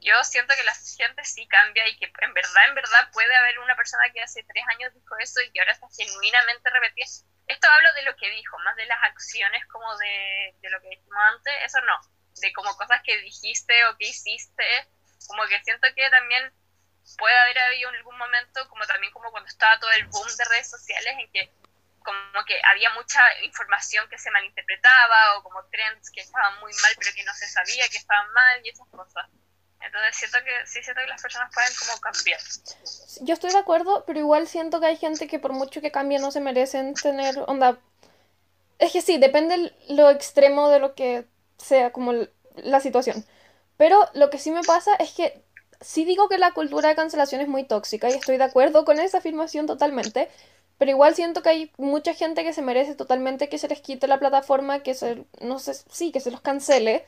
yo 0.00 0.22
siento 0.24 0.54
que 0.54 0.62
la 0.64 0.74
gente 0.74 1.24
sí 1.24 1.46
cambia 1.48 1.86
y 1.88 1.96
que 1.98 2.10
en 2.20 2.34
verdad, 2.34 2.68
en 2.68 2.74
verdad 2.74 3.10
puede 3.12 3.34
haber 3.36 3.58
una 3.60 3.76
persona 3.76 4.04
que 4.12 4.20
hace 4.20 4.42
tres 4.44 4.64
años 4.74 4.94
dijo 4.94 5.16
eso 5.18 5.40
y 5.42 5.50
que 5.50 5.60
ahora 5.60 5.72
está 5.72 5.86
genuinamente 5.96 6.70
repetida. 6.70 7.06
Esto 7.46 7.66
hablo 7.68 7.92
de 7.94 8.02
lo 8.02 8.16
que 8.16 8.30
dijo, 8.30 8.58
más 8.58 8.76
de 8.76 8.86
las 8.86 9.02
acciones 9.04 9.64
como 9.66 9.96
de, 9.98 10.54
de 10.60 10.70
lo 10.70 10.80
que 10.80 10.90
dijimos 10.90 11.18
antes, 11.34 11.54
eso 11.64 11.80
no, 11.82 11.98
de 12.40 12.52
como 12.52 12.76
cosas 12.76 13.00
que 13.02 13.16
dijiste 13.22 13.72
o 13.86 13.96
que 13.96 14.08
hiciste, 14.08 14.88
como 15.26 15.46
que 15.46 15.62
siento 15.64 15.88
que 15.94 16.10
también 16.10 16.52
puede 17.16 17.38
haber 17.38 17.58
habido 17.58 17.88
en 17.90 17.96
algún 17.96 18.18
momento, 18.18 18.68
como 18.68 18.86
también 18.86 19.12
como 19.12 19.30
cuando 19.30 19.48
estaba 19.48 19.78
todo 19.78 19.90
el 19.92 20.06
boom 20.06 20.28
de 20.36 20.44
redes 20.44 20.70
sociales, 20.70 21.14
en 21.18 21.32
que 21.32 21.50
como 22.04 22.44
que 22.44 22.60
había 22.64 22.90
mucha 22.90 23.20
información 23.42 24.08
que 24.08 24.18
se 24.18 24.30
malinterpretaba 24.30 25.36
o 25.36 25.42
como 25.42 25.64
trends 25.66 26.10
que 26.10 26.20
estaban 26.20 26.58
muy 26.60 26.72
mal 26.80 26.92
pero 26.98 27.12
que 27.14 27.24
no 27.24 27.34
se 27.34 27.46
sabía 27.48 27.88
que 27.88 27.98
estaban 27.98 28.30
mal 28.32 28.60
y 28.64 28.70
esas 28.70 28.88
cosas. 28.88 29.26
Entonces 29.80 30.16
siento 30.16 30.38
que 30.44 30.66
sí 30.66 30.82
siento 30.82 31.00
que 31.02 31.08
las 31.08 31.22
personas 31.22 31.50
pueden 31.54 31.70
como 31.78 32.00
cambiar. 32.00 32.40
Yo 33.20 33.34
estoy 33.34 33.50
de 33.52 33.58
acuerdo, 33.58 34.04
pero 34.06 34.18
igual 34.18 34.48
siento 34.48 34.80
que 34.80 34.86
hay 34.86 34.96
gente 34.96 35.26
que 35.26 35.38
por 35.38 35.52
mucho 35.52 35.80
que 35.80 35.92
cambie 35.92 36.18
no 36.18 36.30
se 36.30 36.40
merecen 36.40 36.94
tener 36.94 37.38
onda. 37.46 37.78
Es 38.78 38.92
que 38.92 39.02
sí, 39.02 39.18
depende 39.18 39.72
lo 39.88 40.10
extremo 40.10 40.68
de 40.68 40.78
lo 40.78 40.94
que 40.94 41.26
sea 41.58 41.92
como 41.92 42.12
la 42.56 42.80
situación. 42.80 43.24
Pero 43.76 44.08
lo 44.14 44.30
que 44.30 44.38
sí 44.38 44.50
me 44.50 44.62
pasa 44.62 44.94
es 44.96 45.12
que 45.12 45.42
sí 45.80 46.04
digo 46.04 46.28
que 46.28 46.38
la 46.38 46.52
cultura 46.52 46.88
de 46.88 46.96
cancelación 46.96 47.40
es 47.40 47.48
muy 47.48 47.64
tóxica 47.64 48.10
y 48.10 48.14
estoy 48.14 48.36
de 48.36 48.44
acuerdo 48.44 48.84
con 48.84 48.98
esa 48.98 49.18
afirmación 49.18 49.66
totalmente. 49.66 50.28
Pero 50.78 50.90
igual 50.92 51.14
siento 51.14 51.42
que 51.42 51.48
hay 51.48 51.72
mucha 51.76 52.14
gente 52.14 52.44
que 52.44 52.52
se 52.52 52.62
merece 52.62 52.94
totalmente 52.94 53.48
que 53.48 53.58
se 53.58 53.68
les 53.68 53.80
quite 53.80 54.06
la 54.06 54.18
plataforma, 54.18 54.82
que 54.82 54.94
se, 54.94 55.24
no 55.40 55.58
sé, 55.58 55.74
sí, 55.74 56.12
que 56.12 56.20
se 56.20 56.30
los 56.30 56.40
cancele 56.40 57.04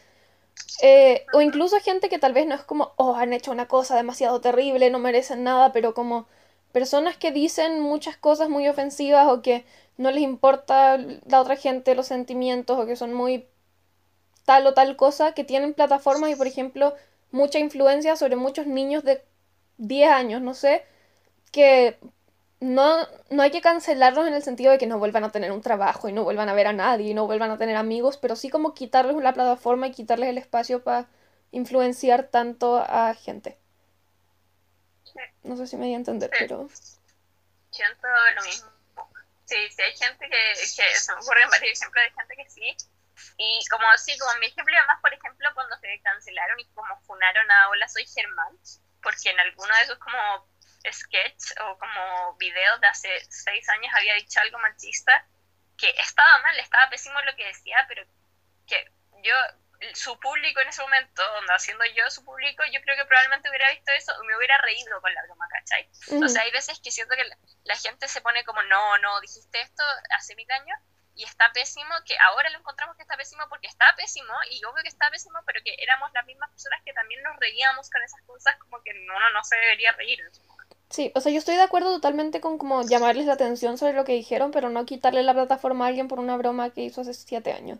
eh, 0.83 1.27
o 1.33 1.41
incluso 1.41 1.79
gente 1.81 2.09
que 2.09 2.19
tal 2.19 2.33
vez 2.33 2.47
no 2.47 2.55
es 2.55 2.63
como, 2.63 2.93
oh, 2.97 3.15
han 3.15 3.33
hecho 3.33 3.53
una 3.53 3.69
cosa 3.69 3.97
demasiado 3.97 4.41
terrible, 4.41 4.91
no 4.91 4.99
merecen 4.99 5.45
nada, 5.45 5.73
pero 5.73 5.95
como 5.95 6.27
personas 6.73 7.17
que 7.17 7.33
dicen 7.33 7.81
muchas 7.81 8.17
cosas 8.17 8.49
muy 8.49 8.69
ofensivas 8.69 9.29
o 9.29 9.43
que 9.43 9.65
no 9.99 10.11
les 10.11 10.23
importa 10.23 10.99
la 10.99 11.41
otra 11.41 11.57
gente, 11.57 11.95
los 11.95 12.07
sentimientos 12.07 12.79
o 12.79 12.87
que 12.87 12.97
son 12.97 13.13
muy 13.13 13.47
tal 14.45 14.67
o 14.67 14.75
tal 14.75 14.97
cosa, 14.97 15.33
que 15.33 15.45
tienen 15.45 15.75
plataformas 15.75 16.31
y 16.31 16.37
por 16.37 16.47
ejemplo 16.47 16.95
mucha 17.33 17.59
influencia 17.59 18.17
sobre 18.17 18.37
muchos 18.37 18.67
niños 18.67 19.05
de 19.05 19.23
10 19.79 20.11
años, 20.11 20.43
no 20.43 20.55
sé, 20.55 20.85
que 21.53 21.99
no, 22.61 23.09
no 23.31 23.43
hay 23.43 23.51
que 23.51 23.63
cancelarlos 23.63 24.29
en 24.29 24.35
el 24.35 24.43
sentido 24.43 24.71
de 24.71 24.79
que 24.79 24.87
no 24.87 24.99
vuelvan 24.99 25.25
a 25.25 25.33
tener 25.33 25.51
un 25.51 25.63
trabajo 25.63 26.09
y 26.09 26.13
no 26.13 26.25
vuelvan 26.25 26.51
a 26.51 26.55
ver 26.55 26.67
a 26.67 26.73
nadie 26.75 27.11
y 27.11 27.15
no 27.15 27.27
vuelvan 27.27 27.51
a 27.51 27.59
tener 27.59 27.77
amigos, 27.77 28.19
pero 28.19 28.37
sí 28.37 28.51
como 28.51 28.75
quitarles 28.75 29.17
la 29.17 29.33
plataforma 29.33 29.87
y 29.87 29.93
quitarles 29.93 30.29
el 30.29 30.39
espacio 30.39 30.85
para 30.85 31.09
influenciar 31.53 32.25
tanto 32.25 32.77
a 32.77 33.15
gente. 33.15 33.59
No 35.43 35.57
sé 35.57 35.67
si 35.67 35.77
me 35.77 35.87
di 35.87 35.95
a 35.95 35.97
entender, 35.97 36.31
pero... 36.39 36.69
Siento 37.71 38.09
lo 38.35 38.43
mismo. 38.43 38.71
Sí, 39.47 39.57
sí, 39.71 39.83
hay 39.83 39.97
gente 39.97 40.29
que, 40.29 40.53
que 40.55 40.95
se 40.95 41.15
me 41.15 41.21
ocurren 41.21 41.51
varios 41.51 41.81
ejemplos 41.81 42.05
de 42.05 42.11
gente 42.13 42.37
que 42.37 42.51
sí. 42.51 42.77
Y 43.39 43.61
como 43.69 43.89
así, 43.91 44.17
como 44.19 44.39
mi 44.39 44.47
ejemplo, 44.47 44.75
además, 44.77 44.99
por 45.01 45.13
ejemplo, 45.13 45.49
cuando 45.55 45.77
se 45.79 46.01
cancelaron 46.03 46.61
y 46.61 46.67
como 46.69 47.01
funaron 47.03 47.51
a 47.51 47.69
Hola 47.71 47.89
Soy 47.89 48.07
Germán, 48.07 48.59
porque 49.03 49.31
en 49.31 49.41
alguno 49.41 49.75
de 49.75 49.83
esos 49.83 49.99
como 49.99 50.47
sketch 50.91 51.59
o 51.61 51.79
como 51.79 52.37
video 52.37 52.79
de 52.79 52.87
hace 52.87 53.09
seis 53.31 53.69
años 53.69 53.93
había 53.95 54.15
dicho 54.15 54.41
algo 54.41 54.59
machista 54.59 55.27
que 55.77 55.91
estaba 55.99 56.39
mal, 56.43 56.59
estaba 56.59 56.91
pésimo 56.91 57.21
lo 57.23 57.35
que 57.37 57.47
decía, 57.47 57.85
pero 57.89 58.05
que 58.67 58.93
yo, 59.23 59.35
su 59.95 60.19
público 60.21 60.61
en 60.61 60.69
ese 60.69 60.83
momento, 60.83 61.23
donde 61.35 61.55
haciendo 61.55 61.85
yo 61.97 62.11
su 62.11 62.25
público, 62.25 62.63
yo 62.71 62.81
creo 62.83 62.97
que 62.97 63.07
probablemente 63.07 63.49
hubiera 63.49 63.71
visto 63.71 63.91
eso 63.93 64.13
y 64.23 64.27
me 64.27 64.37
hubiera 64.37 64.59
reído 64.59 65.01
con 65.01 65.13
la 65.15 65.23
broma, 65.23 65.49
¿cachai? 65.49 65.89
O 66.23 66.29
sea, 66.29 66.43
hay 66.43 66.51
veces 66.51 66.81
que 66.81 66.91
siento 66.91 67.15
que 67.17 67.25
la, 67.65 67.77
gente 67.77 68.09
se 68.09 68.21
pone 68.21 68.45
como, 68.45 68.63
no, 68.65 68.99
no, 68.99 69.21
dijiste 69.21 69.61
esto 69.61 69.83
hace 70.11 70.35
mil 70.37 70.51
años 70.51 70.79
y 71.15 71.25
está 71.25 71.51
pésimo, 71.53 71.95
que 72.05 72.17
ahora 72.19 72.51
lo 72.51 72.59
encontramos 72.59 72.97
que 72.97 73.03
está 73.03 73.17
pésimo 73.17 73.49
porque 73.49 73.67
está 73.67 73.95
pésimo 73.97 74.33
y 74.51 74.63
obvio 74.65 74.83
que 74.83 74.89
está 74.89 75.11
pésimo, 75.11 75.39
pero 75.47 75.61
que 75.65 75.75
éramos 75.79 76.13
las 76.13 76.27
mismas 76.27 76.51
personas 76.51 76.81
que 76.85 76.93
también 76.93 77.23
nos 77.23 77.37
reíamos 77.39 77.91
con 77.91 78.03
esas 78.03 78.21
cosas 78.23 78.57
como 78.59 78.83
que 78.83 78.91
uno 78.91 79.31
no 79.31 79.45
se 79.45 79.57
debería 79.57 79.93
reír. 79.93 80.21
Sí, 80.91 81.13
o 81.15 81.21
sea, 81.21 81.31
yo 81.31 81.39
estoy 81.39 81.55
de 81.55 81.63
acuerdo 81.63 81.95
totalmente 81.95 82.41
con 82.41 82.59
como 82.59 82.83
llamarles 82.83 83.27
la 83.27 83.35
atención 83.35 83.79
sobre 83.79 83.93
lo 83.93 84.05
que 84.05 84.13
dijeron, 84.13 84.51
pero 84.51 84.71
no 84.71 84.87
quitarle 84.87 85.23
la 85.23 85.33
plataforma 85.33 85.85
a 85.85 85.89
alguien 85.89 86.09
por 86.09 86.19
una 86.19 86.37
broma 86.37 86.71
que 86.71 86.81
hizo 86.81 87.03
hace 87.03 87.15
siete 87.15 87.53
años. 87.53 87.79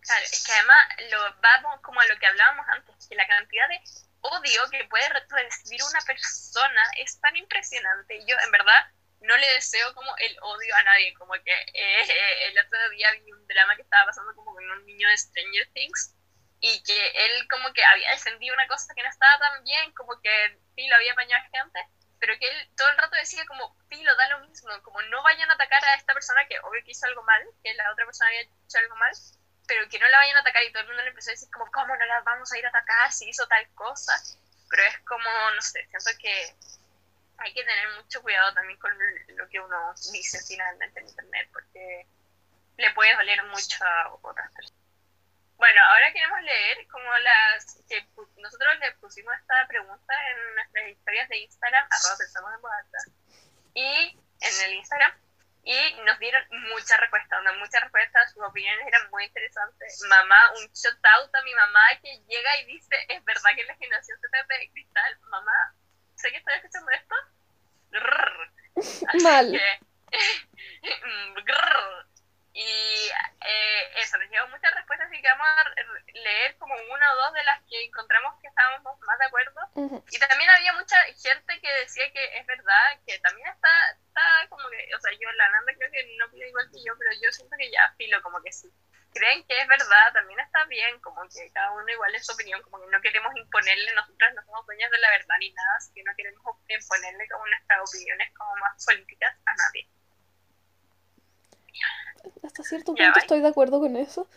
Claro, 0.00 0.24
es 0.24 0.44
que 0.44 0.52
además 0.52 0.78
lo 1.10 1.18
vamos 1.42 1.80
como 1.82 2.00
a 2.00 2.06
lo 2.06 2.18
que 2.18 2.26
hablábamos 2.26 2.66
antes, 2.70 3.06
que 3.06 3.14
la 3.14 3.26
cantidad 3.26 3.68
de 3.68 3.80
odio 4.22 4.70
que 4.70 4.84
puede 4.84 5.08
recibir 5.10 5.80
una 5.82 6.00
persona 6.00 6.82
es 6.96 7.20
tan 7.20 7.36
impresionante. 7.36 8.18
Yo, 8.26 8.34
en 8.46 8.50
verdad, 8.50 8.80
no 9.20 9.36
le 9.36 9.46
deseo 9.52 9.94
como 9.94 10.10
el 10.16 10.36
odio 10.40 10.74
a 10.76 10.82
nadie, 10.82 11.12
como 11.14 11.34
que 11.34 11.52
eh, 11.52 12.48
el 12.48 12.58
otro 12.58 12.90
día 12.90 13.12
vi 13.12 13.30
un 13.30 13.46
drama 13.46 13.76
que 13.76 13.82
estaba 13.82 14.06
pasando 14.06 14.34
como 14.34 14.54
con 14.54 14.70
un 14.70 14.86
niño 14.86 15.06
de 15.06 15.18
Stranger 15.18 15.68
Things 15.74 16.14
y 16.60 16.82
que 16.82 17.06
él 17.26 17.48
como 17.48 17.72
que 17.74 17.84
había 17.84 18.10
defendido 18.12 18.54
una 18.54 18.66
cosa 18.68 18.94
que 18.94 19.02
no 19.02 19.08
estaba 19.08 19.38
tan 19.38 19.64
bien, 19.64 19.92
como 19.92 20.18
que 20.22 20.58
sí 20.80 20.88
lo 20.88 20.96
había 20.96 21.12
apañado 21.12 21.42
gente, 21.52 21.80
pero 22.18 22.38
que 22.38 22.48
él 22.48 22.70
todo 22.76 22.88
el 22.88 22.96
rato 22.96 23.16
decía 23.16 23.44
como, 23.46 23.76
Pilo, 23.88 24.14
da 24.16 24.28
lo 24.30 24.40
mismo, 24.48 24.70
como 24.82 25.02
no 25.02 25.22
vayan 25.22 25.50
a 25.50 25.54
atacar 25.54 25.84
a 25.84 25.94
esta 25.94 26.14
persona 26.14 26.46
que 26.48 26.58
obvio 26.60 26.82
que 26.84 26.92
hizo 26.92 27.06
algo 27.06 27.22
mal, 27.22 27.42
que 27.62 27.74
la 27.74 27.92
otra 27.92 28.06
persona 28.06 28.28
había 28.28 28.42
hecho 28.42 28.78
algo 28.78 28.96
mal, 28.96 29.12
pero 29.66 29.88
que 29.88 29.98
no 29.98 30.08
la 30.08 30.18
vayan 30.18 30.36
a 30.36 30.40
atacar 30.40 30.62
y 30.62 30.72
todo 30.72 30.82
el 30.82 30.88
mundo 30.88 31.02
le 31.02 31.10
empezó 31.10 31.30
a 31.30 31.32
decir 31.32 31.50
como, 31.52 31.70
¿cómo 31.70 31.94
no 31.96 32.04
la 32.06 32.20
vamos 32.22 32.50
a 32.52 32.58
ir 32.58 32.64
a 32.64 32.70
atacar 32.70 33.12
si 33.12 33.28
hizo 33.28 33.46
tal 33.46 33.68
cosa? 33.74 34.12
Pero 34.70 34.82
es 34.84 34.98
como, 35.00 35.30
no 35.54 35.62
sé, 35.62 35.86
siento 35.86 36.10
que 36.18 36.54
hay 37.38 37.54
que 37.54 37.64
tener 37.64 37.88
mucho 37.96 38.22
cuidado 38.22 38.54
también 38.54 38.78
con 38.78 38.92
lo 39.36 39.48
que 39.48 39.60
uno 39.60 39.94
dice 40.12 40.38
finalmente 40.46 41.00
en 41.00 41.08
internet, 41.08 41.48
porque 41.52 42.06
le 42.76 42.90
puede 42.92 43.14
doler 43.16 43.42
mucho 43.44 43.84
a 43.84 44.14
otras 44.22 44.50
personas. 44.52 44.79
Bueno, 45.60 45.80
ahora 45.92 46.08
queremos 46.14 46.40
leer 46.40 46.88
como 46.88 47.12
las 47.18 47.76
que 47.86 48.02
nosotros 48.38 48.78
le 48.80 48.92
pusimos 48.92 49.34
esta 49.38 49.66
pregunta 49.68 50.14
en 50.30 50.54
nuestras 50.54 50.88
historias 50.88 51.28
de 51.28 51.36
Instagram, 51.36 51.86
arroba 51.90 52.16
pensamos 52.16 52.54
en 52.54 52.62
voz 52.62 52.72
y 53.74 54.18
en 54.40 54.60
el 54.64 54.72
Instagram, 54.76 55.12
y 55.62 55.92
nos 56.06 56.18
dieron 56.18 56.42
muchas 56.70 56.98
respuestas, 56.98 57.44
muchas 57.58 57.82
respuestas, 57.82 58.32
sus 58.32 58.42
opiniones 58.42 58.86
eran 58.86 59.10
muy 59.10 59.26
interesantes. 59.26 60.02
Mamá, 60.08 60.50
un 60.62 60.72
shout 60.72 60.96
out 61.18 61.34
a 61.34 61.42
mi 61.42 61.54
mamá 61.54 61.90
que 62.02 62.16
llega 62.26 62.56
y 62.62 62.64
dice, 62.64 62.96
es 63.10 63.22
verdad 63.26 63.50
que 63.54 63.64
la 63.64 63.76
generación 63.76 64.18
se 64.18 64.28
trata 64.30 64.56
de 64.56 64.70
cristal, 64.70 65.18
mamá, 65.28 65.74
sé 66.14 66.30
que 66.30 66.38
estoy 66.38 66.54
escuchando 66.54 66.90
esto. 66.90 67.14
Mal. 69.22 69.52
Y 72.52 72.66
eh, 72.66 73.82
eso, 74.02 74.18
nos 74.18 74.28
llevó 74.30 74.48
muchas 74.48 74.74
respuestas 74.74 75.12
y 75.12 75.22
que 75.22 75.28
vamos 75.28 75.46
a 75.46 75.64
leer 76.14 76.56
como 76.58 76.74
una 76.74 77.12
o 77.12 77.16
dos 77.16 77.32
de 77.32 77.44
las 77.44 77.62
que 77.68 77.84
encontramos 77.84 78.34
que 78.40 78.48
estábamos 78.48 78.98
más 79.00 79.18
de 79.18 79.26
acuerdo. 79.26 79.60
Y 80.10 80.18
también 80.18 80.50
había 80.50 80.72
mucha 80.72 80.96
gente 81.14 81.60
que 81.60 81.72
decía 81.80 82.10
que 82.12 82.38
es 82.38 82.46
verdad, 82.46 82.98
que 83.06 83.18
también 83.20 83.46
está, 83.48 83.70
está 83.92 84.48
como 84.48 84.68
que, 84.68 84.94
o 84.94 85.00
sea, 85.00 85.12
yo, 85.12 85.30
la 85.32 85.48
Nanda 85.50 85.72
creo 85.78 85.90
que 85.92 86.16
no 86.18 86.30
pide 86.30 86.48
igual 86.48 86.68
que 86.72 86.82
yo, 86.82 86.92
pero 86.98 87.10
yo 87.22 87.30
siento 87.30 87.56
que 87.56 87.70
ya 87.70 87.94
filo, 87.96 88.20
como 88.22 88.42
que 88.42 88.52
sí. 88.52 88.68
Creen 89.12 89.44
que 89.46 89.58
es 89.58 89.66
verdad, 89.66 90.12
también 90.12 90.38
está 90.38 90.64
bien, 90.66 91.00
como 91.00 91.22
que 91.28 91.50
cada 91.52 91.72
uno 91.72 91.88
igual 91.88 92.14
es 92.14 92.26
su 92.26 92.32
opinión, 92.32 92.62
como 92.62 92.80
que 92.80 92.90
no 92.90 93.00
queremos 93.00 93.34
imponerle, 93.34 93.94
nosotras 93.94 94.34
no 94.34 94.42
somos 94.44 94.66
dueñas 94.66 94.90
de 94.90 94.98
la 94.98 95.10
verdad 95.10 95.34
ni 95.40 95.52
nada, 95.52 95.76
así 95.78 95.92
que 95.94 96.02
no 96.04 96.14
queremos 96.16 96.42
imponerle 96.68 97.28
como 97.28 97.46
nuestras 97.46 97.80
opiniones 97.90 98.32
como 98.36 98.54
más 98.56 98.84
políticas 98.84 99.34
a 99.46 99.54
nadie 99.54 99.89
hasta 102.50 102.62
cierto 102.64 102.94
punto 102.94 103.18
estoy 103.18 103.40
de 103.40 103.48
acuerdo 103.48 103.80
con 103.80 103.96
eso. 103.96 104.28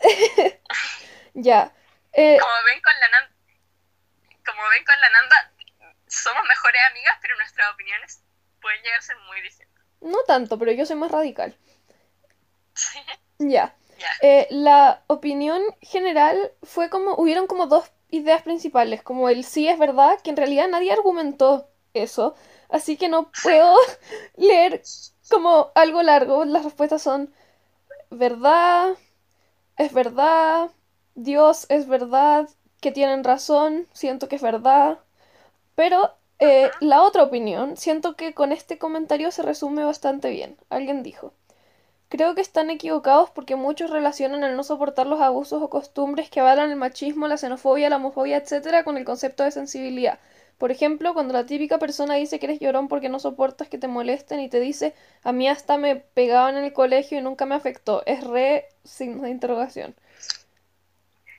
ya. 1.34 1.72
Eh, 2.12 2.38
como 2.38 2.52
ven 2.64 2.80
con 2.82 3.00
la 3.00 3.08
Nanda, 3.08 3.34
como 4.44 4.68
ven 4.68 4.84
con 4.84 5.00
la 5.00 5.10
Nanda, 5.10 5.52
somos 6.06 6.42
mejores 6.46 6.80
amigas, 6.90 7.18
pero 7.20 7.36
nuestras 7.36 7.72
opiniones 7.72 8.22
pueden 8.60 8.82
llegar 8.82 8.98
a 8.98 9.02
ser 9.02 9.16
muy 9.26 9.40
distintas. 9.40 9.84
No 10.00 10.18
tanto, 10.26 10.58
pero 10.58 10.72
yo 10.72 10.86
soy 10.86 10.96
más 10.96 11.10
radical. 11.10 11.56
Ya. 13.38 13.74
Eh, 14.22 14.46
la 14.50 15.02
opinión 15.08 15.60
general 15.82 16.52
fue 16.62 16.88
como, 16.88 17.14
hubieron 17.16 17.46
como 17.48 17.66
dos 17.66 17.90
ideas 18.10 18.42
principales, 18.42 19.02
como 19.02 19.28
el 19.28 19.44
sí 19.44 19.68
es 19.68 19.78
verdad, 19.78 20.20
que 20.22 20.30
en 20.30 20.36
realidad 20.36 20.68
nadie 20.68 20.92
argumentó 20.92 21.68
eso, 21.94 22.36
así 22.68 22.96
que 22.96 23.08
no 23.08 23.32
puedo 23.42 23.76
leer 24.36 24.82
como 25.28 25.72
algo 25.74 26.02
largo. 26.02 26.44
Las 26.44 26.64
respuestas 26.64 27.02
son 27.02 27.34
verdad, 28.16 28.96
es 29.76 29.92
verdad, 29.92 30.70
Dios 31.14 31.66
es 31.68 31.86
verdad, 31.88 32.48
que 32.80 32.92
tienen 32.92 33.24
razón, 33.24 33.88
siento 33.92 34.28
que 34.28 34.36
es 34.36 34.42
verdad. 34.42 34.98
Pero 35.74 36.12
eh, 36.38 36.70
la 36.80 37.02
otra 37.02 37.22
opinión, 37.22 37.76
siento 37.76 38.16
que 38.16 38.34
con 38.34 38.52
este 38.52 38.78
comentario 38.78 39.30
se 39.30 39.42
resume 39.42 39.84
bastante 39.84 40.30
bien. 40.30 40.56
Alguien 40.70 41.02
dijo. 41.02 41.32
Creo 42.08 42.34
que 42.34 42.40
están 42.42 42.70
equivocados 42.70 43.30
porque 43.30 43.56
muchos 43.56 43.90
relacionan 43.90 44.44
el 44.44 44.56
no 44.56 44.62
soportar 44.64 45.06
los 45.06 45.20
abusos 45.20 45.62
o 45.62 45.70
costumbres 45.70 46.30
que 46.30 46.40
avalan 46.40 46.70
el 46.70 46.76
machismo, 46.76 47.26
la 47.28 47.38
xenofobia, 47.38 47.90
la 47.90 47.96
homofobia, 47.96 48.36
etc. 48.36 48.84
con 48.84 48.96
el 48.96 49.04
concepto 49.04 49.42
de 49.42 49.50
sensibilidad. 49.50 50.18
Por 50.58 50.70
ejemplo, 50.70 51.14
cuando 51.14 51.34
la 51.34 51.46
típica 51.46 51.78
persona 51.78 52.14
dice 52.14 52.38
que 52.38 52.46
eres 52.46 52.60
llorón 52.60 52.88
porque 52.88 53.08
no 53.08 53.18
soportas 53.18 53.68
que 53.68 53.78
te 53.78 53.88
molesten 53.88 54.40
y 54.40 54.48
te 54.48 54.60
dice, 54.60 54.94
a 55.22 55.32
mí 55.32 55.48
hasta 55.48 55.76
me 55.76 55.96
pegaban 55.96 56.56
en 56.56 56.64
el 56.64 56.72
colegio 56.72 57.18
y 57.18 57.22
nunca 57.22 57.44
me 57.44 57.54
afectó. 57.54 58.02
Es 58.06 58.24
re 58.24 58.68
signo 58.84 59.24
de 59.24 59.30
interrogación. 59.30 59.94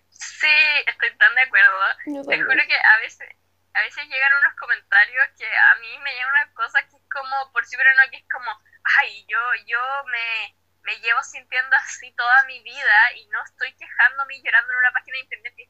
Sí, 0.10 0.58
estoy 0.88 1.18
tan 1.18 1.34
de 1.36 1.42
acuerdo. 1.42 2.28
Te 2.28 2.44
juro 2.44 2.62
que 2.68 2.76
a 2.76 2.98
veces, 3.00 3.30
a 3.74 3.82
veces 3.82 4.04
llegan 4.06 4.32
unos 4.42 4.56
comentarios 4.60 5.28
que 5.38 5.46
a 5.46 5.76
mí 5.80 6.00
me 6.04 6.12
llegan 6.12 6.30
una 6.30 6.54
cosa 6.54 6.80
que 6.90 6.98
es 6.98 7.04
como, 7.12 7.52
por 7.52 7.66
si 7.66 7.78
pero 7.78 7.90
no, 7.96 8.12
que 8.12 8.18
es 8.18 8.26
como, 8.32 8.52
ay, 9.00 9.26
yo, 9.28 9.40
yo 9.66 9.80
me, 10.12 10.56
me 10.84 11.00
llevo 11.00 11.24
sintiendo 11.24 11.76
así 11.78 12.12
toda 12.14 12.44
mi 12.44 12.62
vida 12.64 13.14
y 13.16 13.28
no 13.28 13.44
estoy 13.44 13.74
quejándome 13.74 14.36
y 14.36 14.44
llorando 14.44 14.72
en 14.72 14.80
una 14.80 14.92
página 14.92 15.18
de 15.18 15.24
internet 15.24 15.54
y 15.58 15.64
es 15.64 15.70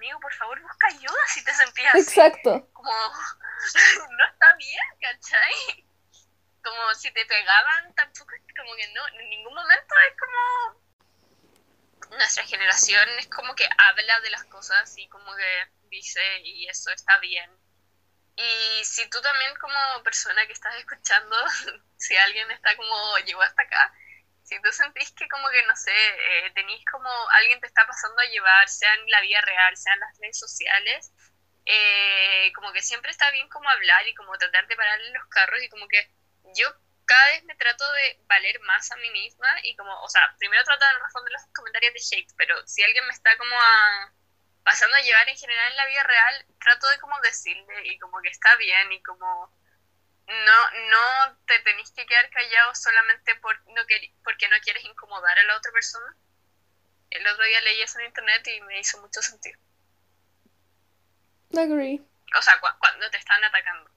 amigo, 0.00 0.18
por 0.18 0.32
favor, 0.32 0.58
busca 0.62 0.86
ayuda 0.86 1.26
si 1.26 1.44
te 1.44 1.52
sentías 1.52 1.94
Exacto. 1.94 2.66
Como, 2.72 2.90
no 4.18 4.24
está 4.32 4.54
bien, 4.56 4.86
¿cachai? 4.98 5.86
Como 6.64 6.94
si 6.94 7.10
te 7.12 7.26
pegaban, 7.26 7.94
tampoco 7.94 8.32
es 8.34 8.42
como 8.56 8.74
que 8.76 8.88
no, 8.94 9.06
en 9.08 9.28
ningún 9.28 9.54
momento 9.54 9.94
es 10.08 10.16
como... 10.18 10.90
Nuestra 12.16 12.44
generación 12.44 13.08
es 13.18 13.28
como 13.28 13.54
que 13.54 13.68
habla 13.76 14.20
de 14.20 14.30
las 14.30 14.44
cosas 14.44 14.92
y 14.96 15.06
como 15.08 15.36
que 15.36 15.68
dice, 15.90 16.20
y 16.40 16.66
eso 16.66 16.90
está 16.90 17.18
bien. 17.18 17.50
Y 18.36 18.84
si 18.84 19.08
tú 19.10 19.20
también 19.20 19.54
como 19.56 20.02
persona 20.02 20.46
que 20.46 20.54
estás 20.54 20.74
escuchando, 20.76 21.36
si 21.98 22.16
alguien 22.16 22.50
está 22.50 22.74
como 22.76 23.18
llegó 23.18 23.42
hasta 23.42 23.62
acá, 23.62 23.94
si 24.50 24.60
tú 24.60 24.72
sentís 24.72 25.12
que 25.12 25.28
como 25.28 25.48
que, 25.48 25.62
no 25.62 25.76
sé, 25.76 25.94
eh, 25.94 26.50
tenéis 26.56 26.84
como 26.90 27.08
alguien 27.38 27.60
te 27.60 27.68
está 27.68 27.86
pasando 27.86 28.20
a 28.20 28.24
llevar, 28.24 28.68
sea 28.68 28.92
en 28.94 29.08
la 29.08 29.20
vida 29.20 29.40
real, 29.42 29.76
sea 29.76 29.94
en 29.94 30.00
las 30.00 30.18
redes 30.18 30.38
sociales, 30.40 31.12
eh, 31.66 32.50
como 32.56 32.72
que 32.72 32.82
siempre 32.82 33.12
está 33.12 33.30
bien 33.30 33.48
como 33.48 33.70
hablar 33.70 34.08
y 34.08 34.14
como 34.14 34.36
tratar 34.38 34.66
de 34.66 34.74
pararle 34.74 35.10
los 35.12 35.24
carros 35.28 35.62
y 35.62 35.68
como 35.68 35.86
que 35.86 36.10
yo 36.56 36.66
cada 37.06 37.26
vez 37.30 37.44
me 37.44 37.54
trato 37.54 37.84
de 37.92 38.18
valer 38.26 38.58
más 38.62 38.90
a 38.90 38.96
mí 38.96 39.10
misma 39.12 39.46
y 39.62 39.76
como, 39.76 39.92
o 40.02 40.08
sea, 40.08 40.22
primero 40.40 40.64
trato 40.64 40.84
de 40.84 40.98
responder 40.98 41.32
los 41.32 41.46
comentarios 41.54 41.94
de 41.94 42.00
Shake, 42.00 42.34
pero 42.36 42.66
si 42.66 42.82
alguien 42.82 43.06
me 43.06 43.12
está 43.12 43.36
como 43.38 43.54
a, 43.54 44.12
pasando 44.64 44.96
a 44.96 45.00
llevar 45.00 45.28
en 45.28 45.36
general 45.36 45.70
en 45.70 45.76
la 45.76 45.86
vida 45.86 46.02
real, 46.02 46.46
trato 46.58 46.88
de 46.88 46.98
como 46.98 47.20
decirle 47.20 47.86
y 47.86 47.98
como 48.00 48.20
que 48.20 48.30
está 48.30 48.56
bien 48.56 48.90
y 48.90 49.00
como 49.02 49.52
no, 50.30 50.70
no 50.90 51.38
te 51.46 51.58
tenés 51.60 51.90
que 51.90 52.06
quedar 52.06 52.30
callado 52.30 52.74
solamente 52.74 53.34
por, 53.36 53.56
no 53.68 53.82
porque 54.22 54.48
no 54.48 54.56
quieres 54.62 54.84
incomodar 54.84 55.38
a 55.38 55.42
la 55.44 55.56
otra 55.56 55.72
persona. 55.72 56.16
El 57.10 57.26
otro 57.26 57.44
día 57.44 57.60
leí 57.62 57.82
eso 57.82 57.98
en 57.98 58.06
internet 58.06 58.46
y 58.46 58.60
me 58.62 58.78
hizo 58.78 59.00
mucho 59.00 59.20
sentido. 59.20 59.58
Agree. 61.56 62.00
O 62.38 62.42
sea, 62.42 62.60
cuando 62.78 63.10
te 63.10 63.16
están 63.16 63.42
atacando. 63.42 63.90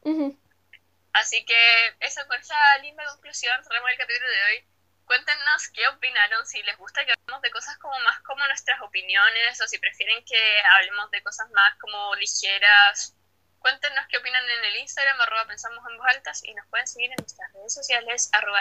Así 1.13 1.45
que 1.45 1.95
eso, 1.99 2.25
con 2.27 2.39
esa 2.39 2.77
linda 2.79 3.05
conclusión 3.05 3.63
cerramos 3.63 3.91
el 3.91 3.97
capítulo 3.97 4.27
de 4.27 4.43
hoy. 4.45 4.67
Cuéntenos 5.05 5.69
qué 5.69 5.87
opinaron, 5.89 6.45
si 6.47 6.63
les 6.63 6.77
gusta 6.77 7.05
que 7.05 7.11
hablemos 7.11 7.41
de 7.43 7.51
cosas 7.51 7.77
como 7.77 7.99
más 7.99 8.19
como 8.21 8.47
nuestras 8.47 8.81
opiniones 8.81 9.61
o 9.61 9.67
si 9.67 9.77
prefieren 9.77 10.23
que 10.25 10.61
hablemos 10.61 11.11
de 11.11 11.21
cosas 11.21 11.51
más 11.51 11.77
como 11.79 12.15
ligeras 12.15 13.15
Cuéntenos 13.63 14.05
qué 14.09 14.17
opinan 14.17 14.43
en 14.43 14.65
el 14.65 14.75
Instagram, 14.81 15.21
arroba 15.21 15.47
pensamos 15.47 15.81
en 15.89 15.97
voz 15.97 16.05
altas, 16.07 16.43
y 16.43 16.53
nos 16.53 16.67
pueden 16.67 16.85
seguir 16.85 17.11
en 17.11 17.15
nuestras 17.17 17.49
redes 17.53 17.73
sociales, 17.73 18.29
arroba 18.33 18.59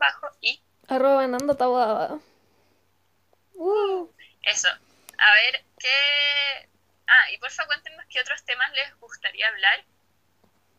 bajo 0.00 0.26
y 0.40 0.60
arroba 0.88 1.24
Nando 1.28 1.56
Tabada. 1.56 2.18
Uh. 3.54 4.10
Eso. 4.42 4.68
A 5.16 5.32
ver, 5.34 5.64
¿qué...? 5.78 6.68
Ah, 7.06 7.30
y 7.30 7.38
porfa 7.38 7.66
cuéntenos 7.66 8.04
qué 8.10 8.20
otros 8.20 8.44
temas 8.44 8.72
les 8.72 8.98
gustaría 8.98 9.46
hablar. 9.46 9.84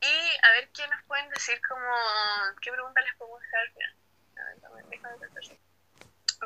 Y 0.01 0.38
a 0.43 0.51
ver 0.51 0.70
qué 0.74 0.86
nos 0.89 1.01
pueden 1.03 1.30
decir 1.30 1.57
como... 1.70 1.88
¿Qué 2.61 2.70
preguntas 2.70 3.01
les 3.05 3.16
podemos 3.16 3.39
dejar? 3.39 3.61
A 4.36 4.43
ver, 4.43 4.59
también, 4.59 4.89
déjame 4.89 5.18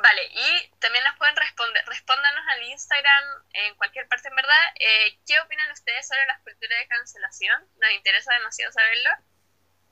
Vale, 0.02 0.30
y 0.32 0.70
también 0.78 1.04
nos 1.04 1.16
pueden 1.18 1.36
responder, 1.36 1.84
respóndanos 1.86 2.44
al 2.48 2.62
Instagram, 2.62 3.24
en 3.52 3.74
cualquier 3.74 4.08
parte 4.08 4.28
en 4.28 4.36
verdad, 4.36 4.74
eh, 4.76 5.20
¿qué 5.26 5.38
opinan 5.40 5.70
ustedes 5.72 6.08
sobre 6.08 6.24
las 6.26 6.40
culturas 6.40 6.78
de 6.78 6.88
cancelación? 6.88 7.68
Nos 7.78 7.90
interesa 7.90 8.32
demasiado 8.32 8.72
saberlo. 8.72 9.10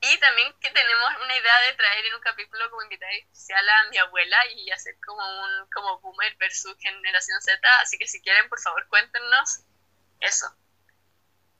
Y 0.01 0.17
también 0.17 0.51
que 0.61 0.71
tenemos 0.71 1.11
una 1.23 1.37
idea 1.37 1.61
de 1.61 1.73
traer 1.73 2.05
en 2.05 2.15
un 2.15 2.21
capítulo 2.21 2.69
como 2.71 2.83
invitada 2.83 3.11
especial 3.11 3.69
a 3.69 3.89
mi 3.89 3.97
abuela 3.97 4.37
y 4.55 4.71
hacer 4.71 4.95
como 5.05 5.21
un 5.21 5.69
como 5.71 5.99
boomer 5.99 6.35
versus 6.37 6.75
generación 6.79 7.41
Z. 7.41 7.59
Así 7.81 7.97
que 7.97 8.07
si 8.07 8.21
quieren, 8.21 8.47
por 8.47 8.61
favor, 8.61 8.87
cuéntenos 8.87 9.59
eso. 10.21 10.47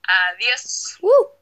Adiós. 0.04 0.98
Uh. 1.02 1.39